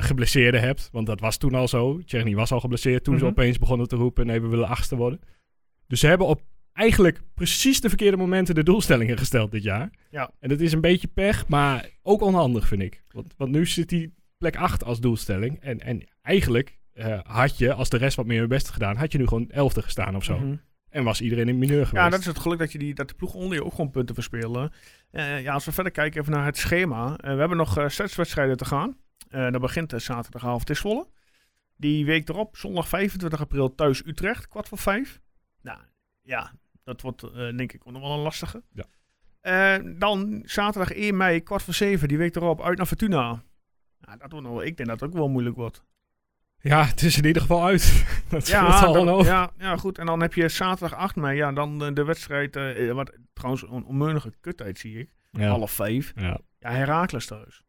geblesseerden 0.00 0.60
hebt. 0.60 0.88
Want 0.92 1.06
dat 1.06 1.20
was 1.20 1.36
toen 1.36 1.54
al 1.54 1.68
zo. 1.68 2.00
Tjerni 2.04 2.34
was 2.34 2.52
al 2.52 2.60
geblesseerd 2.60 3.04
toen 3.04 3.18
ze 3.18 3.24
Mhm. 3.24 3.32
opeens 3.32 3.58
begonnen 3.58 3.88
te 3.88 3.96
roepen... 3.96 4.26
nee, 4.26 4.40
we 4.40 4.48
willen 4.48 4.68
achtste 4.68 4.96
worden. 4.96 5.20
Dus 5.86 6.00
ze 6.00 6.06
hebben 6.06 6.26
op 6.26 6.42
eigenlijk 6.72 7.20
precies 7.34 7.80
de 7.80 7.88
verkeerde 7.88 8.16
momenten 8.16 8.54
de 8.54 8.62
doelstellingen 8.62 9.18
gesteld 9.18 9.50
dit 9.50 9.62
jaar. 9.62 9.90
Ja. 10.10 10.30
En 10.40 10.48
dat 10.48 10.60
is 10.60 10.72
een 10.72 10.80
beetje 10.80 11.08
pech, 11.08 11.48
maar 11.48 11.88
ook 12.02 12.20
onhandig 12.20 12.66
vind 12.66 12.82
ik. 12.82 13.02
Want, 13.10 13.34
want 13.36 13.50
nu 13.50 13.66
zit 13.66 13.88
die 13.88 14.14
plek 14.38 14.56
8 14.56 14.84
als 14.84 15.00
doelstelling. 15.00 15.60
En, 15.60 15.80
en 15.80 16.08
eigenlijk 16.22 16.78
eh, 16.92 17.18
had 17.22 17.58
je, 17.58 17.72
als 17.72 17.88
de 17.88 17.96
rest 17.96 18.16
wat 18.16 18.26
meer 18.26 18.38
hun 18.38 18.48
best 18.48 18.70
gedaan... 18.70 18.96
had 18.96 19.12
je 19.12 19.18
nu 19.18 19.26
gewoon 19.26 19.50
elfde 19.50 19.82
gestaan 19.82 20.16
of 20.16 20.24
zo. 20.24 20.38
Mhm. 20.38 20.56
En 20.88 21.04
was 21.04 21.20
iedereen 21.20 21.48
in 21.48 21.58
mineur 21.58 21.86
geweest. 21.86 22.04
Ja, 22.04 22.10
dat 22.10 22.20
is 22.20 22.26
het 22.26 22.38
geluk 22.38 22.58
dat, 22.58 22.72
je 22.72 22.78
die, 22.78 22.94
dat 22.94 23.08
de 23.08 23.14
ploeg 23.14 23.34
onder 23.34 23.58
je 23.58 23.64
ook 23.64 23.70
gewoon 23.70 23.90
punten 23.90 24.14
verspelen. 24.14 24.72
Eh, 25.10 25.42
ja, 25.42 25.52
als 25.52 25.64
we 25.64 25.72
verder 25.72 25.92
kijken 25.92 26.20
even 26.20 26.32
naar 26.32 26.44
het 26.44 26.56
schema. 26.56 27.16
Eh, 27.16 27.32
we 27.32 27.38
hebben 27.38 27.56
nog 27.56 27.92
zes 27.92 28.14
wedstrijden 28.14 28.56
te 28.56 28.64
gaan. 28.64 28.96
Dat 29.28 29.60
begint 29.60 29.92
zaterdagavond 29.96 30.68
in 30.68 30.76
Zwolle. 30.76 31.08
Die 31.76 32.04
week 32.04 32.28
erop, 32.28 32.56
zondag 32.56 32.88
25 32.88 33.40
april, 33.40 33.74
thuis 33.74 34.06
Utrecht, 34.06 34.48
kwart 34.48 34.68
voor 34.68 34.78
vijf. 34.78 35.20
Nou, 35.62 35.78
ja, 36.22 36.52
dat 36.84 37.00
wordt 37.00 37.20
denk 37.34 37.72
ik 37.72 37.84
nog 37.84 38.02
wel 38.02 38.12
een 38.12 38.18
lastige. 38.18 38.62
Ja. 38.72 39.78
Dan 39.78 40.42
zaterdag 40.44 40.92
1 40.92 41.16
mei, 41.16 41.42
kwart 41.42 41.62
voor 41.62 41.74
zeven, 41.74 42.08
die 42.08 42.18
week 42.18 42.36
erop, 42.36 42.62
uit 42.62 42.76
naar 42.76 42.86
Fortuna. 42.86 43.42
Nou, 44.06 44.18
dat 44.18 44.32
wordt 44.32 44.46
nog, 44.46 44.62
ik 44.62 44.76
denk 44.76 44.88
dat 44.88 45.00
het 45.00 45.08
ook 45.08 45.14
wel 45.16 45.28
moeilijk 45.28 45.56
wordt. 45.56 45.84
Ja, 46.60 46.84
het 46.84 47.02
is 47.02 47.16
in 47.18 47.24
ieder 47.24 47.42
geval 47.42 47.64
uit. 47.64 48.04
dat 48.28 48.46
Ja, 48.48 48.66
al 48.84 49.04
dan- 49.04 49.24
ja, 49.24 49.50
ja, 49.58 49.76
goed. 49.76 49.98
En 49.98 50.06
dan 50.06 50.20
heb 50.20 50.34
je 50.34 50.48
zaterdag 50.48 50.98
8 50.98 51.16
mei. 51.16 51.36
Ja, 51.36 51.52
dan 51.52 51.84
eh, 51.84 51.94
de 51.94 52.04
wedstrijd. 52.04 52.56
eh, 52.56 52.92
wat 52.92 53.12
trouwens 53.32 53.62
een 53.70 53.84
onmeunige 53.84 54.32
kuttijd 54.40 54.78
zie 54.78 54.98
ik. 54.98 55.08
Ja. 55.30 55.48
Half 55.48 55.70
vijf. 55.70 56.12
Ja. 56.16 56.38
Ja, 56.58 56.70
Herakles 56.70 57.26
thuis. 57.26 57.62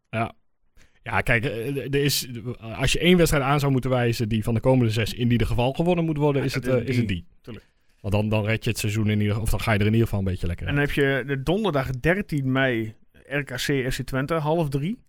Ja, 1.04 1.22
kijk, 1.22 1.46
eh, 1.46 1.78
er 1.78 1.96
is, 1.96 2.28
als 2.60 2.92
je 2.92 3.00
één 3.00 3.18
wedstrijd 3.18 3.44
aan 3.44 3.60
zou 3.60 3.72
moeten 3.72 3.90
wijzen 3.90 4.30
die 4.30 4.44
van 4.44 4.54
de 4.54 4.60
komende 4.60 4.92
zes 4.92 5.14
in 5.14 5.32
ieder 5.32 5.48
geval 5.48 5.74
gewonnen 5.74 6.06
moet 6.06 6.18
worden, 6.18 6.42
Ja, 6.42 6.48
is, 6.48 6.54
het, 6.54 6.66
is 6.68 6.74
eh, 6.74 6.88
is 6.88 6.98
het 6.98 7.08
die. 7.08 7.26
Tuurlijk. 7.42 7.66
Want 8.02 8.14
dan, 8.14 8.30
dan 8.30 8.46
red 8.46 8.64
je 8.64 8.70
het 8.70 8.80
seizoen 8.80 9.10
in 9.10 9.22
ieder 9.22 9.42
of 9.42 9.50
dan 9.50 9.60
ga 9.62 9.72
je 9.72 9.80
er 9.80 9.86
in 9.86 9.92
ieder 9.92 10.08
geval 10.08 10.20
een 10.20 10.26
beetje 10.26 10.48
lekker 10.48 10.68
En 10.68 10.74
dan 10.76 10.84
heb 10.84 10.92
je 10.94 11.24
de 11.28 11.44
donderdag 11.44 11.90
13 11.90 12.52
mei. 12.52 12.96
RKC 13.30 13.92
FC 13.92 14.02
Twente, 14.02 14.34
half 14.34 14.70
drie. 14.70 15.00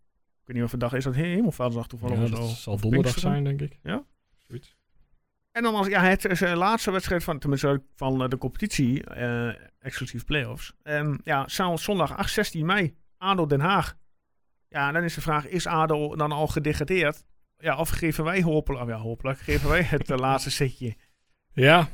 Ik 0.49 0.55
weet 0.55 0.63
niet 0.63 0.73
of 0.73 0.81
het 0.81 0.91
dag 0.91 0.99
is. 0.99 1.05
Dat 1.05 1.15
toevallig 1.89 2.17
Ja, 2.19 2.25
of 2.25 2.31
dat 2.31 2.49
zo. 2.49 2.55
zal 2.55 2.73
Of 2.73 2.81
donderdag 2.81 3.13
Pinksteren. 3.13 3.43
zijn, 3.45 3.57
denk 3.59 3.73
ik. 3.73 3.79
Ja? 3.83 4.05
Zoiets. 4.47 4.77
En 5.53 5.63
dan 5.63 5.75
als 5.75 5.87
ja, 5.87 6.03
het 6.03 6.25
is 6.25 6.39
de 6.39 6.57
laatste 6.57 6.91
wedstrijd 6.91 7.25
van, 7.25 7.39
tenminste 7.39 7.83
van 7.95 8.23
eh, 8.23 8.29
de 8.29 8.39
competitie, 8.39 9.05
eh, 9.05 9.49
exclusief 9.79 10.25
playoffs. 10.25 10.73
En 10.83 11.21
ja, 11.25 11.49
s'avonds 11.49 11.85
zondag 11.85 12.17
8, 12.17 12.33
16 12.33 12.67
mei, 12.67 12.97
ADO 13.19 13.47
Den 13.47 13.61
Haag. 13.61 13.97
Ja, 14.69 14.93
dan 14.93 15.03
is 15.03 15.15
de 15.15 15.21
vraag, 15.21 15.47
is 15.47 15.67
ADO 15.67 16.17
dan 16.17 16.33
al 16.33 16.47
gedegradeerd? 16.47 17.25
Ja, 17.59 17.77
of 17.79 17.89
geven 17.89 18.25
wij 18.25 18.43
hopelijk, 18.43 18.89
ja, 18.89 18.97
hopelijk 18.97 19.39
geven 19.39 19.69
wij 19.69 19.83
het 19.83 20.11
eh, 20.11 20.17
laatste 20.19 20.51
setje. 20.51 20.97
Ja. 21.53 21.89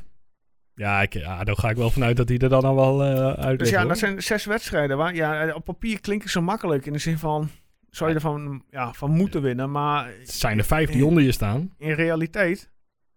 Ja, 0.75 1.01
ik, 1.01 1.13
ja, 1.13 1.43
daar 1.43 1.57
ga 1.57 1.69
ik 1.69 1.77
wel 1.77 1.89
vanuit 1.91 2.17
dat 2.17 2.29
hij 2.29 2.37
er 2.37 2.49
dan 2.49 2.63
al 2.63 2.75
wel 2.75 3.03
eh 3.03 3.33
uit 3.33 3.59
Dus 3.59 3.69
ja, 3.69 3.79
hoor. 3.79 3.87
dat 3.87 3.97
zijn 3.97 4.23
zes 4.23 4.45
wedstrijden. 4.45 4.97
Waar, 4.97 5.15
ja, 5.15 5.53
op 5.53 5.65
papier 5.65 6.01
klinken 6.01 6.29
ze 6.29 6.39
makkelijk. 6.39 6.85
In 6.85 6.93
de 6.93 6.99
zin 6.99 7.17
van, 7.17 7.49
zou 7.95 8.09
je 8.09 8.15
ervan 8.15 8.63
ja, 8.69 8.93
van 8.93 9.11
moeten 9.11 9.41
winnen. 9.41 9.71
Maar 9.71 10.07
Het 10.19 10.31
zijn 10.31 10.57
er 10.57 10.63
vijf 10.65 10.89
die 10.91 11.05
onder 11.05 11.23
je 11.23 11.31
staan. 11.31 11.73
in 11.77 11.91
realiteit... 11.91 12.71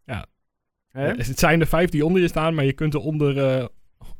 Ja. 0.04 0.26
Hè? 0.88 1.06
Het 1.08 1.38
zijn 1.38 1.60
er 1.60 1.66
vijf 1.66 1.90
die 1.90 2.04
onder 2.04 2.22
je 2.22 2.28
staan, 2.28 2.54
maar 2.54 2.64
je 2.64 2.72
kunt 2.72 2.94
er 2.94 3.00
onder, 3.00 3.38
eh, 3.58 3.64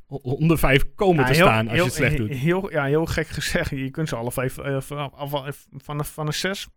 o- 0.06 0.16
onder 0.16 0.58
vijf 0.58 0.94
komen 0.94 1.20
Ja, 1.20 1.26
te 1.26 1.32
heel- 1.36 1.46
staan 1.46 1.64
als 1.68 1.74
heel- 1.74 1.78
je 1.84 1.88
het 1.88 1.94
slecht 1.98 2.16
doet. 2.16 2.30
Heel, 2.30 2.70
ja, 2.70 2.84
heel 2.84 3.06
gek 3.06 3.26
gezegd. 3.28 3.70
Je 3.70 3.90
kunt 3.90 4.08
ze 4.08 4.16
alle 4.16 4.32
vijf... 4.32 4.58
eh, 4.58 4.80
van, 4.80 6.04
van, 6.04 6.26
een 6.26 6.32
zes... 6.32 6.68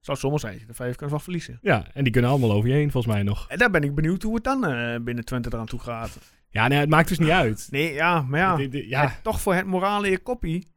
Zou 0.00 0.18
zomaar 0.18 0.38
zijn. 0.38 0.62
De 0.66 0.74
vijf 0.74 0.96
kunt 0.96 1.10
wel 1.10 1.18
verliezen. 1.18 1.58
Ja, 1.62 1.86
en 1.92 2.04
die 2.04 2.12
kunnen 2.12 2.30
allemaal 2.30 2.52
over 2.52 2.68
je 2.68 2.74
heen, 2.74 2.90
volgens 2.90 3.14
mij 3.14 3.22
nog. 3.22 3.48
En 3.48 3.58
daar 3.58 3.70
ben 3.70 3.82
ik 3.82 3.94
benieuwd 3.94 4.22
hoe 4.22 4.34
het 4.34 4.44
dan 4.44 4.66
eh, 4.66 5.00
binnen 5.00 5.24
Twente 5.24 5.48
eraan 5.52 5.66
toe 5.66 5.80
gaat. 5.80 6.18
Ja, 6.48 6.68
nee, 6.68 6.78
het 6.78 6.88
maakt 6.88 7.08
dus 7.08 7.18
niet 7.18 7.28
uit. 7.30 7.66
Nee, 7.70 7.92
ja, 7.92 8.22
maar 8.22 8.40
ja. 8.40 8.68
Ja. 8.70 9.18
Toch 9.22 9.40
voor 9.40 9.54
het 9.54 9.66
morale 9.66 10.04
in 10.06 10.10
je 10.10 10.18
koppie. 10.18 10.72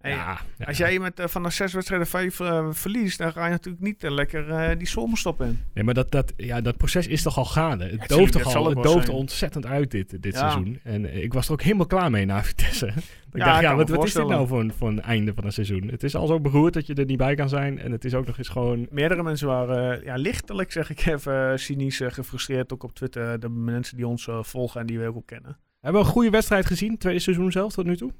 Hey, 0.00 0.10
Ja, 0.10 0.38
ja. 0.58 0.66
Als 0.66 0.76
jij 0.76 0.98
met 0.98 1.18
eh, 1.18 1.26
van 1.26 1.42
de 1.42 1.50
zes 1.50 1.72
wedstrijden 1.72 2.06
vijf 2.06 2.40
eh, 2.40 2.66
verliest, 2.70 3.18
dan 3.18 3.32
ga 3.32 3.44
je 3.44 3.50
natuurlijk 3.50 3.84
niet 3.84 4.04
eh, 4.04 4.10
lekker 4.10 4.78
die 4.78 4.88
zomerstop 4.88 5.40
in. 5.42 5.58
Nee, 5.74 5.84
maar 5.84 5.94
dat, 5.94 6.10
dat, 6.10 6.32
ja, 6.36 6.60
dat 6.60 6.76
proces 6.76 7.06
is 7.06 7.22
toch 7.22 7.36
al 7.38 7.44
gaande. 7.44 7.84
Het 7.84 7.90
tuurlijk, 7.90 8.32
dooft 8.32 8.32
toch 8.32 8.54
al, 8.56 8.68
het 8.68 8.82
dooft 8.82 9.08
ontzettend 9.08 9.66
uit 9.66 9.90
dit, 9.90 10.22
dit 10.22 10.34
Ja. 10.34 10.38
seizoen. 10.38 10.80
En 10.82 11.22
ik 11.22 11.32
was 11.32 11.46
er 11.46 11.52
ook 11.52 11.62
helemaal 11.62 11.86
klaar 11.86 12.10
mee 12.10 12.24
na 12.24 12.44
Vitesse. 12.50 12.86
Ik 12.86 12.94
Ja, 13.32 13.44
dacht, 13.44 13.60
ja, 13.60 13.76
wat, 13.76 13.88
wat 13.88 14.04
is 14.04 14.12
dit 14.12 14.26
nou 14.26 14.46
voor 14.46 14.60
een, 14.60 14.72
voor 14.72 14.88
een 14.88 15.02
einde 15.02 15.34
van 15.34 15.44
een 15.44 15.52
seizoen? 15.52 15.88
Het 15.88 16.02
is 16.02 16.14
al 16.14 16.26
zo 16.26 16.40
beroerd 16.40 16.74
dat 16.74 16.86
je 16.86 16.94
er 16.94 17.04
niet 17.04 17.18
bij 17.18 17.34
kan 17.34 17.48
zijn. 17.48 17.78
En 17.78 17.92
het 17.92 18.04
is 18.04 18.14
ook 18.14 18.26
nog 18.26 18.38
eens 18.38 18.48
gewoon... 18.48 18.86
Meerdere 18.90 19.22
mensen 19.22 19.46
waren 19.46 20.04
ja, 20.04 20.14
lichtelijk, 20.16 20.72
zeg 20.72 20.90
ik 20.90 21.06
even, 21.06 21.58
cynisch 21.58 22.00
gefrustreerd. 22.04 22.72
Ook 22.72 22.82
op 22.82 22.94
Twitter, 22.94 23.40
de 23.40 23.48
mensen 23.48 23.96
die 23.96 24.06
ons 24.06 24.28
volgen 24.40 24.80
en 24.80 24.86
die 24.86 24.98
we 24.98 25.14
ook 25.14 25.26
kennen. 25.26 25.58
Hebben 25.80 26.00
we 26.00 26.06
een 26.06 26.12
goede 26.12 26.30
wedstrijd 26.30 26.66
gezien, 26.66 26.98
tweede 26.98 27.20
seizoen 27.20 27.52
zelf 27.52 27.72
tot 27.72 27.84
nu 27.86 27.96
toe? 27.96 28.12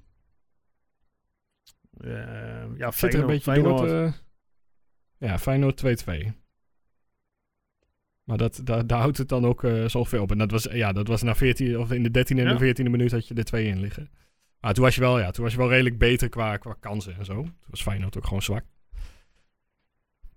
Eh, 2.01 2.79
ja, 2.79 2.91
Zit 2.91 3.15
er 3.15 3.21
een 3.21 3.27
beetje 3.27 3.63
door 3.63 3.83
het, 3.83 4.15
eh, 4.15 5.29
Ja, 5.29 5.39
Feyenoord 5.39 5.77
2-2. 5.77 6.33
Maar 8.25 8.37
dat, 8.39 8.61
daar, 8.65 8.87
daar 8.87 8.99
houdt 9.01 9.19
het 9.19 9.29
dan 9.29 9.45
ook 9.45 9.65
eh 9.65 9.85
zo 9.89 10.05
veel 10.05 10.23
op. 10.23 10.31
En 10.31 10.39
dat 10.39 10.51
was, 10.51 10.63
ja, 10.63 10.93
dat 10.93 11.07
was 11.09 11.23
na 11.23 11.35
14, 11.35 11.79
of 11.79 11.93
in 11.93 12.03
de 12.03 12.11
13e 12.11 12.41
en 12.43 12.49
Ja. 12.49 12.55
de 12.55 12.59
14e 12.59 12.91
minuut 12.91 13.11
had 13.13 13.29
je 13.29 13.35
er 13.35 13.45
twee 13.45 13.67
in 13.67 13.81
liggen. 13.81 14.11
Maar 14.61 14.75
toen 14.75 14.85
was 14.85 14.95
je 14.95 15.01
wel, 15.01 15.19
ja, 15.19 15.31
toen 15.31 15.45
was 15.45 15.53
je 15.53 15.59
wel 15.59 15.69
redelijk 15.69 15.99
beter 15.99 16.29
qua, 16.29 16.57
qua 16.57 16.77
kansen 16.81 17.17
en 17.19 17.25
zo. 17.25 17.35
Toen 17.35 17.55
was 17.67 17.83
Feyenoord 17.83 18.17
ook 18.17 18.25
gewoon 18.25 18.43
zwak. 18.43 18.65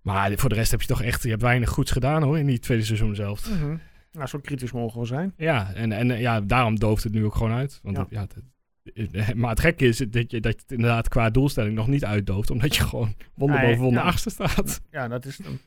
Maar 0.02 0.38
voor 0.38 0.50
de 0.50 0.56
rest 0.56 0.72
heb 0.72 0.82
je 0.82 0.88
toch 0.88 1.02
echt, 1.02 1.24
je 1.24 1.30
hebt 1.30 1.42
weinig 1.42 1.70
goeds 1.70 1.92
gedaan 1.92 2.24
hoor, 2.24 2.38
in 2.38 2.46
die 2.46 2.60
tweede 2.60 2.84
seizoen 2.84 3.16
zelf. 3.16 3.50
Mhm. 3.50 3.78
Nou, 4.12 4.28
zo 4.28 4.40
kritisch 4.40 4.72
mogen 4.72 5.00
we 5.00 5.06
zijn. 5.06 5.34
Ja, 5.38 5.74
en, 5.74 5.92
en 5.92 6.08
ja, 6.20 6.42
daarom 6.42 6.80
dooft 6.80 7.04
het 7.04 7.14
nu 7.14 7.26
ook 7.26 7.36
gewoon 7.36 7.52
uit. 7.52 7.80
Want 7.84 7.96
Ja. 7.98 8.02
het- 8.04 8.12
ja, 8.12 8.22
het- 8.22 8.44
maar 9.36 9.50
het 9.50 9.60
gekke 9.60 9.86
is 9.86 9.98
dat 9.98 10.32
je, 10.32 10.40
dat 10.40 10.54
je 10.54 10.62
het 10.62 10.72
inderdaad 10.72 11.08
qua 11.08 11.30
doelstelling 11.30 11.76
nog 11.76 11.88
niet 11.88 12.06
uitdooft. 12.06 12.50
Omdat 12.50 12.76
je 12.76 12.84
gewoon 12.84 13.16
wonder 13.34 13.58
Nee, 13.58 13.68
boven 13.68 13.84
wonder 13.84 14.02
ja. 14.02 14.08
achter 14.08 14.32
staat. 14.32 14.82
Ja, 14.92 15.08
dat 15.08 15.26
is 15.26 15.38
dan. 15.38 15.60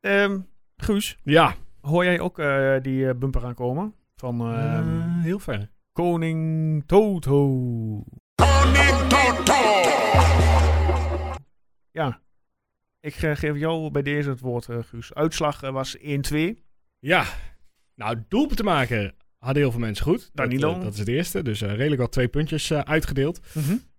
Ehm, 0.00 0.40
Guus, 0.76 1.18
Ja, 1.22 1.54
hoor 1.80 2.04
jij 2.04 2.20
ook 2.20 2.38
eh, 2.38 2.76
die 2.82 3.08
eh, 3.08 3.14
bumper 3.14 3.44
aankomen? 3.44 3.94
Van 4.16 4.40
ehm, 4.40 5.20
heel 5.20 5.38
ver. 5.38 5.70
Koning 5.92 6.82
Toto. 6.86 8.04
Ja, 11.90 12.20
ik 13.00 13.14
eh, 13.14 13.36
geef 13.36 13.56
jou 13.56 13.90
bij 13.90 14.02
deze 14.02 14.30
het 14.30 14.40
woord, 14.40 14.68
eh, 14.68 14.78
Guus. 14.82 15.14
Uitslag 15.14 15.62
eh, 15.62 15.70
was 15.70 15.96
1-2. 15.98 16.00
Ja, 16.98 17.24
nou, 17.94 18.24
doelpunt 18.28 18.56
te 18.56 18.64
maken 18.64 19.14
hadden 19.44 19.62
heel 19.62 19.70
veel 19.70 19.80
mensen 19.80 20.04
goed. 20.04 20.18
Dat, 20.20 20.30
Danilo. 20.50 20.72
eh, 20.74 20.80
Dat, 20.80 20.92
is 20.92 20.98
het 20.98 21.08
eerste. 21.08 21.42
Dus 21.42 21.62
eh, 21.62 21.74
redelijk 21.74 22.00
al 22.00 22.08
twee 22.08 22.28
puntjes 22.28 22.70
eh, 22.70 22.78
uitgedeeld. 22.78 23.40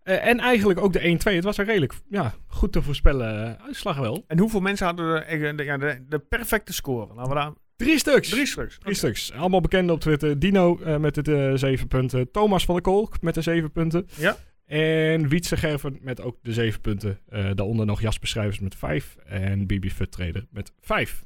Eh, 0.03 0.25
en 0.27 0.39
eigenlijk 0.39 0.79
ook 0.79 0.93
de 0.93 1.17
1-2. 1.31 1.33
Het 1.33 1.43
was 1.43 1.57
een 1.57 1.65
redelijk 1.65 1.93
ja, 2.09 2.33
goed 2.47 2.71
te 2.71 2.81
voorspellen 2.81 3.59
uitslag 3.61 3.97
wel. 3.97 4.23
En 4.27 4.39
hoeveel 4.39 4.59
mensen 4.59 4.85
hadden 4.85 5.25
de, 5.39 5.53
de, 5.55 5.63
ja, 5.63 5.77
de, 5.77 6.05
de 6.09 6.19
perfecte 6.19 6.73
score? 6.73 7.13
Laten 7.13 7.29
we 7.33 7.39
daar 7.39 7.51
Drie 7.75 7.97
stuks. 7.97 8.29
drie 8.29 8.45
stuks. 8.45 8.77
Drie 8.79 8.95
stuks. 8.95 9.31
Allemaal 9.31 9.61
bekend 9.61 9.89
op 9.91 9.99
Twitter. 9.99 10.39
Dino 10.39 10.79
met 10.99 11.25
de 11.25 11.51
zeven 11.55 11.87
punten. 11.87 12.31
Thomas 12.31 12.65
van 12.65 12.73
der 12.75 12.83
Kolk 12.83 13.21
met 13.21 13.33
de 13.33 13.41
zeven 13.41 13.71
punten. 13.71 14.07
Ja. 14.15 14.37
En 14.65 15.27
Wietse 15.27 15.57
Gerven 15.57 15.97
met 16.01 16.21
ook 16.21 16.37
de 16.41 16.53
zeven 16.53 16.81
punten. 16.81 17.19
Daaronder 17.29 17.85
nog 17.85 18.01
Jasper 18.01 18.27
Schrijvers 18.27 18.59
met 18.59 18.75
vijf. 18.75 19.15
En 19.25 19.67
Bibi 19.67 19.91
Futtrader 19.91 20.45
met 20.51 20.71
vijf. 20.81 21.23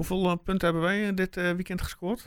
Hoeveel 0.00 0.30
eh, 0.30 0.36
punten 0.44 0.68
hebben 0.68 0.82
wij 0.82 1.08
eh, 1.08 1.14
dit 1.14 1.36
eh, 1.36 1.50
weekend 1.50 1.82
gescoord? 1.82 2.22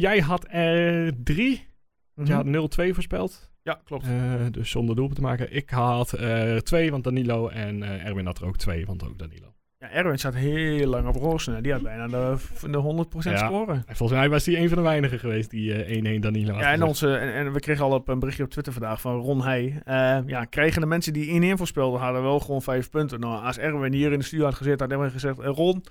Jij 0.00 0.20
had 0.20 0.46
er 0.48 1.12
drie. 1.24 1.66
Mhm. 2.14 2.26
Je 2.26 2.32
had 2.32 2.90
0-2 2.90 2.94
voorspeld. 2.94 3.50
Ja, 3.62 3.80
klopt. 3.84 4.06
Dus 4.50 4.70
zonder 4.70 4.96
doelpunt 4.96 5.16
te 5.16 5.24
maken. 5.24 5.54
Ik 5.54 5.70
had 5.70 6.12
er 6.12 6.62
twee, 6.62 6.90
want 6.90 7.04
Danilo. 7.04 7.48
En 7.48 7.82
Erwin 7.82 8.26
had 8.26 8.38
er 8.38 8.46
ook 8.46 8.56
twee, 8.56 8.86
want 8.86 9.04
ook 9.04 9.18
Danilo. 9.18 9.55
Ja, 9.92 9.98
Erwin 9.98 10.18
zat 10.18 10.34
heel 10.34 10.86
lang 10.88 11.06
op 11.08 11.16
roos. 11.16 11.46
hè. 11.46 11.60
Die 11.60 11.72
had 11.72 11.82
bijna 11.82 12.06
de, 12.08 12.36
de 12.70 13.06
100% 13.26 13.30
Ja. 13.30 13.36
scoren. 13.46 13.82
En 13.86 13.96
volgens 13.96 14.18
mij 14.18 14.28
was 14.28 14.46
hij 14.46 14.56
een 14.58 14.68
van 14.68 14.76
de 14.78 14.82
weinigen 14.84 15.18
geweest 15.18 15.50
die 15.50 15.74
eh 15.84 16.16
1-1 16.16 16.20
Danilo 16.20 16.52
had 16.52 16.60
Ja, 16.62 16.72
en, 16.72 16.82
onze, 16.82 17.14
en, 17.16 17.32
en 17.32 17.52
we 17.52 17.60
kregen 17.60 17.84
al 17.84 17.92
op 17.92 18.08
een 18.08 18.18
berichtje 18.18 18.44
op 18.44 18.50
Twitter 18.50 18.72
vandaag 18.72 19.00
van 19.00 19.16
Ron 19.20 19.42
Heij. 19.44 19.80
Eh, 19.84 20.18
ja, 20.26 20.44
kregen 20.44 20.80
de 20.80 20.86
mensen 20.86 21.12
die 21.12 21.54
1-1 21.54 21.56
voorspelden, 21.58 22.00
hadden 22.00 22.22
wel 22.22 22.40
gewoon 22.40 22.62
vijf 22.62 22.90
punten. 22.90 23.20
Nou, 23.20 23.44
als 23.44 23.58
Erwin 23.58 23.92
hier 23.92 24.12
in 24.12 24.18
de 24.18 24.24
studio 24.24 24.44
had 24.44 24.54
gezeten, 24.54 24.80
had 24.80 24.90
Erwin 24.96 25.10
gezegd, 25.10 25.38
eh, 25.38 25.46
Ron, 25.54 25.84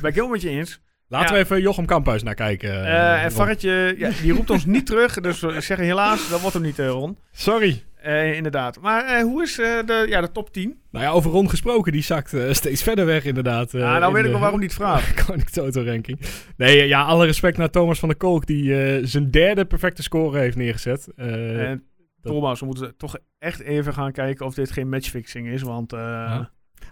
ben 0.00 0.10
ik 0.10 0.16
heel 0.16 0.28
met 0.28 0.42
je 0.42 0.48
eens. 0.48 0.80
Laten 1.08 1.26
Ja. 1.28 1.32
we 1.32 1.38
even 1.38 1.60
Jochem 1.60 1.86
Kamphuis 1.86 2.22
naar 2.22 2.34
kijken. 2.34 2.84
En. 2.86 3.32
Varretje, 3.32 3.94
ja, 3.98 4.10
die 4.22 4.32
roept 4.32 4.50
ons 4.50 4.64
niet 4.66 4.86
terug, 4.86 5.20
dus 5.20 5.40
we 5.40 5.60
zeggen 5.60 5.84
helaas, 5.86 6.28
dat 6.28 6.40
wordt 6.40 6.54
hem 6.54 6.64
niet, 6.64 6.78
Ron. 6.78 7.18
Sorry. 7.32 7.82
Eh, 8.02 8.36
inderdaad. 8.36 8.80
Maar 8.80 9.04
eh, 9.04 9.22
hoe 9.22 9.42
is 9.42 9.58
eh, 9.58 9.86
de, 9.86 10.06
ja, 10.08 10.20
de 10.20 10.32
top 10.32 10.52
10? 10.52 10.80
Nou 10.90 11.04
ja, 11.04 11.10
over 11.10 11.30
Ron 11.30 11.50
gesproken, 11.50 11.92
die 11.92 12.02
zakt 12.02 12.34
steeds 12.50 12.82
verder 12.82 13.06
weg 13.06 13.24
inderdaad. 13.24 13.74
ah, 13.74 13.80
nou 13.80 14.04
in 14.06 14.12
weet 14.12 14.24
ik 14.24 14.30
wel 14.30 14.40
waarom 14.40 14.60
niet 14.60 14.74
vraag. 14.74 15.14
Koning 15.26 15.48
Toto 15.48 15.84
ranking. 15.84 16.20
Nee, 16.56 16.88
ja, 16.88 17.02
alle 17.02 17.26
respect 17.26 17.56
naar 17.56 17.70
Thomas 17.70 17.98
van 17.98 18.08
der 18.08 18.18
Kolk, 18.18 18.46
die 18.46 19.06
zijn 19.06 19.30
derde 19.30 19.64
perfecte 19.64 20.02
score 20.02 20.38
heeft 20.38 20.56
neergezet. 20.56 21.08
En 21.16 21.84
Thomas, 22.22 22.60
we 22.60 22.66
moeten 22.66 22.96
toch 22.96 23.16
echt 23.38 23.60
even 23.60 23.94
gaan 23.94 24.12
kijken 24.12 24.46
of 24.46 24.54
dit 24.54 24.70
geen 24.70 24.88
matchfixing 24.88 25.48
is, 25.48 25.62
want 25.62 25.92
eh, 25.92 26.40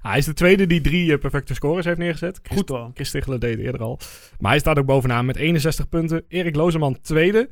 hij 0.03 0.18
is 0.18 0.25
de 0.25 0.33
tweede 0.33 0.66
die 0.66 0.81
drie 0.81 1.18
perfecte 1.18 1.55
scores 1.55 1.85
heeft 1.85 1.99
neergezet. 1.99 2.40
Chris, 2.42 2.59
goed 2.59 2.68
wel. 2.68 2.90
Chris 2.94 3.11
Tichelen 3.11 3.40
deed 3.40 3.59
eerder 3.59 3.81
al. 3.81 3.99
Maar 4.38 4.51
hij 4.51 4.61
staat 4.61 4.79
ook 4.79 4.87
bovenaan 4.87 5.27
met 5.27 5.37
61 5.37 5.88
punten. 5.88 6.25
Erik 6.29 6.57
Lozeman 6.57 7.01
tweede 7.01 7.49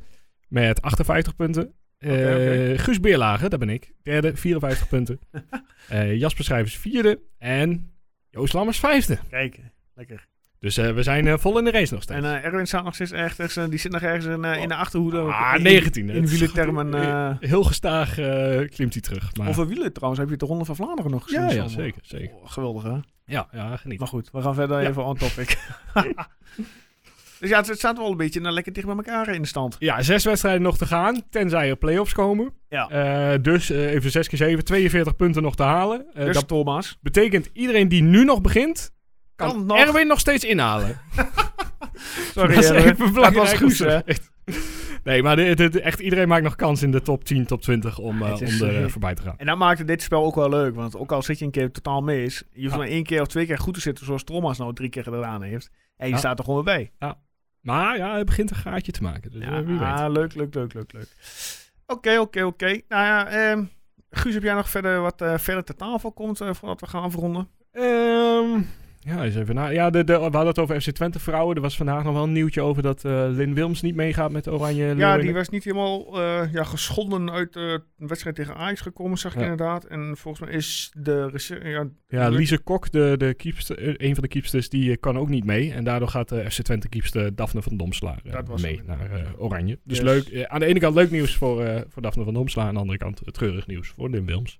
met 0.47 0.81
58 0.81 1.35
punten. 1.35 1.73
Eh, 1.97 2.11
oké. 2.11 2.73
Guus 2.77 2.99
Beerlagen, 2.99 3.49
dat 3.49 3.59
ben 3.59 3.69
ik. 3.69 3.93
Derde, 4.03 4.35
54 4.35 4.87
punten. 4.87 5.19
Eh, 5.87 6.15
Jasper 6.15 6.43
Schrijvers 6.43 6.77
vierde. 6.77 7.19
En 7.37 7.91
Joost 8.29 8.53
Lammers 8.53 8.79
vijfde. 8.79 9.17
Kijk, 9.29 9.59
lekker. 9.93 10.27
Dus 10.59 10.77
eh, 10.77 10.93
we 10.93 11.03
zijn 11.03 11.39
vol 11.39 11.57
in 11.57 11.63
de 11.63 11.71
race 11.71 11.93
nog 11.93 12.03
steeds. 12.03 12.25
En 12.25 12.43
Erwin 12.43 12.67
staat 12.67 12.83
nog 12.83 12.93
steeds 12.93 13.11
ergens, 13.11 13.55
eh, 13.55 13.65
die 13.69 13.79
zit 13.79 13.91
nog 13.91 14.01
ergens 14.01 14.25
in, 14.25 14.43
in 14.43 14.67
de 14.67 14.75
achterhoede. 14.75 15.19
Ah, 15.19 15.55
in, 15.57 15.83
19e. 15.83 15.95
In 15.95 16.27
Heel 17.49 17.63
gestaag 17.63 18.13
klimt 18.69 18.93
hij 18.93 19.01
terug. 19.01 19.35
Maar... 19.35 19.47
Over 19.47 19.67
wielen 19.67 19.93
trouwens, 19.93 20.21
heb 20.21 20.29
je 20.29 20.37
de 20.37 20.45
Ronde 20.45 20.65
van 20.65 20.75
Vlaanderen 20.75 21.11
nog 21.11 21.23
gezien? 21.23 21.49
ja, 21.49 21.67
zeker. 21.67 22.01
zeker. 22.03 22.35
Oh, 22.35 22.51
geweldig 22.51 22.83
hè? 22.83 22.97
Ja, 23.25 23.47
ja, 23.51 23.77
geniet. 23.77 23.99
Maar 23.99 24.07
goed, 24.07 24.31
we 24.31 24.41
gaan 24.41 24.55
verder 24.55 24.81
Ja. 24.81 24.89
even 24.89 25.05
on 25.05 25.17
topic. 25.17 25.57
dus 27.39 27.49
ja, 27.49 27.57
het, 27.57 27.67
het 27.67 27.77
staat 27.77 27.97
wel 27.97 28.11
een 28.11 28.17
beetje 28.17 28.39
nou, 28.39 28.53
lekker 28.53 28.73
dicht 28.73 28.85
bij 28.85 28.95
elkaar 28.95 29.29
in 29.33 29.41
de 29.41 29.47
stand. 29.47 29.75
Ja, 29.79 30.01
zes 30.01 30.23
wedstrijden 30.23 30.61
nog 30.61 30.77
te 30.77 30.85
gaan, 30.85 31.21
tenzij 31.29 31.69
er 31.69 31.75
play-offs 31.77 32.13
komen. 32.13 32.53
Ja. 32.69 32.89
Eh, 32.89 33.39
dus 33.41 33.69
eh, 33.69 33.93
even 33.93 34.11
6 34.11 34.27
keer 34.27 34.37
7, 34.37 34.63
42 34.65 35.15
punten 35.15 35.41
nog 35.43 35.55
te 35.55 35.63
halen. 35.63 36.05
Eh, 36.13 36.25
dus 36.25 36.35
dat 36.35 36.47
Thomas. 36.47 36.97
betekent 37.01 37.49
iedereen 37.53 37.87
die 37.87 38.01
nu 38.01 38.23
nog 38.23 38.41
begint, 38.41 38.91
kan, 39.35 39.49
Kan 39.49 39.65
nog. 39.65 39.77
Erwin 39.77 40.07
nog 40.07 40.19
steeds 40.19 40.43
inhalen. 40.43 40.99
Sorry, 42.33 42.55
dat 42.55 42.63
is 42.63 42.69
even 42.69 43.13
Dat 43.13 43.33
was 43.33 43.53
te 43.77 43.85
hè? 43.87 44.13
Nee, 45.03 45.23
maar 45.23 45.35
dit, 45.35 45.57
dit- 45.57 45.75
echt 45.75 45.99
iedereen 45.99 46.27
maakt 46.27 46.43
nog 46.43 46.55
kans 46.55 46.81
in 46.83 46.91
de 46.91 47.01
top 47.01 47.23
10, 47.23 47.45
top 47.45 47.61
20 47.61 47.97
om, 47.99 48.23
is, 48.23 48.61
om 48.61 48.67
er 48.67 48.89
voorbij 48.89 49.15
te 49.15 49.21
gaan. 49.21 49.33
En 49.37 49.45
dat 49.45 49.57
maakte 49.57 49.83
dit 49.83 50.01
spel 50.01 50.23
ook 50.23 50.35
wel 50.35 50.49
leuk. 50.49 50.75
Want 50.75 50.97
ook 50.97 51.11
al 51.11 51.21
zit 51.21 51.39
je 51.39 51.45
een 51.45 51.51
keer 51.51 51.71
totaal 51.71 52.01
mis, 52.01 52.43
je 52.53 52.61
hoeft 52.61 52.71
Ja. 52.73 52.77
maar 52.79 52.87
één 52.87 53.03
keer 53.03 53.21
of 53.21 53.27
twee 53.27 53.45
keer 53.45 53.57
goed 53.57 53.73
te 53.73 53.79
zitten, 53.81 54.05
zoals 54.05 54.23
Thomas 54.23 54.57
nou 54.57 54.73
drie 54.73 54.89
keer 54.89 55.03
gedaan 55.03 55.41
heeft. 55.41 55.69
En 55.97 56.07
je 56.07 56.13
Ja. 56.13 56.19
staat 56.19 56.39
er 56.39 56.45
gewoon 56.45 56.63
weer 56.63 56.73
bij. 56.99 57.15
Maar 57.67 57.97
ja, 57.97 58.11
hij 58.11 58.23
begint 58.23 58.49
een 58.49 58.55
gaatje 58.55 58.91
te 58.91 59.03
maken. 59.03 59.31
Dus 59.31 59.43
Ja, 59.43 59.57
eh, 59.57 59.65
wie 59.65 59.77
weet. 59.77 59.87
ah, 59.87 60.11
leuk, 60.11 60.33
leuk, 60.33 60.53
leuk, 60.53 60.73
leuk, 60.73 60.93
leuk. 60.93 61.07
Oké, 61.87 62.17
oké, 62.19 62.43
oké. 62.43 62.65
Nou 62.65 63.05
ja, 63.05 63.27
ehm, 63.27 63.63
Guus, 64.09 64.33
heb 64.33 64.43
jij 64.43 64.53
nog 64.53 64.69
verder 64.69 65.01
wat 65.01 65.21
eh, 65.21 65.37
verder 65.37 65.63
ter 65.63 65.75
tafel 65.75 66.11
komt 66.11 66.41
eh, 66.41 66.53
voordat 66.53 66.79
we 66.79 66.87
gaan 66.87 67.03
afronden? 67.03 67.47
Ehm, 67.71 68.61
Ja, 69.07 69.23
eens 69.23 69.35
even 69.35 69.55
na. 69.55 69.67
Ja, 69.67 69.89
de, 69.89 70.03
de, 70.03 70.13
we 70.13 70.19
hadden 70.21 70.45
het 70.47 70.59
over 70.59 70.81
FC 70.81 70.89
Twente 70.91 71.19
vrouwen. 71.19 71.55
Er 71.55 71.61
was 71.61 71.77
vandaag 71.77 72.03
nog 72.03 72.13
wel 72.13 72.23
een 72.23 72.31
nieuwtje 72.31 72.61
over 72.61 72.83
dat 72.83 73.05
eh 73.05 73.25
Lin 73.29 73.53
Wilms 73.53 73.81
niet 73.81 73.95
meegaat 73.95 74.31
met 74.31 74.47
Oranje 74.47 74.95
Ja, 74.95 75.17
die 75.17 75.33
was 75.33 75.49
niet 75.49 75.63
helemaal 75.63 76.21
eh, 76.21 76.53
ja, 76.53 76.63
geschonden 76.63 77.31
uit 77.31 77.55
een 77.55 77.81
wedstrijd 77.97 78.35
tegen 78.35 78.55
Ajax 78.55 78.81
gekomen, 78.81 79.17
zag 79.17 79.31
ik 79.33 79.37
Ja. 79.39 79.43
inderdaad. 79.43 79.83
En 79.85 80.17
volgens 80.17 80.45
mij 80.47 80.57
is 80.57 80.91
de... 80.97 81.59
Ja, 81.63 81.87
Ja, 82.07 82.29
Lise 82.29 82.57
Kok, 82.59 82.91
de, 82.91 83.15
de 83.17 83.33
keepster, 83.33 84.01
een 84.03 84.13
van 84.13 84.23
de 84.23 84.29
keepsters, 84.29 84.69
die 84.69 84.97
kan 84.97 85.17
ook 85.17 85.29
niet 85.29 85.45
mee. 85.45 85.73
En 85.73 85.83
daardoor 85.83 86.07
gaat 86.07 86.29
de 86.29 86.51
FC 86.51 86.61
Twente 86.61 86.89
keepster 86.89 87.35
Daphne 87.35 87.61
van 87.61 87.77
Domslaar 87.77 88.21
mee 88.61 88.81
naar 88.85 89.25
Oranje. 89.37 89.79
Dus 89.83 89.97
Yes. 89.99 90.05
leuk. 90.05 90.45
aan 90.47 90.59
de 90.59 90.65
ene 90.65 90.79
kant 90.79 90.95
leuk 90.95 91.11
nieuws 91.11 91.35
voor, 91.35 91.85
voor 91.89 92.01
Daphne 92.01 92.23
van 92.23 92.33
Domslaar. 92.33 92.67
Aan 92.67 92.73
de 92.73 92.79
andere 92.79 92.97
kant 92.97 93.21
treurig 93.25 93.67
nieuws 93.67 93.87
voor 93.87 94.09
Lin 94.09 94.25
Wilms. 94.25 94.59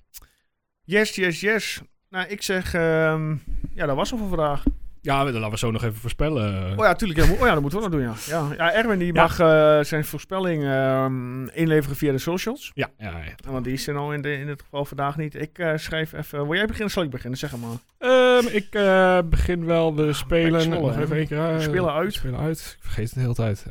yes, 0.83 1.15
yes, 1.15 1.39
yes. 1.39 1.81
Nou, 2.09 2.27
ik 2.27 2.41
zeg... 2.41 2.73
ehm, 2.73 3.35
ja, 3.73 3.85
dat 3.85 3.95
was 3.95 4.09
het 4.09 4.19
voor 4.19 4.27
vandaag. 4.27 4.63
Ja, 5.01 5.25
we- 5.25 5.31
laten 5.31 5.49
we 5.51 5.57
zo 5.57 5.71
nog 5.71 5.83
even 5.83 5.95
voorspellen. 5.99 6.71
Oh 6.77 6.85
ja, 6.85 6.93
tuurlijk. 6.95 7.19
Ja, 7.25 7.33
oh 7.33 7.39
ja, 7.39 7.51
dat 7.53 7.61
moeten 7.61 7.79
we 7.79 7.85
nog 7.89 7.93
doen, 7.95 8.03
ja. 8.03 8.13
Ja, 8.27 8.53
ja 8.57 8.73
Erwin 8.73 8.99
die 8.99 9.13
Ja. 9.13 9.21
mag 9.21 9.39
eh, 9.39 9.79
zijn 9.83 10.05
voorspelling 10.05 10.63
ehm, 10.63 11.47
inleveren 11.47 11.97
via 11.97 12.11
de 12.11 12.17
socials. 12.17 12.71
ja, 12.73 12.89
ja, 12.97 13.09
ja. 13.09 13.51
Want 13.51 13.63
die 13.63 13.73
is 13.73 13.87
er 13.87 13.93
nou 13.93 14.13
in, 14.13 14.21
de, 14.21 14.33
in 14.33 14.45
dit 14.45 14.61
geval 14.61 14.85
vandaag 14.85 15.17
niet. 15.17 15.35
Ik 15.35 15.59
eh, 15.59 15.71
schrijf 15.75 16.13
even... 16.13 16.43
Wil 16.47 16.55
jij 16.55 16.65
beginnen? 16.65 16.91
Zal 16.91 17.03
ik 17.03 17.09
beginnen? 17.09 17.39
Zeg 17.39 17.53
maar. 17.57 17.77
Ehm, 17.97 18.47
ik 18.55 18.67
eh, 18.75 19.19
begin 19.25 19.65
wel. 19.65 19.95
We 19.95 20.13
spelen. 20.13 20.61
Zwolle, 20.61 21.01
even 21.01 21.15
één 21.17 21.27
keer, 21.27 21.53
We 21.53 21.61
spelen 21.61 21.93
uit. 21.93 22.13
spelen 22.13 22.39
uit. 22.39 22.75
Ik 22.79 22.83
vergeet 22.83 23.05
het 23.05 23.13
de 23.13 23.19
hele 23.19 23.33
tijd. 23.33 23.65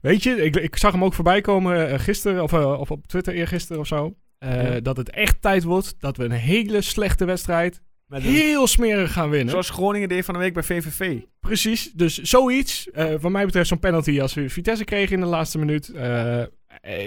Weet 0.00 0.22
je, 0.22 0.44
ik, 0.44 0.56
ik 0.56 0.76
zag 0.76 0.92
hem 0.92 1.04
ook 1.04 1.14
voorbij 1.14 1.40
komen 1.40 2.00
gisteren. 2.00 2.42
Of, 2.42 2.52
of 2.52 2.90
op 2.90 3.06
Twitter 3.06 3.34
eergisteren 3.34 3.80
of 3.80 3.86
zo. 3.86 4.14
Eh, 4.38 4.72
Ja. 4.72 4.80
Dat 4.80 4.96
het 4.96 5.10
echt 5.10 5.42
tijd 5.42 5.62
wordt 5.64 5.94
dat 5.98 6.16
we 6.16 6.24
een 6.24 6.30
hele 6.30 6.80
slechte 6.80 7.24
wedstrijd. 7.24 7.80
Met 8.06 8.22
Heel 8.22 8.66
smerig 8.66 9.12
gaan 9.12 9.30
winnen. 9.30 9.50
Zoals 9.50 9.70
Groningen 9.70 10.08
deed 10.08 10.24
van 10.24 10.34
de 10.34 10.40
week 10.40 10.54
bij 10.54 10.62
VVV. 10.62 11.20
Precies. 11.40 11.92
Dus 11.92 12.18
zoiets. 12.18 12.90
eh 12.90 13.14
wat 13.20 13.30
mij 13.30 13.44
betreft 13.44 13.68
zo'n 13.68 13.78
penalty 13.78 14.20
als 14.20 14.34
we 14.34 14.50
Vitesse 14.50 14.84
kregen 14.84 15.14
in 15.14 15.20
de 15.20 15.26
laatste 15.26 15.58
minuut. 15.58 15.88
Eh, 15.88 16.42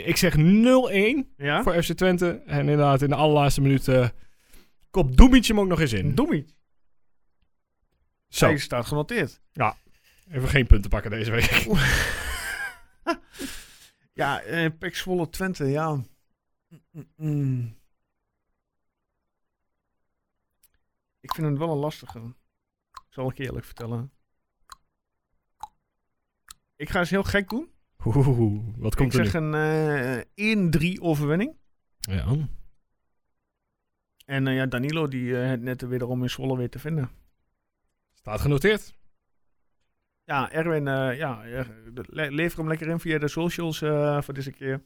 ik 0.08 0.18
zeg 0.18 0.36
0-1 0.38 1.34
Ja? 1.38 1.64
voor 1.64 1.84
FC 1.84 1.92
Twente. 1.94 2.42
En 2.46 2.60
inderdaad 2.60 3.02
in 3.02 3.10
de 3.10 3.16
allerlaatste 3.16 3.62
minuut. 3.62 3.88
kop 4.90 5.18
Doemietje 5.18 5.54
hem 5.54 5.62
ook 5.62 5.68
nog 5.70 5.80
eens 5.80 5.94
in. 5.94 6.16
Doemie. 6.16 6.46
Zo. 8.28 8.46
Hij 8.46 8.58
staat 8.58 8.86
genoteerd. 8.86 9.42
Even 10.32 10.50
geen 10.50 10.68
punten 10.68 10.90
pakken 10.90 11.12
deze 11.12 11.32
week. 11.32 11.66
Ja, 14.14 14.42
eh 14.42 14.70
Pek 14.80 14.96
Zwolle 14.96 15.30
Twente, 15.30 15.66
ja. 15.66 16.00
Mm. 17.16 17.80
Ik 21.20 21.34
vind 21.34 21.48
het 21.48 21.58
wel 21.58 21.72
een 21.72 21.78
lastige. 21.78 22.36
Zal 23.10 23.30
ik 23.30 23.38
je 23.38 23.44
eerlijk 23.44 23.66
vertellen. 23.66 24.12
Ik 26.76 26.90
ga 26.90 27.00
eens 27.00 27.10
heel 27.10 27.24
gek 27.24 27.50
doen. 27.50 27.72
Oeh, 28.06 28.76
wat 28.78 28.96
komt 28.96 29.14
ik 29.14 29.20
er 29.20 29.26
zeg 29.26 29.34
een 29.34 29.54
eh 30.76 30.96
1-3 30.98 31.02
overwinning. 31.02 31.56
Ja. 32.00 32.48
En 34.26 34.48
eh, 34.48 34.56
ja, 34.56 34.66
Danilo 34.66 35.08
die 35.08 35.42
eh, 35.42 35.50
het 35.50 35.62
net 35.62 35.82
wederom 35.82 36.22
in 36.24 36.30
Zwolle 36.30 36.58
weer 36.58 36.70
te 36.70 36.80
vinden. 36.80 37.10
Staat 38.14 38.42
genoteerd. 38.42 39.00
Ja, 40.24 40.52
Erwin, 40.52 40.84
ja, 41.16 41.42
le- 41.94 42.30
lever 42.30 42.58
hem 42.60 42.68
lekker 42.68 42.88
in 42.88 43.00
via 43.00 43.18
de 43.18 43.28
socials 43.28 43.78
voor 44.26 44.34
deze 44.34 44.52
keer. 44.52 44.84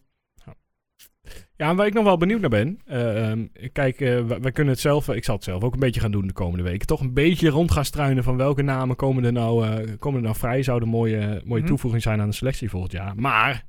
Ja, 1.57 1.69
en 1.69 1.75
waar 1.75 1.85
ik 1.87 1.93
nog 1.93 2.03
wel 2.03 2.17
benieuwd 2.17 2.39
naar 2.41 2.49
ben. 2.49 2.79
eh, 2.85 3.29
ehm, 3.29 3.45
kijk, 3.73 4.01
eh, 4.01 4.19
wij, 4.25 4.51
kunnen 4.51 4.73
het 4.73 4.81
zelf, 4.81 5.09
ik 5.09 5.23
zal 5.23 5.35
het 5.35 5.43
zelf 5.43 5.63
ook 5.63 5.73
een 5.73 5.79
beetje 5.79 5.99
gaan 6.01 6.11
doen 6.11 6.27
de 6.27 6.33
komende 6.33 6.63
weken. 6.63 6.87
Toch 6.87 7.01
een 7.01 7.13
beetje 7.13 7.49
rond 7.49 7.71
gaan 7.71 7.85
struinen 7.85 8.23
van 8.23 8.37
welke 8.37 8.61
namen 8.61 8.95
komen 8.95 9.23
er 9.23 9.31
nou, 9.31 9.65
eh, 9.67 9.89
komen 9.99 10.19
er 10.19 10.25
nou 10.25 10.35
vrij. 10.39 10.63
Zou 10.63 10.81
een 10.81 10.87
mooie, 10.89 11.41
mooie 11.45 11.59
Mhm. 11.61 11.69
toevoeging 11.69 12.01
zijn 12.03 12.21
aan 12.21 12.29
de 12.29 12.35
selectie 12.35 12.69
volgend 12.69 12.91
jaar. 12.91 13.13
Maar, 13.15 13.65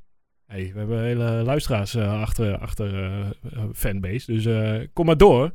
hey, 0.46 0.70
we 0.72 0.78
hebben 0.78 1.02
hele 1.02 1.24
luisteraars 1.24 1.94
eh, 1.94 2.20
achter, 2.20 2.58
achter 2.58 2.94
eh, 2.94 3.20
eh, 3.20 3.62
fanbase. 3.74 4.32
Dus 4.32 4.44
eh, 4.46 4.86
kom 4.92 5.06
maar 5.06 5.16
door 5.16 5.52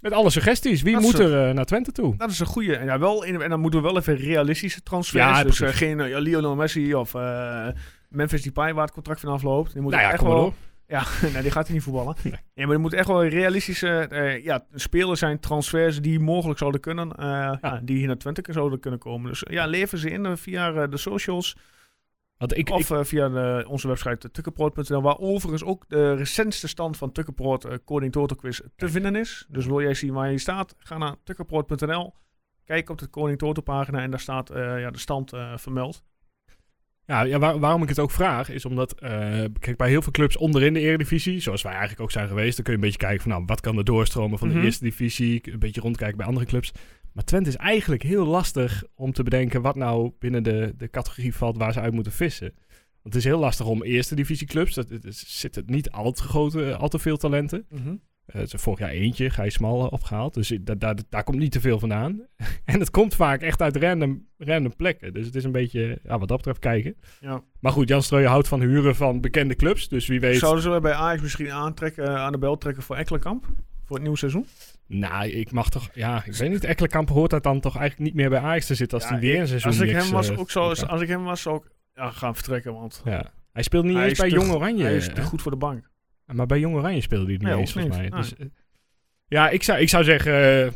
met 0.00 0.12
alle 0.12 0.30
suggesties. 0.30 0.82
Wie 0.82 0.92
Dat 0.92 1.02
moet 1.02 1.18
er 1.18 1.48
eh, 1.48 1.54
naar 1.54 1.64
Twente 1.64 1.92
toe? 1.92 2.16
Dat 2.16 2.30
is 2.30 2.38
een 2.38 2.46
goede. 2.46 2.76
En, 2.76 2.84
ja, 2.86 2.98
wel 2.98 3.24
in, 3.24 3.40
en 3.42 3.50
dan 3.50 3.60
moeten 3.60 3.82
we 3.82 3.86
wel 3.86 3.96
even 3.98 4.16
realistische 4.16 4.82
transfers. 4.82 5.24
Ja, 5.24 5.42
dus 5.44 5.60
eh, 5.60 5.68
geen 5.68 6.00
eh, 6.00 6.08
ja, 6.08 6.18
Lionel 6.18 6.56
Messi 6.56 6.94
of 6.94 7.14
eh, 7.14 7.66
Memphis 8.08 8.42
Depay 8.42 8.74
waar 8.74 8.84
het 8.84 8.92
contract 8.94 9.20
vanaf 9.20 9.42
loopt. 9.42 9.72
Die 9.72 9.82
moet 9.82 9.90
Nou 9.90 10.02
ja, 10.02 10.08
echt 10.10 10.18
kom 10.18 10.26
maar 10.28 10.36
wel. 10.36 10.44
door. 10.44 10.54
Ja, 10.88 11.06
nee, 11.32 11.42
die 11.42 11.50
gaat 11.50 11.66
hij 11.66 11.74
niet 11.74 11.84
voetballen. 11.84 12.16
Nee. 12.22 12.32
Ja, 12.54 12.64
maar 12.64 12.74
er 12.74 12.80
moet 12.80 12.92
echt 12.92 13.06
wel 13.06 13.24
realistische 13.26 13.88
eh, 13.88 14.44
ja, 14.44 14.64
spelers 14.74 15.18
zijn, 15.18 15.40
transfers 15.40 16.00
die 16.00 16.20
mogelijk 16.20 16.58
zouden 16.58 16.80
kunnen. 16.80 17.12
eh, 17.16 17.26
ja. 17.60 17.80
die 17.82 17.96
hier 17.96 18.06
naar 18.06 18.16
Twente 18.18 18.52
zouden 18.52 18.80
kunnen 18.80 18.98
komen. 19.00 19.30
Dus 19.30 19.44
ja, 19.50 19.66
lever 19.66 19.98
ze 19.98 20.10
in 20.10 20.26
eh, 20.26 20.36
via 20.36 20.72
eh, 20.72 20.90
de 20.90 20.96
socials. 20.96 21.56
Want 22.36 22.56
ik, 22.56 22.70
Of 22.70 22.90
eh, 22.90 23.04
via 23.04 23.28
de, 23.28 23.64
onze 23.68 23.88
website 23.88 24.30
tukkenproot.nl, 24.30 25.02
waar 25.02 25.18
overigens 25.18 25.64
ook 25.64 25.84
de 25.88 26.14
recentste 26.14 26.68
stand 26.68 26.96
van 26.96 27.12
Tukkenproot 27.12 27.66
uh, 27.66 27.72
Koning 27.84 28.12
Toto 28.12 28.34
Quiz 28.34 28.60
te 28.76 28.88
vinden 28.88 29.16
is. 29.16 29.46
Dus 29.48 29.66
wil 29.66 29.80
jij 29.82 29.94
zien 29.94 30.12
waar 30.12 30.30
je 30.30 30.38
staat, 30.38 30.74
ga 30.78 30.98
naar 30.98 31.14
tukkenproot.nl. 31.24 32.14
Kijk 32.64 32.90
op 32.90 32.98
de 32.98 33.06
Koning 33.06 33.38
Toto 33.38 33.60
pagina 33.62 34.00
en 34.00 34.10
daar 34.10 34.20
staat 34.20 34.50
eh, 34.50 34.80
ja, 34.80 34.90
de 34.90 34.98
stand 34.98 35.32
eh, 35.32 35.56
vermeld. 35.56 36.02
Ja, 37.08 37.22
ja 37.22 37.38
waar- 37.38 37.58
waarom 37.58 37.82
ik 37.82 37.88
het 37.88 37.98
ook 37.98 38.10
vraag, 38.10 38.50
is 38.50 38.64
omdat, 38.64 38.92
eh, 39.00 39.10
kijk, 39.58 39.76
bij 39.76 39.88
heel 39.88 40.02
veel 40.02 40.12
clubs 40.12 40.36
onderin 40.36 40.72
de 40.74 40.80
Eredivisie, 40.80 41.40
zoals 41.40 41.62
wij 41.62 41.72
eigenlijk 41.72 42.00
ook 42.02 42.10
zijn 42.10 42.28
geweest, 42.28 42.54
dan 42.56 42.64
kun 42.64 42.72
je 42.72 42.78
een 42.78 42.84
beetje 42.84 42.98
kijken 43.06 43.20
van, 43.22 43.30
nou, 43.30 43.42
wat 43.46 43.60
kan 43.60 43.78
er 43.78 43.84
doorstromen 43.84 44.38
van 44.38 44.48
Mhm. 44.48 44.56
de 44.58 44.64
eerste 44.64 44.84
divisie, 44.84 45.52
een 45.52 45.58
beetje 45.58 45.80
rondkijken 45.80 46.16
bij 46.16 46.26
andere 46.26 46.46
clubs. 46.46 46.72
Maar 47.12 47.24
Twente 47.24 47.48
is 47.48 47.56
eigenlijk 47.56 48.02
heel 48.02 48.26
lastig 48.26 48.84
om 48.94 49.12
te 49.12 49.22
bedenken 49.22 49.62
wat 49.62 49.76
nou 49.76 50.12
binnen 50.18 50.42
de, 50.42 50.74
de 50.76 50.90
categorie 50.90 51.34
valt 51.34 51.56
waar 51.56 51.72
ze 51.72 51.80
uit 51.80 51.92
moeten 51.92 52.12
vissen. 52.12 52.52
Want 53.02 53.14
het 53.14 53.24
is 53.24 53.24
heel 53.24 53.38
lastig 53.38 53.66
om 53.66 53.82
eerste 53.82 54.14
divisieclubs, 54.14 54.74
dat 54.74 54.90
er 54.90 54.98
zitten 55.10 55.62
niet 55.66 55.90
al 55.90 56.12
te 56.12 56.22
grote, 56.22 56.76
al 56.76 56.88
te 56.88 56.98
veel 56.98 57.16
talenten. 57.16 57.66
Ze 57.70 57.98
vorig 58.34 58.78
jaar 58.78 58.90
eentje, 58.90 59.30
Gijs 59.30 59.54
Smal 59.54 59.86
eh, 59.86 59.92
opgehaald. 59.92 60.34
Dus 60.34 60.50
i- 60.50 60.64
da- 60.64 60.74
da- 60.74 60.94
daar 61.08 61.24
komt 61.24 61.38
niet 61.38 61.52
te 61.52 61.60
veel 61.60 61.78
vandaan. 61.78 62.20
en 62.64 62.80
het 62.80 62.90
komt 62.90 63.14
vaak 63.14 63.40
echt 63.40 63.62
uit 63.62 63.76
random, 63.76 64.26
random 64.38 64.76
plekken. 64.76 65.12
Dus 65.14 65.26
het 65.26 65.34
is 65.34 65.44
een 65.44 65.52
beetje, 65.52 65.98
ja, 66.04 66.18
wat 66.18 66.28
dat 66.28 66.36
betreft, 66.36 66.58
kijken. 66.58 66.96
Ja. 67.20 67.42
Maar 67.60 67.72
goed, 67.72 67.88
Jan 67.88 68.02
Streuer 68.02 68.28
houdt 68.28 68.48
van 68.48 68.60
huren 68.60 68.96
van 68.96 69.20
bekende 69.20 69.54
clubs. 69.56 69.88
Dus 69.88 70.06
wie 70.06 70.20
weet... 70.20 70.38
Zouden 70.38 70.62
ze 70.62 70.78
bij 70.80 70.92
Ajax 70.92 71.22
misschien 71.22 71.52
aantrekken, 71.52 72.06
eh, 72.08 72.14
aan 72.14 72.32
de 72.32 72.38
bel 72.38 72.58
trekken 72.58 72.82
voor 72.82 72.96
Ekkelenkamp? 72.96 73.46
Voor 73.84 73.96
het 73.96 74.02
nieuwe 74.02 74.18
seizoen? 74.18 74.46
Nou, 74.86 75.28
ik 75.28 75.50
mag 75.52 75.70
toch... 75.70 75.88
Ja, 75.92 76.22
ik 76.24 76.32
weet 76.34 76.50
niet. 76.50 76.64
Ekkelenkamp 76.64 77.08
hoort 77.08 77.30
dat 77.30 77.42
dan 77.42 77.60
toch 77.60 77.76
eigenlijk 77.76 78.10
niet 78.10 78.20
meer 78.20 78.30
bij 78.30 78.40
Ajax 78.40 78.66
te 78.66 78.74
zitten... 78.74 78.98
als 78.98 79.06
Ja, 79.08 79.12
hij 79.14 79.20
weer 79.22 79.40
een 79.40 79.46
seizoen 79.48 79.70
als 79.70 79.80
ik 79.80 79.86
niks, 79.92 80.04
hem 80.04 80.12
was, 80.12 80.30
eh, 80.30 80.38
ook 80.38 80.50
zo, 80.50 80.60
als 80.72 81.00
ik 81.00 81.08
hem 81.08 81.24
was, 81.24 81.42
zou 81.42 81.56
ik 81.56 81.62
ja, 81.94 82.10
gaan 82.10 82.34
vertrekken. 82.34 82.74
Want 82.74 83.02
Ja. 83.04 83.30
Hij 83.52 83.62
speelt 83.62 83.84
niet 83.84 83.96
hij 83.96 84.08
eens 84.08 84.18
bij 84.18 84.28
te 84.28 84.34
Jong 84.34 84.52
Oranje. 84.52 84.82
Hij 84.84 84.96
is 84.96 85.08
te 85.14 85.22
goed 85.22 85.42
voor 85.42 85.50
de 85.50 85.56
bank. 85.56 85.90
Maar 86.32 86.46
bij 86.46 86.58
Jong 86.58 86.74
Oranje 86.74 87.00
speelde 87.00 87.24
hij 87.24 87.32
niet 87.34 87.42
Nee, 87.42 87.56
eens, 87.56 87.72
volgens 87.72 87.96
mij. 87.96 88.10
Dus, 88.10 88.36
eh, 88.36 88.46
ja, 89.26 89.48
ik 89.48 89.62
zou, 89.62 89.78
ik 89.78 89.88
zou 89.88 90.04
zeggen... 90.04 90.64
eh, 90.64 90.72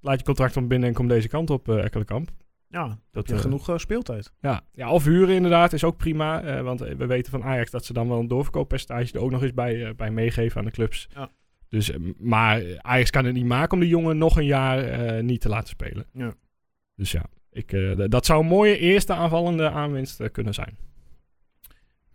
laat 0.00 0.18
je 0.18 0.24
contract 0.24 0.52
van 0.52 0.68
binnen 0.68 0.88
en 0.88 0.94
kom 0.94 1.08
deze 1.08 1.28
kant 1.28 1.50
op, 1.50 1.68
eh 1.68 1.84
Ekkelenkamp. 1.84 2.30
Ja, 2.68 2.98
dat 3.10 3.30
eh, 3.30 3.38
genoeg 3.38 3.72
speeltijd. 3.76 4.32
Ja, 4.40 4.60
ja, 4.72 4.90
of 4.90 5.04
huren 5.04 5.34
inderdaad 5.34 5.72
is 5.72 5.84
ook 5.84 5.96
prima. 5.96 6.62
want 6.62 6.80
we 6.80 7.06
weten 7.06 7.32
van 7.32 7.42
Ajax 7.42 7.70
dat 7.70 7.84
ze 7.84 7.92
dan 7.92 8.08
wel 8.08 8.18
een 8.18 8.28
doorverkooppercentage 8.28 9.12
er 9.12 9.20
ook 9.20 9.30
nog 9.30 9.42
eens 9.42 9.54
bij, 9.54 9.94
bij 9.94 10.10
meegeven 10.10 10.58
aan 10.58 10.64
de 10.64 10.70
clubs. 10.70 11.08
Ja. 11.14 11.30
Dus, 11.68 11.92
maar 12.18 12.80
Ajax 12.80 13.10
kan 13.10 13.24
het 13.24 13.34
niet 13.34 13.44
maken 13.44 13.72
om 13.72 13.80
die 13.80 13.88
jongen 13.88 14.18
nog 14.18 14.36
een 14.36 14.44
jaar 14.44 15.22
niet 15.24 15.40
te 15.40 15.48
laten 15.48 15.68
spelen. 15.68 16.06
Ja. 16.12 16.34
Dus 16.94 17.12
ja, 17.12 17.24
ik, 17.50 17.96
dat 18.10 18.26
zou 18.26 18.40
een 18.40 18.48
mooie 18.48 18.78
eerste 18.78 19.12
aanvallende 19.12 19.70
aanwinst 19.70 20.30
kunnen 20.30 20.54
zijn. 20.54 20.76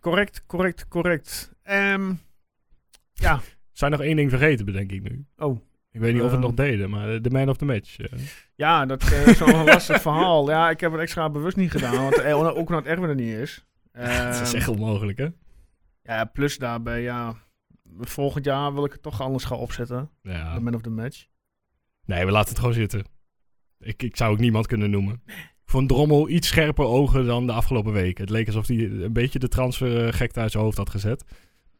Correct, 0.00 0.44
correct, 0.46 0.88
correct. 0.88 1.52
Ehm, 1.62 2.12
ja, 3.22 3.40
Zijn 3.72 3.90
nog 3.90 4.00
één 4.00 4.16
ding 4.16 4.30
vergeten, 4.30 4.64
bedenk 4.64 4.92
ik 4.92 5.02
nu. 5.02 5.24
oh. 5.36 5.60
Ik 5.94 6.00
weet 6.00 6.12
niet 6.14 6.22
of 6.22 6.30
we 6.30 6.36
het 6.36 6.44
Ehm. 6.44 6.54
nog 6.56 6.66
deden, 6.66 6.90
maar 6.90 7.22
de 7.22 7.30
man 7.30 7.48
of 7.48 7.56
the 7.56 7.64
match. 7.64 7.98
eh. 7.98 8.18
Ja, 8.54 8.86
dat 8.86 9.02
eh, 9.12 9.26
is 9.26 9.40
een 9.40 9.64
lastig 9.64 10.00
verhaal. 10.02 10.50
Ja, 10.50 10.70
ik 10.70 10.80
heb 10.80 10.92
het 10.92 11.00
extra 11.00 11.30
bewust 11.30 11.56
niet 11.56 11.70
gedaan, 11.70 12.02
want 12.02 12.18
eh, 12.18 12.36
ook 12.38 12.68
omdat 12.68 12.84
Erwin 12.84 13.08
er 13.08 13.14
niet 13.14 13.34
is. 13.34 13.64
dat 13.92 14.02
is 14.40 14.40
Ehm, 14.48 14.56
echt 14.56 14.68
onmogelijk, 14.68 15.18
hè? 15.18 15.28
Ja, 16.02 16.24
plus 16.24 16.58
daarbij, 16.58 17.02
ja, 17.02 17.34
volgend 18.00 18.44
jaar 18.44 18.74
wil 18.74 18.84
ik 18.84 18.92
het 18.92 19.02
toch 19.02 19.20
anders 19.20 19.44
gaan 19.44 19.58
opzetten. 19.58 20.10
Ja. 20.22 20.54
De 20.54 20.60
man 20.60 20.74
of 20.74 20.80
the 20.80 20.90
match. 20.90 21.26
Nee, 22.06 22.24
we 22.24 22.30
laten 22.30 22.48
het 22.48 22.58
gewoon 22.58 22.74
zitten. 22.74 23.04
Ik, 23.78 24.02
ik 24.02 24.16
zou 24.16 24.32
ook 24.32 24.38
niemand 24.38 24.66
kunnen 24.66 24.90
noemen. 24.90 25.22
Vond 25.64 25.88
Drommel 25.88 26.28
iets 26.28 26.48
scherper 26.48 26.84
ogen 26.84 27.26
dan 27.26 27.46
de 27.46 27.52
afgelopen 27.52 27.92
weken. 27.92 28.20
Het 28.24 28.32
leek 28.32 28.46
alsof 28.46 28.66
hij 28.66 28.76
een 28.76 29.12
beetje 29.12 29.38
de 29.38 29.48
transfer 29.48 30.06
eh, 30.06 30.12
gekte 30.12 30.40
uit 30.40 30.50
zijn 30.50 30.62
hoofd 30.64 30.76
had 30.76 30.90
gezet. 30.90 31.24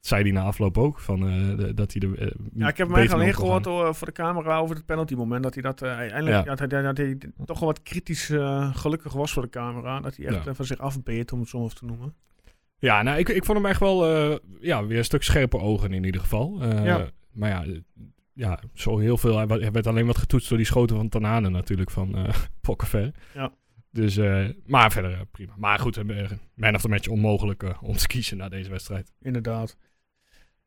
Zei 0.03 0.23
hij 0.23 0.31
na 0.33 0.43
afloop 0.43 0.79
ook, 0.79 0.99
van, 1.01 1.29
eh, 1.29 1.57
de- 1.57 1.75
dat 1.75 1.93
hij 1.93 2.01
de 2.01 2.17
eh, 2.17 2.27
Ja, 2.55 2.69
ik 2.69 2.77
heb 2.77 2.87
hem 2.87 2.97
eigenlijk 2.97 3.13
alleen 3.13 3.35
gehoord 3.35 3.65
door, 3.65 3.95
voor 3.95 4.07
de 4.07 4.13
camera 4.13 4.59
over 4.59 4.77
het 4.77 4.85
penalty 4.87 5.15
moment. 5.15 5.43
Dat 5.43 5.55
hij 5.55 5.63
dat 5.63 5.83
eh, 5.83 5.91
eindelijk, 5.97 6.29
Ja. 6.29 6.43
dat, 6.43 6.59
hij, 6.59 6.83
dat 6.83 6.97
hij 6.97 7.19
toch 7.45 7.59
wel 7.59 7.69
wat 7.69 7.83
kritisch 7.83 8.27
gelukkig 8.73 9.13
was 9.13 9.33
voor 9.33 9.43
de 9.43 9.49
camera. 9.49 10.01
Dat 10.01 10.17
hij 10.17 10.27
echt 10.27 10.45
Ja. 10.45 10.55
van 10.55 10.65
zich 10.65 10.79
afbeet, 10.79 11.33
om 11.33 11.41
het 11.41 11.49
zo 11.49 11.65
even 11.65 11.77
te 11.77 11.85
noemen. 11.85 12.15
Ja, 12.79 13.03
nou, 13.03 13.19
ik, 13.19 13.29
ik 13.29 13.45
vond 13.45 13.59
hem 13.59 13.67
echt 13.67 13.81
wel 13.81 14.07
ja, 14.61 14.87
weer 14.87 14.99
een 14.99 15.05
stuk 15.05 15.23
scherper 15.23 15.61
ogen 15.61 15.93
in 15.93 16.05
ieder 16.05 16.21
geval. 16.21 16.65
Ja. 16.85 17.09
Maar 17.33 17.49
ja, 17.49 17.65
ja, 18.33 18.59
zo 18.75 18.99
heel 18.99 19.19
veel. 19.19 19.37
Hij, 19.39 19.71
werd 19.73 19.87
alleen 19.87 20.07
wat 20.07 20.19
getoetst 20.19 20.49
door 20.49 20.59
die 20.59 20.67
schoten 20.67 20.97
van 20.97 21.09
Tanane 21.09 21.49
natuurlijk 21.49 21.91
van 21.91 22.17
Pokkenver. 22.61 23.11
Ja. 23.35 23.53
Dus, 23.91 24.17
maar 24.67 24.93
verder 24.93 25.27
prima. 25.31 25.53
Maar 25.57 25.79
goed, 25.79 25.97
uh, 25.97 26.31
man 26.55 26.75
of 26.75 26.81
the 26.81 26.89
match 26.89 27.09
onmogelijk 27.09 27.75
om 27.81 27.97
te 27.97 28.07
kiezen 28.07 28.37
na 28.37 28.49
deze 28.49 28.71
wedstrijd. 28.71 29.13
Inderdaad. 29.21 29.77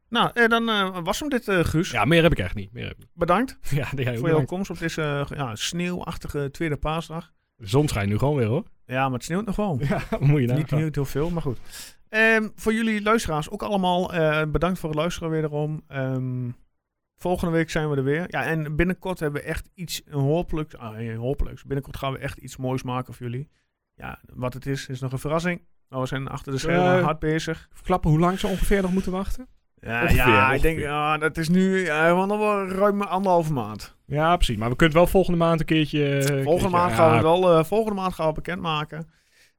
Nou, 0.10 0.30
en 0.34 0.50
dan 0.50 0.70
eh, 0.70 0.98
was 1.04 1.20
hem 1.20 1.30
dit, 1.30 1.48
eh, 1.48 1.60
Guus. 1.64 1.92
Ja, 1.92 2.06
meer 2.06 2.24
heb 2.24 2.32
ik 2.32 2.40
echt 2.40 2.56
niet. 2.56 2.72
Meer 2.74 2.84
heb 2.84 2.92
ik 2.92 2.98
niet. 3.00 3.10
Bedankt 3.14 3.58
Ja, 3.70 3.86
voor 3.86 4.04
jouw 4.04 4.22
bedankt. 4.22 4.48
komst 4.48 4.70
op 4.70 4.80
deze 4.80 5.02
eh, 5.30 5.38
ja, 5.38 5.56
sneeuwachtige 5.56 6.52
tweede 6.52 6.78
paasdag. 6.78 7.34
De 7.56 7.68
zon 7.68 7.88
schijnt 7.88 8.10
nu 8.10 8.18
gewoon 8.18 8.36
weer 8.36 8.48
hoor. 8.48 8.64
Ja, 8.86 9.04
maar 9.04 9.14
het 9.14 9.24
sneeuwt 9.24 9.46
nog 9.46 9.56
wel. 9.56 9.80
Ja, 9.90 10.02
moet 10.20 10.30
je 10.42 10.48
niet, 10.48 10.48
nagaan. 10.48 10.84
niet 10.84 10.96
heel 10.96 11.06
veel, 11.06 11.30
maar 11.30 11.42
goed. 11.42 11.58
Ehm, 12.10 12.48
voor 12.56 12.74
jullie 12.74 13.02
luisteraars 13.02 13.50
ook 13.50 13.64
allemaal 13.64 14.14
eh, 14.14 14.42
bedankt 14.48 14.80
voor 14.80 14.90
het 14.90 14.98
luisteren 14.98 15.30
wederom. 15.30 15.84
Ehm, 15.88 16.50
volgende 17.16 17.54
week 17.54 17.70
zijn 17.70 17.90
we 17.90 17.96
er 17.96 18.04
weer. 18.04 18.26
Ja, 18.28 18.44
en 18.44 18.76
binnenkort 18.76 19.20
hebben 19.20 19.42
we 19.42 19.48
echt 19.48 19.70
iets 19.74 20.02
hopelijks. 20.10 20.78
Ah, 20.78 20.92
nee, 20.92 21.16
hopelijks. 21.16 21.64
Binnenkort 21.64 21.98
gaan 21.98 22.12
we 22.12 22.18
echt 22.18 22.38
iets 22.38 22.58
moois 22.58 22.84
maken 22.84 23.14
voor 23.14 23.26
jullie. 23.30 23.50
Ja, 23.96 24.20
wat 24.34 24.54
het 24.54 24.66
is, 24.66 24.88
is 24.88 25.00
nog 25.00 25.12
een 25.12 25.20
verrassing. 25.20 25.62
Maar 25.90 26.00
we 26.00 26.06
zijn 26.08 26.28
achter 26.28 26.52
de 26.52 26.58
schermen 26.58 26.98
Eh, 26.98 27.04
hard 27.04 27.20
bezig. 27.20 27.68
Verklappen 27.74 28.10
hoe 28.10 28.20
lang 28.20 28.40
ze 28.40 28.48
ongeveer 28.48 28.82
nog 28.82 28.94
moeten 28.94 29.12
wachten? 29.12 29.48
Ja, 29.86 30.10
ja 30.10 30.54
ik 30.54 30.62
denk, 30.62 30.80
ja, 30.80 31.18
dat 31.18 31.38
is 31.38 31.50
nu 31.50 31.86
ja, 31.86 32.16
wel 32.16 32.26
nog 32.26 32.38
wel 32.40 32.68
ruim 32.68 33.02
anderhalve 33.02 33.54
maand. 33.54 33.96
Ja, 34.06 34.36
precies. 34.36 34.58
Maar 34.58 34.70
we 34.70 34.76
kunnen 34.76 34.98
wel 34.98 35.08
volgende 35.08 35.38
maand 35.38 35.60
een 35.60 35.66
keertje... 35.66 36.04
een 36.06 36.22
Volgende 36.22 36.44
keertje- 36.46 36.70
maand 36.70 36.90
ja, 36.90 36.96
gaan 36.96 37.10
we 37.10 37.14
het 37.16 37.24
wel, 37.24 37.58
eh, 37.58 37.64
volgende 37.64 38.02
maand 38.02 38.14
gaan 38.14 38.28
we 38.28 38.34
bekendmaken. 38.34 39.10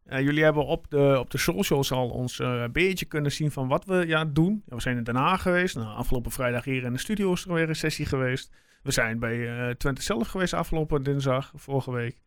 Eh, 0.05 0.21
jullie 0.21 0.45
hebben 0.45 0.67
op 0.67 0.91
de, 0.91 1.17
op 1.19 1.31
de 1.31 1.39
socials 1.39 1.93
al 1.93 2.09
ons 2.09 2.41
eh, 2.41 2.61
een 2.63 2.73
beetje 2.73 3.07
kunnen 3.07 3.33
zien 3.33 3.51
van 3.51 3.69
wat 3.69 3.85
we 3.85 4.07
ja, 4.07 4.25
doen. 4.25 4.63
Ja, 4.67 4.75
we 4.75 4.81
zijn 4.83 4.97
in 4.97 5.05
Den 5.05 5.17
Haag 5.17 5.43
geweest. 5.43 5.77
Nou, 5.77 5.97
afgelopen 5.97 6.31
vrijdag 6.31 6.65
hier 6.65 6.85
in 6.85 6.93
de 6.93 6.99
studio 6.99 7.33
is 7.33 7.45
er 7.45 7.53
weer 7.53 7.69
een 7.69 7.77
sessie 7.77 8.07
geweest. 8.07 8.53
We 8.83 8.93
zijn 8.93 9.19
bij 9.19 9.69
eh, 9.69 9.75
Twente 9.75 10.03
zelf 10.03 10.29
geweest 10.29 10.53
afgelopen 10.55 11.03
dinsdag, 11.03 11.53
vorige 11.55 11.93
week. 11.93 12.21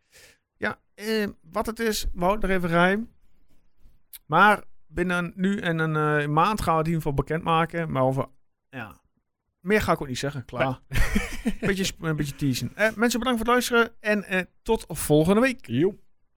Ja, 0.58 0.80
eh, 0.96 1.28
wat 1.52 1.66
het 1.66 1.80
is, 1.80 2.06
wou 2.14 2.38
er 2.42 2.50
even 2.50 2.70
geheim. 2.70 3.10
Maar 4.26 4.64
binnen 4.90 5.32
nu 5.36 5.58
en 5.58 5.80
een 5.80 6.22
eh, 6.22 6.28
maand 6.28 6.62
gaan 6.62 6.74
we 6.74 6.80
het 6.80 6.88
in 6.88 6.94
ieder 6.94 7.08
geval 7.08 7.14
bekendmaken. 7.14 7.92
Maar 7.92 8.04
over, 8.04 8.26
ja, 8.70 9.02
meer 9.60 9.82
ga 9.82 9.92
ik 9.92 10.02
ook 10.02 10.08
niet 10.08 10.18
zeggen. 10.18 10.46
Klaar. 10.46 10.80
beetje, 11.60 11.94
een 12.00 12.16
beetje 12.16 12.36
teasen. 12.36 12.72
Eh, 12.76 12.94
mensen 12.96 13.20
bedankt 13.20 13.40
voor 13.40 13.54
het 13.54 13.56
luisteren 13.56 13.92
en 14.00 14.24
eh, 14.24 14.42
tot 14.62 14.86
volgende 14.88 15.42
week. 15.42 15.68
Joep. 15.68 16.00